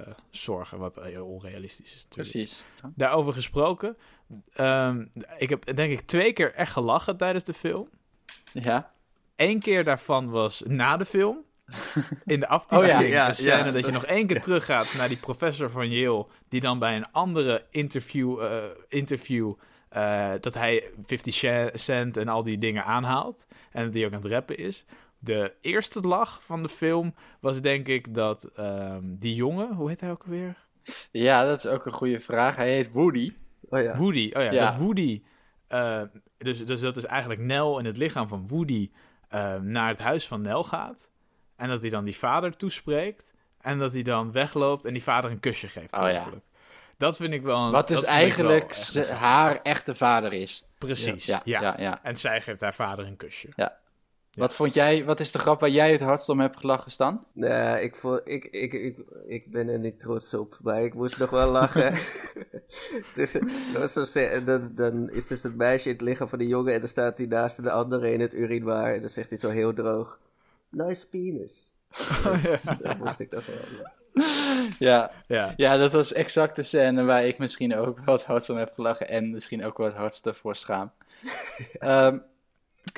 eh, 0.07 0.13
zorgen, 0.29 0.77
wat 0.79 0.95
heel 1.03 1.25
onrealistisch 1.25 1.93
is 1.95 2.03
natuurlijk. 2.03 2.31
Precies. 2.31 2.65
Daarover 2.95 3.33
gesproken. 3.33 3.97
ehm, 4.53 5.05
ik 5.37 5.49
heb 5.49 5.75
denk 5.75 5.91
ik 5.91 6.01
twee 6.01 6.33
keer 6.33 6.53
echt 6.53 6.71
gelachen 6.71 7.17
tijdens 7.17 7.43
de 7.43 7.53
film. 7.53 7.89
Ja. 8.53 8.91
Eén 9.35 9.59
keer 9.59 9.83
daarvan 9.83 10.29
was 10.29 10.61
na 10.65 10.97
de 10.97 11.05
film. 11.05 11.43
In 12.25 12.39
de 12.39 12.47
aftiteling. 12.47 12.93
Oh 12.93 12.99
ja, 13.01 13.07
ja, 13.07 13.27
de 13.27 13.33
scène 13.33 13.63
ja. 13.65 13.71
dat 13.71 13.85
je 13.85 13.91
nog 13.91 14.05
één 14.05 14.27
keer 14.27 14.41
teruggaat 14.41 14.93
naar 14.97 15.07
die 15.07 15.17
professor 15.17 15.69
van 15.69 15.89
Yale. 15.89 16.27
Die 16.49 16.61
dan 16.61 16.79
bij 16.79 16.95
een 16.95 17.11
andere 17.11 17.65
interview, 17.69 18.41
eh, 18.43 18.63
interview 18.87 19.53
eh, 19.89 20.31
dat 20.39 20.53
hij 20.53 20.83
50 21.05 21.33
Sha- 21.33 21.69
Cent 21.73 22.17
en 22.17 22.27
al 22.27 22.43
die 22.43 22.57
dingen 22.57 22.85
aanhaalt. 22.85 23.45
En 23.71 23.85
dat 23.85 23.93
hij 23.93 24.05
ook 24.05 24.13
aan 24.13 24.21
het 24.21 24.31
rappen 24.31 24.57
is. 24.57 24.85
De 25.19 25.53
eerste 25.61 26.01
lach 26.01 26.41
van 26.43 26.63
de 26.63 26.69
film 26.69 27.15
was 27.39 27.61
denk 27.61 27.87
ik 27.87 28.13
dat 28.13 28.43
ehm, 28.55 29.01
die 29.03 29.35
jongen, 29.35 29.73
hoe 29.73 29.89
heet 29.89 30.01
hij 30.01 30.11
ook 30.11 30.23
alweer? 30.23 30.55
ja, 31.11 31.45
dat 31.45 31.57
is 31.57 31.67
ook 31.67 31.85
een 31.85 31.91
goede 31.91 32.19
vraag. 32.19 32.55
Hij 32.55 32.73
heet 32.73 32.91
Woody. 32.91 33.33
Oh 33.69 33.81
ja. 33.81 33.97
Woody, 33.97 34.31
oh 34.33 34.43
ja, 34.43 34.51
Ja. 34.51 34.71
dat 34.71 34.79
Woody. 34.79 35.21
eh, 35.67 36.01
dus, 36.37 36.65
dus 36.65 36.81
dat 36.81 36.97
is 36.97 37.05
eigenlijk 37.05 37.41
Nel 37.41 37.79
in 37.79 37.85
het 37.85 37.97
lichaam 37.97 38.27
van 38.27 38.47
Woody 38.47 38.91
eh, 39.29 39.55
naar 39.55 39.87
het 39.89 39.99
huis 39.99 40.27
van 40.27 40.41
Nel 40.41 40.63
gaat. 40.63 41.09
En 41.57 41.69
dat 41.69 41.81
hij 41.81 41.89
dan 41.89 42.03
die 42.05 42.17
vader 42.17 42.57
toespreekt. 42.57 43.25
En 43.61 43.79
dat 43.79 43.93
hij 43.93 44.01
dan 44.01 44.31
wegloopt 44.31 44.85
en 44.85 44.93
die 44.93 45.03
vader 45.03 45.31
een 45.31 45.39
kusje 45.39 45.67
geeft. 45.67 45.93
Oh 45.93 45.99
ja. 46.01 46.07
eigenlijk. 46.07 46.45
Dat 46.97 47.15
vind 47.15 47.33
ik 47.33 47.41
wel 47.41 47.57
een. 47.65 47.71
Wat 47.71 47.87
dus 47.87 48.03
eigenlijk 48.03 48.63
echt 48.63 48.75
ze- 48.75 49.07
een- 49.07 49.15
haar 49.15 49.59
echte 49.63 49.95
vader 49.95 50.33
is. 50.33 50.67
Precies, 50.77 51.25
Ja, 51.25 51.41
ja. 51.43 51.61
ja, 51.61 51.75
ja. 51.79 51.99
En 52.03 52.15
zij 52.17 52.41
geeft 52.41 52.61
haar 52.61 52.73
vader 52.75 53.05
een 53.05 53.15
kusje. 53.17 53.47
Ja. 53.55 53.77
Wat 54.33 54.53
vond 54.53 54.73
jij, 54.73 55.05
wat 55.05 55.19
is 55.19 55.31
de 55.31 55.39
grap 55.39 55.59
waar 55.59 55.69
jij 55.69 55.91
het 55.91 56.01
hardst 56.01 56.29
om 56.29 56.39
hebt 56.39 56.57
gelachen, 56.57 56.91
Stan? 56.91 57.23
Nee, 57.33 57.81
ik, 57.83 57.95
vond, 57.95 58.21
ik, 58.23 58.45
ik, 58.45 58.73
ik, 58.73 58.97
ik 59.27 59.51
ben 59.51 59.67
er 59.67 59.79
niet 59.79 59.99
trots 59.99 60.33
op, 60.33 60.57
maar 60.61 60.81
ik 60.83 60.93
moest 60.93 61.17
nog 61.19 61.29
wel 61.29 61.49
lachen. 61.51 61.93
dus, 63.15 63.31
dat 63.31 63.41
was 63.79 63.93
zo 63.93 64.03
se- 64.03 64.41
dan, 64.45 64.71
dan 64.75 65.09
is 65.09 65.27
dus 65.27 65.43
het 65.43 65.55
meisje 65.55 65.87
in 65.89 65.93
het 65.95 66.01
lichaam 66.03 66.29
van 66.29 66.39
de 66.39 66.47
jongen 66.47 66.73
en 66.73 66.79
dan 66.79 66.87
staat 66.89 67.17
hij 67.17 67.27
naast 67.27 67.63
de 67.63 67.71
andere 67.71 68.11
in 68.11 68.19
het 68.19 68.33
urinoir. 68.33 68.93
En 68.93 68.99
dan 68.99 69.09
zegt 69.09 69.29
hij 69.29 69.37
zo 69.37 69.49
heel 69.49 69.73
droog, 69.73 70.19
nice 70.69 71.07
penis. 71.07 71.73
Dat 72.81 72.97
moest 72.97 73.19
ik 73.19 73.29
toch 73.29 73.45
wel. 73.45 73.55
ja. 73.79 73.95
Ja, 74.79 75.11
Ja. 75.27 75.53
ja, 75.57 75.77
dat 75.77 75.91
was 75.91 76.13
exact 76.13 76.55
de 76.55 76.63
scène 76.63 77.03
waar 77.03 77.25
ik 77.25 77.37
misschien 77.37 77.75
ook 77.75 77.99
wat 78.05 78.23
hardst 78.23 78.49
om 78.49 78.57
heb 78.57 78.73
gelachen 78.73 79.07
en 79.07 79.31
misschien 79.31 79.65
ook 79.65 79.77
wat 79.77 79.93
hardst 79.93 80.29
voor 80.31 80.55
schaam. 80.55 80.91
Ehm, 81.79 82.19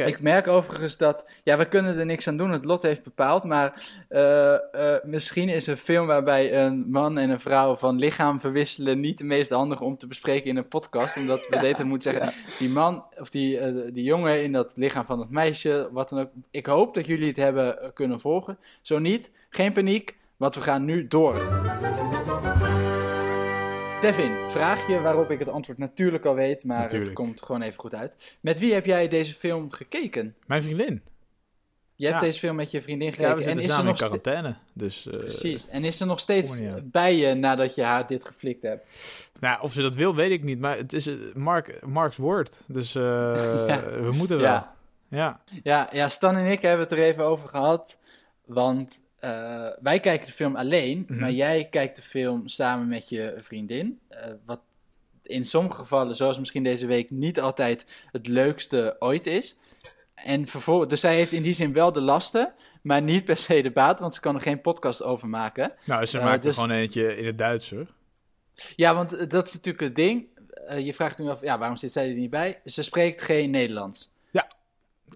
Ik 0.07 0.21
merk 0.21 0.47
overigens 0.47 0.97
dat, 0.97 1.25
ja, 1.43 1.57
we 1.57 1.65
kunnen 1.65 1.99
er 1.99 2.05
niks 2.05 2.27
aan 2.27 2.37
doen, 2.37 2.51
het 2.51 2.63
lot 2.63 2.81
heeft 2.81 3.03
bepaald, 3.03 3.43
maar 3.43 3.83
eh, 4.07 4.53
eh, 4.53 5.03
misschien 5.03 5.49
is 5.49 5.67
een 5.67 5.77
film 5.77 6.07
waarbij 6.07 6.53
een 6.53 6.85
man 6.89 7.17
en 7.17 7.29
een 7.29 7.39
vrouw 7.39 7.75
van 7.75 7.99
lichaam 7.99 8.39
verwisselen 8.39 8.99
niet 8.99 9.17
de 9.17 9.23
meest 9.23 9.49
handige 9.49 9.83
om 9.83 9.97
te 9.97 10.07
bespreken 10.07 10.49
in 10.49 10.57
een 10.57 10.67
podcast, 10.67 11.17
omdat 11.17 11.47
we 11.49 11.59
dit 11.67 11.83
moeten 11.83 12.11
zeggen, 12.11 12.33
die 12.59 12.69
man 12.69 13.05
of 13.17 13.29
die, 13.29 13.59
eh, 13.59 13.73
die 13.93 14.03
jongen 14.03 14.43
in 14.43 14.51
dat 14.51 14.73
lichaam 14.75 15.05
van 15.05 15.19
het 15.19 15.29
meisje, 15.29 15.89
wat 15.91 16.09
dan 16.09 16.19
ook, 16.19 16.29
ik 16.51 16.65
hoop 16.65 16.93
dat 16.93 17.05
jullie 17.05 17.27
het 17.27 17.37
hebben 17.37 17.91
kunnen 17.93 18.19
volgen. 18.19 18.57
Zo 18.81 18.99
niet, 18.99 19.31
geen 19.49 19.73
paniek, 19.73 20.17
want 20.37 20.55
we 20.55 20.61
gaan 20.61 20.85
nu 20.85 21.07
door. 21.07 21.35
Devin, 24.01 24.49
vraag 24.49 24.87
je 24.87 24.99
waarop 24.99 25.29
ik 25.31 25.39
het 25.39 25.49
antwoord 25.49 25.77
natuurlijk 25.77 26.25
al 26.25 26.35
weet, 26.35 26.63
maar 26.63 26.91
het 26.91 27.13
komt 27.13 27.41
gewoon 27.41 27.61
even 27.61 27.79
goed 27.79 27.95
uit. 27.95 28.37
Met 28.41 28.59
wie 28.59 28.73
heb 28.73 28.85
jij 28.85 29.07
deze 29.07 29.33
film 29.35 29.71
gekeken? 29.71 30.35
Mijn 30.45 30.61
vriendin. 30.63 31.01
Je 31.95 32.05
hebt 32.05 32.19
Ja. 32.19 32.25
deze 32.25 32.39
film 32.39 32.55
met 32.55 32.71
je 32.71 32.81
vriendin 32.81 33.07
Ja, 33.07 33.13
gekeken. 33.13 33.35
we 33.37 33.43
en 33.43 33.59
is 33.59 33.77
in 33.77 33.85
nog 33.85 33.95
ste- 33.95 34.05
quarantaine. 34.05 34.55
Dus, 34.73 35.07
eh, 35.07 35.17
Precies. 35.17 35.67
En 35.67 35.83
is 35.83 35.97
ze 35.97 36.05
nog 36.05 36.19
steeds 36.19 36.61
bij 36.83 37.15
je 37.15 37.33
nadat 37.33 37.75
je 37.75 37.83
haar 37.83 38.07
dit 38.07 38.25
geflikt 38.25 38.61
hebt? 38.63 38.87
Nou, 39.39 39.61
of 39.61 39.73
ze 39.73 39.81
dat 39.81 39.95
wil, 39.95 40.15
weet 40.15 40.31
ik 40.31 40.43
niet. 40.43 40.59
Maar 40.59 40.77
het 40.77 40.93
is 40.93 41.07
eh, 41.07 41.15
Mark, 41.33 41.85
Mark's 41.85 42.17
woord. 42.17 42.59
Dus 42.67 42.95
eh, 42.95 43.01
Ja. 43.67 43.83
we 44.01 44.11
moeten 44.11 44.37
wel. 44.37 44.45
Ja. 44.51 44.75
Ja. 45.09 45.41
Ja, 45.63 45.89
ja, 45.91 46.09
Stan 46.09 46.35
en 46.35 46.45
ik 46.51 46.61
hebben 46.61 46.81
het 46.87 46.91
er 46.97 47.03
even 47.03 47.23
over 47.23 47.49
gehad. 47.49 47.97
Want 48.45 48.99
eh, 49.19 49.67
wij 49.81 49.99
kijken 49.99 50.27
de 50.27 50.33
film 50.33 50.55
alleen, 50.55 51.05
Mhm. 51.07 51.19
maar 51.19 51.31
jij 51.31 51.67
kijkt 51.69 51.95
de 51.95 52.01
film 52.01 52.47
samen 52.47 52.87
met 52.87 53.09
je 53.09 53.33
vriendin. 53.37 53.99
Eh, 54.07 54.31
wat 54.45 54.59
in 55.23 55.45
sommige 55.45 55.75
gevallen, 55.79 56.15
zoals 56.15 56.39
misschien 56.39 56.63
deze 56.63 56.85
week, 56.85 57.09
niet 57.09 57.39
altijd 57.41 57.85
het 58.11 58.27
leukste 58.27 58.95
ooit 58.99 59.27
is. 59.27 59.55
En 60.15 60.47
vervolgens, 60.47 60.89
dus 60.89 60.99
zij 60.99 61.15
heeft 61.15 61.31
in 61.31 61.41
die 61.43 61.53
zin 61.53 61.73
wel 61.73 61.91
de 61.91 62.01
lasten, 62.01 62.53
maar 62.81 63.01
niet 63.01 63.25
per 63.25 63.37
se 63.37 63.61
de 63.61 63.71
baat, 63.71 63.99
want 63.99 64.13
ze 64.13 64.19
kan 64.19 64.35
er 64.35 64.41
geen 64.41 64.61
podcast 64.61 65.03
over 65.03 65.27
maken. 65.27 65.71
Nou, 65.85 66.05
ze 66.05 66.17
Eh, 66.17 66.23
maakt 66.23 66.43
dus- 66.43 66.55
er 66.57 66.61
gewoon 66.63 66.77
eentje 66.77 67.17
in 67.17 67.25
het 67.25 67.37
Duits, 67.37 67.69
hoor. 67.69 67.87
Ja, 68.75 68.95
want 68.95 69.29
dat 69.29 69.47
is 69.47 69.53
natuurlijk 69.53 69.83
het 69.83 69.95
ding. 69.95 70.27
Je 70.83 70.93
vraagt 70.93 71.17
nu 71.17 71.29
af, 71.29 71.41
ja, 71.41 71.57
waarom 71.57 71.77
zit 71.77 71.91
zij 71.91 72.09
er 72.09 72.15
niet 72.15 72.29
bij? 72.29 72.59
Ze 72.65 72.83
spreekt 72.83 73.21
geen 73.21 73.49
Nederlands. 73.49 74.11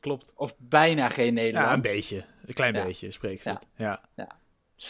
Klopt. 0.04 0.34
Of 0.36 0.56
bijna 0.58 1.10
geen 1.10 1.34
Nederlands. 1.34 1.70
Ja, 1.70 1.74
een 1.76 1.96
beetje. 1.96 2.26
Een 2.46 2.54
klein 2.54 2.74
Ja. 2.76 2.84
beetje 2.84 3.12
spreekt 3.12 3.44
ze 3.44 3.58
Ja. 3.76 4.02
Ja. 4.16 4.30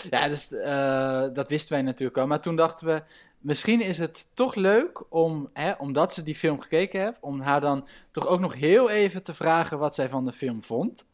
Ja, 0.09 0.27
dus 0.27 0.51
eh, 0.51 1.25
dat 1.33 1.49
wisten 1.49 1.73
wij 1.73 1.81
natuurlijk 1.81 2.17
al. 2.17 2.27
Maar 2.27 2.39
toen 2.41 2.55
dachten 2.55 2.87
we, 2.87 3.03
misschien 3.39 3.81
is 3.81 3.97
het 3.97 4.27
toch 4.33 4.55
leuk 4.55 5.03
om, 5.09 5.47
hè, 5.53 5.71
omdat 5.71 6.13
ze 6.13 6.23
die 6.23 6.35
film 6.35 6.59
gekeken 6.59 7.01
heeft, 7.01 7.17
om 7.21 7.39
haar 7.41 7.61
dan 7.61 7.87
toch 8.11 8.27
ook 8.27 8.39
nog 8.39 8.53
heel 8.53 8.89
even 8.89 9.23
te 9.23 9.33
vragen 9.33 9.79
wat 9.79 9.95
zij 9.95 10.09
van 10.09 10.25
de 10.25 10.31
film 10.33 10.63
vond. 10.63 11.05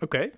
Oké. 0.00 0.30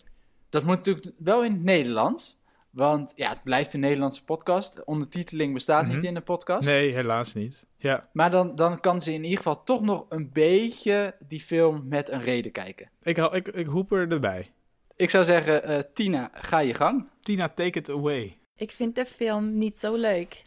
Dat 0.49 0.65
moet 0.65 0.77
natuurlijk 0.77 1.15
wel 1.19 1.45
in 1.45 1.53
het 1.53 1.63
Nederlands. 1.63 2.39
Want 2.71 3.13
ja, 3.17 3.29
het 3.29 3.43
blijft 3.43 3.75
een 3.75 3.81
Nederlandse 3.81 4.25
podcast. 4.25 4.85
Ondertiteling 4.85 5.55
bestaat 5.55 5.85
Mhm. 5.87 5.95
niet 5.95 6.05
in 6.05 6.15
de 6.15 6.21
podcast. 6.21 6.69
Nee, 6.69 6.93
helaas 6.95 7.35
niet. 7.35 7.67
Ja. 7.77 8.09
Maar 8.13 8.31
dan, 8.31 8.55
dan 8.55 8.81
kan 8.81 9.03
ze 9.03 9.13
in 9.13 9.23
ieder 9.23 9.37
geval 9.37 9.63
toch 9.65 9.81
nog 9.81 10.07
een 10.09 10.31
beetje 10.33 11.17
die 11.19 11.41
film 11.41 11.83
met 11.89 12.11
een 12.11 12.21
reden 12.21 12.53
kijken. 12.53 12.91
Ik, 13.03 13.17
hou- 13.17 13.37
ik, 13.37 13.49
ik 13.49 13.67
hoep 13.67 13.93
er 13.93 14.11
erbij. 14.13 14.53
Ik 14.97 15.11
zou 15.11 15.25
zeggen, 15.25 15.63
eh, 15.65 15.79
Tina, 15.95 16.31
ga 16.35 16.59
je 16.59 16.75
gang. 16.75 17.09
Tina, 17.23 17.49
take 17.49 17.79
it 17.79 17.91
away. 17.91 18.39
Ik 18.57 18.71
vind 18.71 18.95
de 18.95 19.07
film 19.07 19.59
niet 19.59 19.81
zo 19.81 19.95
leuk. 19.95 20.43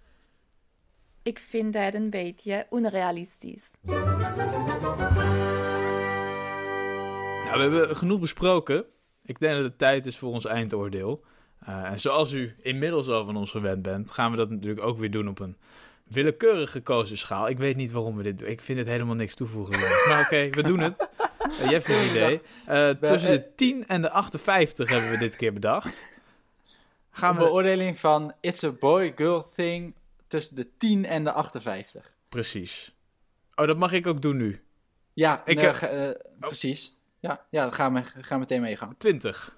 Ik 1.24 1.40
vind 1.40 1.74
het 1.78 1.94
een 1.94 2.10
beetje 2.10 2.66
onrealistisch. 2.70 3.72
Nou, 3.82 4.04
we 7.70 7.78
hebben 7.78 7.96
genoeg 7.96 8.20
besproken. 8.20 8.86
Ik 9.24 9.40
denk 9.40 9.56
dat 9.56 9.64
het 9.64 9.78
tijd 9.78 10.06
is 10.06 10.18
voor 10.18 10.32
ons 10.32 10.46
eindoordeel. 10.46 11.24
Eh, 11.66 11.84
en 11.84 12.00
zoals 12.00 12.32
u 12.32 12.56
inmiddels 12.62 13.08
al 13.08 13.26
van 13.26 13.36
ons 13.36 13.52
gewend 13.52 13.82
bent, 13.82 14.12
gaan 14.12 14.32
we 14.32 14.38
dat 14.38 14.50
natuurlijk 14.50 14.82
ook 14.86 14.98
weer 14.98 15.12
doen 15.12 15.28
op 15.28 15.40
een 15.40 15.58
willekeurig 16.04 16.72
gekozen 16.72 17.18
schaal. 17.18 17.50
Ik 17.50 17.58
weet 17.58 17.76
niet 17.76 17.92
waarom 17.92 18.16
we 18.18 18.24
dit 18.24 18.38
doen. 18.38 18.50
Ik 18.50 18.62
vind 18.62 18.78
het 18.80 18.88
helemaal 18.88 19.16
niks 19.16 19.36
toevoegen. 19.36 19.80
Maar 20.10 20.22
oké, 20.22 20.50
we 20.50 20.64
doen 20.64 20.80
het. 20.80 21.10
Uh, 21.50 21.58
jij 21.60 21.74
hebt 21.74 21.90
een 21.90 22.10
idee. 22.10 22.42
Eh, 22.66 22.90
tussen 23.10 23.32
de 23.32 23.56
10 23.56 23.88
en 23.88 24.02
de 24.02 24.10
58 24.10 24.90
hebben 24.90 25.10
we 25.12 25.18
dit 25.18 25.36
keer 25.36 25.54
bedacht. 25.54 26.04
Gaan 27.12 27.30
Een 27.36 27.38
we... 27.42 27.44
beoordeling 27.48 28.00
van 28.00 28.34
It's 28.42 28.64
a 28.64 28.72
Boy-Girl 28.80 29.42
Thing 29.56 29.96
tussen 30.28 30.56
de 30.56 30.68
10 30.78 31.06
en 31.06 31.24
de 31.24 31.32
58. 31.32 32.14
Precies. 32.30 32.94
Oh, 33.56 33.68
dat 33.68 33.78
mag 33.78 33.92
ik 33.92 34.08
ook 34.08 34.22
doen 34.22 34.38
nu. 34.38 34.62
Ja, 35.14 35.42
Ik 35.46 35.56
nee, 35.56 35.66
heb- 35.66 35.82
eh, 35.82 36.10
precies. 36.40 36.98
Ja, 37.20 37.46
ja 37.50 37.64
dan 37.64 37.74
gaan 37.74 37.94
we, 37.94 38.02
gaan 38.04 38.40
meteen 38.40 38.62
meegaan. 38.62 38.96
20. 38.98 39.58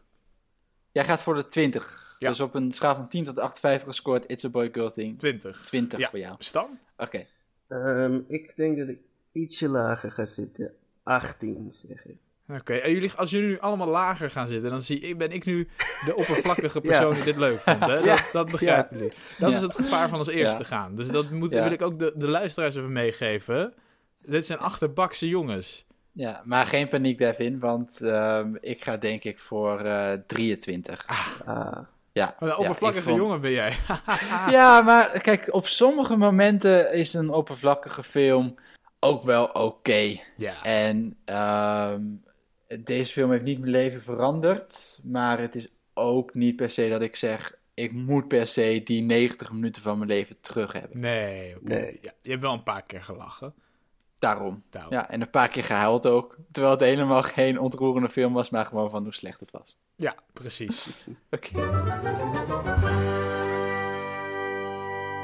Jij 0.95 1.05
gaat 1.05 1.21
voor 1.23 1.35
de 1.35 1.45
20. 1.45 2.15
Ja. 2.19 2.29
Dus 2.29 2.39
op 2.39 2.55
een 2.55 2.71
schaal 2.71 2.95
van 2.95 3.07
10 3.07 3.23
tot 3.23 3.39
58 3.39 3.87
gescoord 3.87 4.23
It's 4.27 4.45
a 4.45 4.49
Boy-Girl 4.49 4.91
Thing. 4.91 5.19
20. 5.19 5.61
20 5.63 5.99
Ja. 5.99 6.09
voor 6.09 6.19
jou. 6.19 6.35
Stan? 6.39 6.79
Oké. 6.97 7.25
Ehm, 7.67 8.19
ik 8.27 8.55
denk 8.55 8.77
dat 8.77 8.87
ik 8.87 8.99
ietsje 9.31 9.69
lager 9.69 10.11
ga 10.11 10.25
zitten. 10.25 10.73
18, 11.03 11.67
zeg 11.71 12.05
ik. 12.05 12.15
Oké, 12.47 12.73
en 12.73 12.91
jullie, 12.91 13.11
als 13.15 13.29
jullie 13.29 13.47
nu 13.47 13.59
allemaal 13.59 13.87
lager 13.87 14.29
gaan 14.29 14.47
zitten, 14.47 14.69
dan 14.69 14.81
zie 14.81 14.99
ik, 14.99 15.17
ben 15.17 15.31
ik 15.31 15.45
nu 15.45 15.67
de 16.05 16.13
oppervlakkige 16.21 16.81
persoon 16.81 17.13
die 17.13 17.23
dit 17.23 17.35
leuk 17.37 17.59
vond. 17.59 17.79
Hè? 17.85 18.01
Dat, 18.03 18.29
dat 18.31 18.51
begrijpen 18.51 18.97
jullie. 18.97 19.13
Dat 19.37 19.49
Ja. 19.49 19.55
is 19.55 19.61
het 19.61 19.73
gevaar 19.75 20.09
van 20.09 20.17
als 20.17 20.27
eerste 20.27 20.61
Ja. 20.61 20.67
gaan. 20.67 20.95
Dus 20.95 21.07
dat 21.07 21.29
moet, 21.29 21.51
Ja. 21.51 21.63
wil 21.63 21.71
ik 21.71 21.81
ook 21.81 21.99
de, 21.99 22.13
de 22.15 22.27
luisteraars 22.27 22.75
even 22.75 22.91
meegeven. 22.91 23.73
Dit 24.21 24.45
zijn 24.45 24.59
achterbakse 24.59 25.27
jongens. 25.27 25.85
Ja, 26.17 26.41
maar 26.45 26.65
geen 26.65 26.87
paniek, 26.87 27.17
Devin, 27.17 27.59
want 27.59 28.01
ehm, 28.01 28.55
ik 28.59 28.83
ga 28.83 28.97
denk 28.97 29.23
ik 29.23 29.39
voor 29.39 29.79
eh 29.79 30.11
23. 30.27 31.05
Ah, 31.45 31.77
Ja, 32.11 32.35
Een 32.39 32.57
oppervlakkige 32.57 33.03
vond- 33.03 33.17
jongen 33.17 33.41
ben 33.41 33.51
jij. 33.51 33.77
Ja, 34.57 34.81
maar 34.81 35.21
kijk, 35.21 35.53
op 35.53 35.67
sommige 35.67 36.15
momenten 36.17 36.93
is 36.93 37.13
een 37.13 37.29
oppervlakkige 37.29 38.03
film 38.03 38.55
ook 38.99 39.23
wel 39.23 39.45
oké. 39.45 40.15
ja. 40.37 40.61
En 40.63 41.17
ehm, 41.25 42.01
deze 42.83 43.11
film 43.13 43.31
heeft 43.31 43.43
niet 43.43 43.59
mijn 43.59 43.71
leven 43.71 44.01
veranderd, 44.01 44.99
maar 45.03 45.39
het 45.39 45.55
is 45.55 45.67
ook 45.93 46.33
niet 46.33 46.55
per 46.55 46.69
se 46.69 46.89
dat 46.89 47.01
ik 47.01 47.15
zeg, 47.15 47.55
ik 47.73 47.91
moet 47.93 48.27
per 48.27 48.47
se 48.47 48.81
die 48.83 49.01
90 49.01 49.51
minuten 49.51 49.81
van 49.81 49.97
mijn 49.97 50.09
leven 50.09 50.37
terug 50.41 50.71
hebben. 50.73 50.99
Nee, 50.99 51.55
oké. 51.55 51.73
Nee. 51.73 51.99
Ja, 52.01 52.11
je 52.21 52.29
hebt 52.29 52.41
wel 52.41 52.53
een 52.53 52.63
paar 52.63 52.83
keer 52.83 53.01
gelachen. 53.01 53.53
Daarom. 54.25 54.63
Daarom. 54.69 54.93
Ja, 54.93 55.09
en 55.09 55.21
een 55.21 55.29
paar 55.29 55.49
keer 55.49 55.63
gehuild 55.63 56.05
ook. 56.05 56.35
Terwijl 56.51 56.73
het 56.75 56.83
helemaal 56.83 57.23
geen 57.23 57.59
ontroerende 57.59 58.09
film 58.09 58.33
was, 58.33 58.49
maar 58.49 58.65
gewoon 58.65 58.89
van 58.89 59.03
hoe 59.03 59.13
slecht 59.13 59.39
het 59.39 59.51
was. 59.51 59.77
Ja, 59.95 60.15
precies. 60.33 60.85
Oké. 61.31 61.49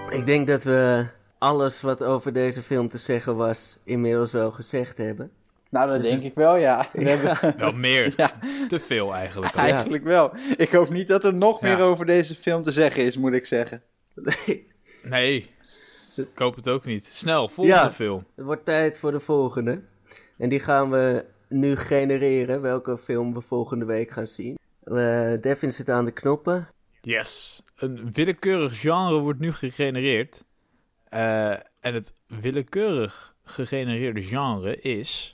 ik 0.09 0.25
denk 0.25 0.47
dat 0.47 0.63
we 0.63 1.05
alles 1.37 1.81
wat 1.81 2.03
over 2.03 2.33
deze 2.33 2.61
film 2.61 2.87
te 2.87 2.97
zeggen 2.97 3.35
was 3.35 3.77
inmiddels 3.83 4.31
wel 4.31 4.51
gezegd 4.51 4.97
hebben. 4.97 5.31
Nou, 5.69 5.89
dat 5.89 6.01
Dus 6.01 6.11
denk 6.11 6.23
ik 6.23 6.35
wel, 6.35 6.55
ja. 6.55 6.87
We 6.93 7.09
hebben 7.09 7.53
Wel 7.57 7.71
meer. 7.71 8.13
Ja. 8.17 8.31
Te 8.67 8.79
veel 8.79 9.13
eigenlijk. 9.13 9.55
al. 9.55 9.61
eigenlijk 9.63 10.03
wel. 10.03 10.31
Ik 10.57 10.71
hoop 10.71 10.89
niet 10.89 11.07
dat 11.07 11.23
er 11.23 11.33
nog 11.33 11.61
Ja. 11.61 11.67
meer 11.67 11.79
over 11.85 12.05
deze 12.05 12.35
film 12.35 12.63
te 12.63 12.71
zeggen 12.71 13.03
is, 13.05 13.17
moet 13.17 13.33
ik 13.33 13.45
zeggen. 13.45 13.81
Nee, 15.03 15.49
ik 16.21 16.39
hoop 16.39 16.55
het 16.55 16.69
ook 16.69 16.85
niet. 16.85 17.03
Snel, 17.05 17.49
volgende 17.49 17.79
Ja. 17.79 17.91
film. 17.91 18.25
Het 18.35 18.45
wordt 18.45 18.65
tijd 18.65 18.97
voor 18.99 19.11
de 19.11 19.19
volgende. 19.19 19.81
En 20.37 20.49
die 20.49 20.59
gaan 20.59 20.89
we 20.89 21.25
nu 21.49 21.75
genereren, 21.75 22.61
welke 22.61 22.97
film 22.97 23.33
we 23.33 23.41
volgende 23.41 23.85
week 23.85 24.11
gaan 24.11 24.27
zien. 24.27 24.57
Eh, 24.83 25.33
Devin 25.41 25.71
zit 25.71 25.89
aan 25.89 26.05
de 26.05 26.11
knoppen. 26.11 26.67
Yes. 27.01 27.61
Een 27.75 28.11
willekeurig 28.13 28.79
genre 28.79 29.19
wordt 29.19 29.39
nu 29.39 29.51
gegenereerd. 29.51 30.43
Eh, 31.09 31.49
en 31.79 31.93
het 31.93 32.13
willekeurig 32.27 33.35
gegenereerde 33.43 34.21
genre 34.21 34.79
is... 34.81 35.31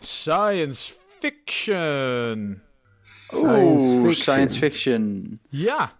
Science 0.00 0.94
fiction. 1.20 2.62
Science 3.02 3.84
Oeh, 3.94 4.06
fiction. 4.06 4.14
science 4.14 4.58
fiction. 4.58 5.40
Ja. 5.48 5.96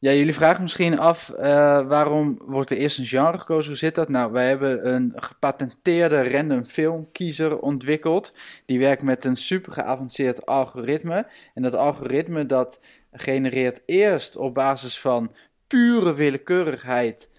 Ja, 0.00 0.12
jullie 0.12 0.34
vragen 0.34 0.62
misschien 0.62 0.98
af 0.98 1.30
eh, 1.30 1.86
waarom 1.88 2.38
wordt 2.44 2.70
er 2.70 2.76
eerst 2.76 2.98
een 2.98 3.06
genre 3.06 3.38
gekozen? 3.38 3.68
Hoe 3.68 3.78
zit 3.78 3.94
dat? 3.94 4.08
Nou, 4.08 4.32
wij 4.32 4.48
hebben 4.48 4.94
een 4.94 5.12
gepatenteerde 5.16 6.30
random 6.30 6.64
filmkiezer 6.64 7.58
ontwikkeld. 7.58 8.32
Die 8.64 8.78
werkt 8.78 9.02
met 9.02 9.24
een 9.24 9.36
super 9.36 9.72
geavanceerd 9.72 10.46
algoritme. 10.46 11.26
En 11.54 11.62
dat 11.62 11.74
algoritme 11.74 12.46
dat 12.46 12.80
genereert 13.12 13.82
eerst 13.86 14.36
op 14.36 14.54
basis 14.54 15.00
van 15.00 15.34
pure 15.66 16.14
willekeurigheid 16.14 17.30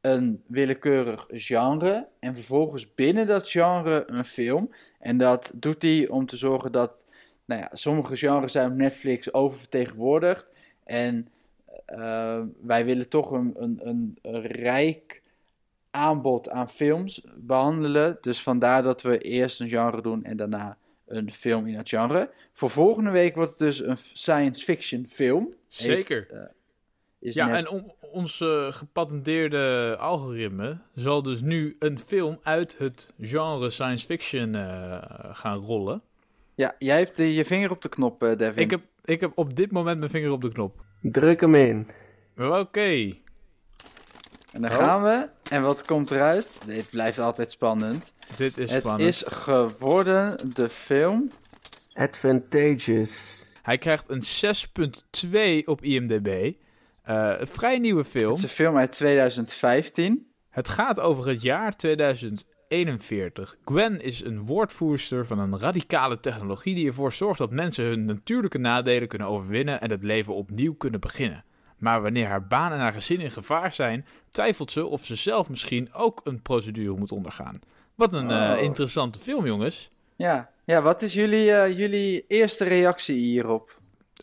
een 0.00 0.42
willekeurig 0.46 1.26
genre. 1.28 2.08
En 2.20 2.34
vervolgens 2.34 2.94
binnen 2.94 3.26
dat 3.26 3.50
genre 3.50 4.04
een 4.06 4.24
film. 4.24 4.70
En 4.98 5.16
dat 5.18 5.52
doet 5.54 5.82
hij 5.82 6.08
om 6.08 6.26
te 6.26 6.36
zorgen 6.36 6.72
dat, 6.72 7.06
nou 7.44 7.60
ja, 7.60 7.68
sommige 7.72 8.16
genres 8.16 8.52
zijn 8.52 8.70
op 8.70 8.76
Netflix 8.76 9.32
oververtegenwoordigd. 9.32 10.48
En 10.84 11.28
eh, 11.86 12.42
wij 12.62 12.84
willen 12.84 13.08
toch 13.08 13.30
een, 13.30 13.54
een, 13.58 13.80
een, 14.22 14.42
rijk 14.46 15.22
aanbod 15.90 16.50
aan 16.50 16.68
films 16.68 17.24
behandelen. 17.36 18.18
Dus 18.20 18.42
vandaar 18.42 18.82
dat 18.82 19.02
we 19.02 19.18
eerst 19.18 19.60
een 19.60 19.68
genre 19.68 20.02
doen 20.02 20.24
en 20.24 20.36
daarna 20.36 20.76
een 21.06 21.32
film 21.32 21.66
in 21.66 21.74
het 21.76 21.88
genre. 21.88 22.30
Voor 22.52 22.70
volgende 22.70 23.10
week 23.10 23.34
wordt 23.34 23.50
het 23.50 23.58
dus 23.58 23.82
een 23.82 23.96
science 23.96 24.64
fiction 24.64 25.06
film. 25.08 25.54
Zeker. 25.68 26.16
Heeft, 26.16 26.32
eh, 26.32 26.40
is 27.18 27.34
Ja, 27.34 27.46
net- 27.46 27.56
en 27.56 27.68
on- 27.68 27.92
ons 28.00 28.40
eh, 28.40 28.72
gepatenteerde 28.72 29.96
algoritme 29.98 30.78
zal 30.94 31.22
dus 31.22 31.40
nu 31.40 31.76
een 31.78 31.98
film 31.98 32.38
uit 32.42 32.78
het 32.78 33.12
genre 33.20 33.70
science 33.70 34.06
fiction 34.06 34.54
gaan 35.34 35.58
rollen. 35.58 36.02
ja, 36.54 36.74
jij 36.78 36.98
hebt 36.98 37.16
je 37.16 37.44
vinger 37.44 37.70
op 37.70 37.82
de 37.82 37.88
knop, 37.88 38.20
Devin. 38.36 38.62
Ik 38.62 38.70
heb, 38.70 38.80
ik 39.04 39.20
heb 39.20 39.32
op 39.34 39.56
dit 39.56 39.70
moment 39.70 39.98
mijn 39.98 40.10
vinger 40.10 40.30
op 40.30 40.42
de 40.42 40.52
knop. 40.52 40.83
Druk 41.12 41.40
hem 41.40 41.54
in. 41.54 41.88
Oké. 42.38 43.12
En 44.52 44.60
dan 44.60 44.70
Oh. 44.70 44.76
gaan 44.76 45.02
we. 45.02 45.28
En 45.50 45.62
wat 45.62 45.84
komt 45.84 46.10
eruit? 46.10 46.60
Dit 46.66 46.90
blijft 46.90 47.18
altijd 47.18 47.50
spannend. 47.50 48.12
Dit 48.36 48.58
is 48.58 48.70
het 48.70 48.80
spannend. 48.80 49.08
is 49.08 49.24
geworden 49.26 50.54
de 50.54 50.68
film. 50.68 51.30
Advantageous. 51.92 53.44
Hij 53.62 53.78
krijgt 53.78 54.04
een 54.08 54.22
6.2 54.22 55.66
op 55.66 55.82
IMDb. 55.82 56.52
Eh, 57.02 57.32
een 57.38 57.46
vrij 57.46 57.78
nieuwe 57.78 58.04
film. 58.04 58.28
Het 58.28 58.36
is 58.36 58.42
een 58.42 58.48
film 58.48 58.76
uit 58.76 58.92
2015. 58.92 60.32
Het 60.50 60.68
gaat 60.68 61.00
over 61.00 61.28
het 61.28 61.42
jaar 61.42 61.76
2041. 62.68 63.56
Gwen 63.64 64.00
is 64.00 64.24
een 64.24 64.46
woordvoerster 64.46 65.26
van 65.26 65.38
een 65.38 65.58
radicale 65.58 66.20
technologie 66.20 66.74
die 66.74 66.86
ervoor 66.86 67.12
zorgt 67.12 67.38
dat 67.38 67.50
mensen 67.50 67.84
hun 67.84 68.04
natuurlijke 68.04 68.58
nadelen 68.58 69.08
kunnen 69.08 69.28
overwinnen 69.28 69.80
en 69.80 69.90
het 69.90 70.02
leven 70.02 70.34
opnieuw 70.34 70.74
kunnen 70.74 71.00
beginnen. 71.00 71.44
Maar 71.78 72.02
wanneer 72.02 72.26
haar 72.26 72.46
baan 72.46 72.72
en 72.72 72.78
haar 72.78 72.92
gezin 72.92 73.20
in 73.20 73.30
gevaar 73.30 73.72
zijn, 73.72 74.06
twijfelt 74.30 74.70
ze 74.70 74.86
of 74.86 75.04
ze 75.04 75.14
zelf 75.14 75.48
misschien 75.48 75.92
ook 75.92 76.20
een 76.24 76.42
procedure 76.42 76.96
moet 76.98 77.12
ondergaan. 77.12 77.60
Wat 77.94 78.12
een 78.14 78.30
eh, 78.30 78.50
Oh. 78.56 78.62
interessante 78.62 79.18
film, 79.18 79.46
jongens. 79.46 79.90
Ja, 80.16 80.50
ja 80.64 80.82
wat 80.82 81.02
is 81.02 81.14
jullie, 81.14 81.50
eh, 81.52 81.78
jullie 81.78 82.24
eerste 82.28 82.64
reactie 82.64 83.18
hierop? 83.18 83.78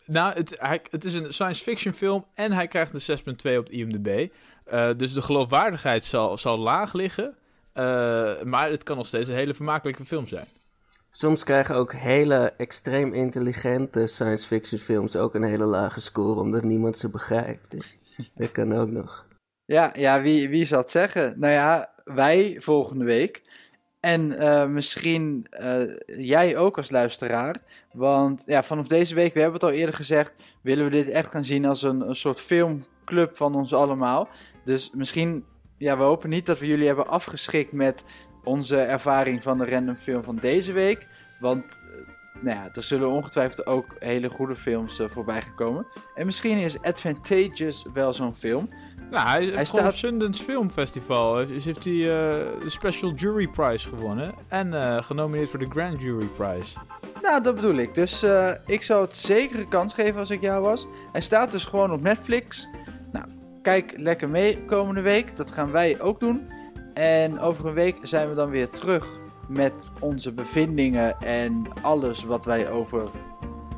Nou, 0.05 0.33
het, 0.33 0.55
hij, 0.59 0.81
het 0.89 1.05
is 1.05 1.13
een 1.13 1.33
science 1.33 1.63
fiction 1.63 1.93
film 1.93 2.25
en 2.33 2.51
hij 2.51 2.67
krijgt 2.67 2.93
een 2.93 3.17
6.2 3.19 3.57
op 3.57 3.65
de 3.65 3.71
IMDb. 3.71 4.27
Eh, 4.65 4.89
dus 4.97 5.13
de 5.13 5.21
geloofwaardigheid 5.21 6.03
zal, 6.03 6.37
zal 6.37 6.57
laag 6.57 6.93
liggen. 6.93 7.35
Eh, 7.73 8.41
maar 8.43 8.69
het 8.69 8.83
kan 8.83 8.97
nog 8.97 9.07
steeds 9.07 9.29
een 9.29 9.35
hele 9.35 9.53
vermakelijke 9.53 10.05
film 10.05 10.27
zijn. 10.27 10.47
Soms 11.11 11.43
krijgen 11.43 11.75
ook 11.75 11.93
hele 11.93 12.53
extreem 12.57 13.13
intelligente 13.13 14.07
science 14.07 14.47
fiction 14.47 14.79
films 14.79 15.15
ook 15.15 15.35
een 15.35 15.43
hele 15.43 15.65
lage 15.65 15.99
score, 15.99 16.39
omdat 16.39 16.63
niemand 16.63 16.97
ze 16.97 17.09
begrijpt. 17.09 17.71
Dus 17.71 17.97
dat 18.35 18.51
kan 18.51 18.73
ook 18.73 18.89
nog. 18.89 19.25
Ja, 19.65 19.91
ja 19.95 20.21
wie, 20.21 20.49
wie 20.49 20.65
zal 20.65 20.79
het 20.79 20.91
zeggen? 20.91 21.33
Nou 21.39 21.53
ja, 21.53 21.89
wij 22.03 22.55
volgende 22.59 23.05
week. 23.05 23.41
En 23.99 24.37
eh, 24.37 24.65
misschien 24.65 25.47
eh, 25.49 25.81
jij 26.05 26.57
ook 26.57 26.77
als 26.77 26.89
luisteraar. 26.89 27.55
Want 27.91 28.43
ja, 28.45 28.63
vanaf 28.63 28.87
deze 28.87 29.15
week, 29.15 29.33
we 29.33 29.39
hebben 29.39 29.59
het 29.59 29.69
al 29.69 29.75
eerder 29.77 29.95
gezegd, 29.95 30.33
willen 30.61 30.85
we 30.85 30.91
dit 30.91 31.09
echt 31.09 31.31
gaan 31.31 31.45
zien 31.45 31.65
als 31.65 31.81
een, 31.83 32.09
een 32.09 32.15
soort 32.15 32.39
filmclub 32.39 33.37
van 33.37 33.55
ons 33.55 33.73
allemaal. 33.73 34.27
Dus 34.65 34.89
misschien, 34.93 35.45
ja, 35.81 35.97
we 35.97 36.03
hopen 36.03 36.29
niet 36.29 36.45
dat 36.45 36.59
we 36.59 36.67
jullie 36.67 36.87
hebben 36.87 37.07
afgeschikt 37.07 37.71
met 37.71 38.03
onze 38.43 38.77
ervaring 38.77 39.43
van 39.43 39.57
de 39.57 39.65
random 39.69 39.95
film 39.95 40.23
van 40.23 40.35
deze 40.35 40.71
week. 40.71 41.07
Want 41.39 41.81
eh, 41.95 42.43
nou 42.43 42.57
ja, 42.57 42.69
er 42.73 42.83
zullen 42.83 43.09
ongetwijfeld 43.09 43.65
ook 43.65 43.85
hele 43.99 44.29
goede 44.29 44.55
films 44.55 44.99
eh, 44.99 45.07
voorbij 45.07 45.41
gaan 45.41 45.55
komen. 45.55 45.87
En 46.15 46.25
misschien 46.25 46.57
is 46.57 46.81
Advantageous 46.81 47.85
wel 47.93 48.13
zo'n 48.13 48.35
film. 48.35 48.69
Nou, 49.11 49.27
hij, 49.27 49.43
gewoon 49.43 49.59
op 49.59 49.65
staat- 49.65 49.95
Sundance 49.95 50.43
Film 50.43 50.69
Festival 50.71 51.47
dus 51.47 51.65
heeft 51.65 51.83
hij 51.83 51.93
eh, 51.93 52.61
de 52.61 52.69
Special 52.69 53.11
Jury 53.13 53.47
Prize 53.47 53.87
gewonnen. 53.87 54.33
En 54.47 55.03
genomineerd 55.03 55.49
voor 55.49 55.59
de 55.59 55.69
Grand 55.69 56.01
Jury 56.01 56.25
Prize. 56.25 56.75
Nou, 57.21 57.43
dat 57.43 57.55
bedoel 57.55 57.75
ik. 57.75 57.95
Dus 57.95 58.25
ik 58.65 58.81
zou 58.81 59.01
het 59.01 59.15
zeker 59.15 59.59
een 59.59 59.67
kans 59.67 59.93
geven 59.93 60.19
als 60.19 60.29
ik 60.29 60.41
jou 60.41 60.61
was. 60.61 60.87
Hij 61.11 61.21
staat 61.21 61.51
dus 61.51 61.65
gewoon 61.65 61.91
op 61.91 62.01
Netflix. 62.01 62.67
Kijk 63.61 63.93
lekker 63.97 64.29
mee 64.29 64.65
komende 64.65 65.01
week. 65.01 65.35
Dat 65.37 65.51
gaan 65.51 65.71
wij 65.71 66.01
ook 66.01 66.19
doen. 66.19 66.47
En 66.93 67.39
over 67.39 67.65
een 67.65 67.73
week 67.73 67.97
zijn 68.01 68.29
we 68.29 68.35
dan 68.35 68.49
weer 68.49 68.69
terug 68.69 69.19
met 69.47 69.91
onze 69.99 70.31
bevindingen 70.33 71.19
en 71.19 71.67
alles 71.81 72.23
wat 72.23 72.45
wij 72.45 72.69
over 72.69 73.09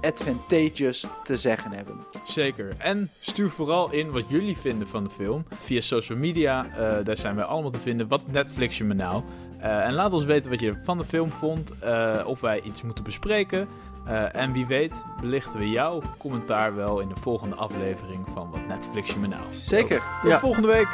Advantageous 0.01 1.05
te 1.23 1.35
zeggen 1.35 1.71
hebben. 1.71 1.95
Zeker. 2.23 2.75
En 2.77 3.09
stuur 3.19 3.49
vooral 3.49 3.91
in 3.91 4.11
wat 4.11 4.23
jullie 4.27 4.57
vinden 4.57 4.87
van 4.87 5.03
de 5.03 5.09
film. 5.09 5.45
Via 5.59 5.81
social 5.81 6.17
media, 6.17 6.65
eh, 6.65 7.05
daar 7.05 7.17
zijn 7.17 7.35
wij 7.35 7.45
allemaal 7.45 7.71
te 7.71 7.79
vinden. 7.79 8.07
Wat 8.07 8.31
Netflix 8.31 8.77
je 8.77 8.83
me 8.83 8.93
nou? 8.93 9.23
Eh, 9.59 9.85
en 9.85 9.93
laat 9.93 10.13
ons 10.13 10.25
weten 10.25 10.51
wat 10.51 10.59
je 10.59 10.73
van 10.83 10.97
de 10.97 11.05
film 11.05 11.29
vond. 11.29 11.79
eh, 11.79 12.23
of 12.25 12.39
wij 12.41 12.61
iets 12.61 12.81
moeten 12.81 13.03
bespreken. 13.03 13.67
Eh, 14.05 14.35
en 14.35 14.51
wie 14.51 14.65
weet 14.65 15.03
belichten 15.19 15.59
we 15.59 15.69
jouw 15.69 16.01
commentaar 16.17 16.75
wel 16.75 16.99
in 16.99 17.07
de 17.07 17.15
volgende 17.21 17.55
aflevering 17.55 18.25
van 18.33 18.49
Wat 18.51 18.67
Netflix 18.67 19.13
je 19.13 19.19
me 19.19 19.27
nou. 19.27 19.41
Zeker. 19.49 20.01
Tot 20.21 20.33
volgende 20.33 20.67
week. 20.67 20.87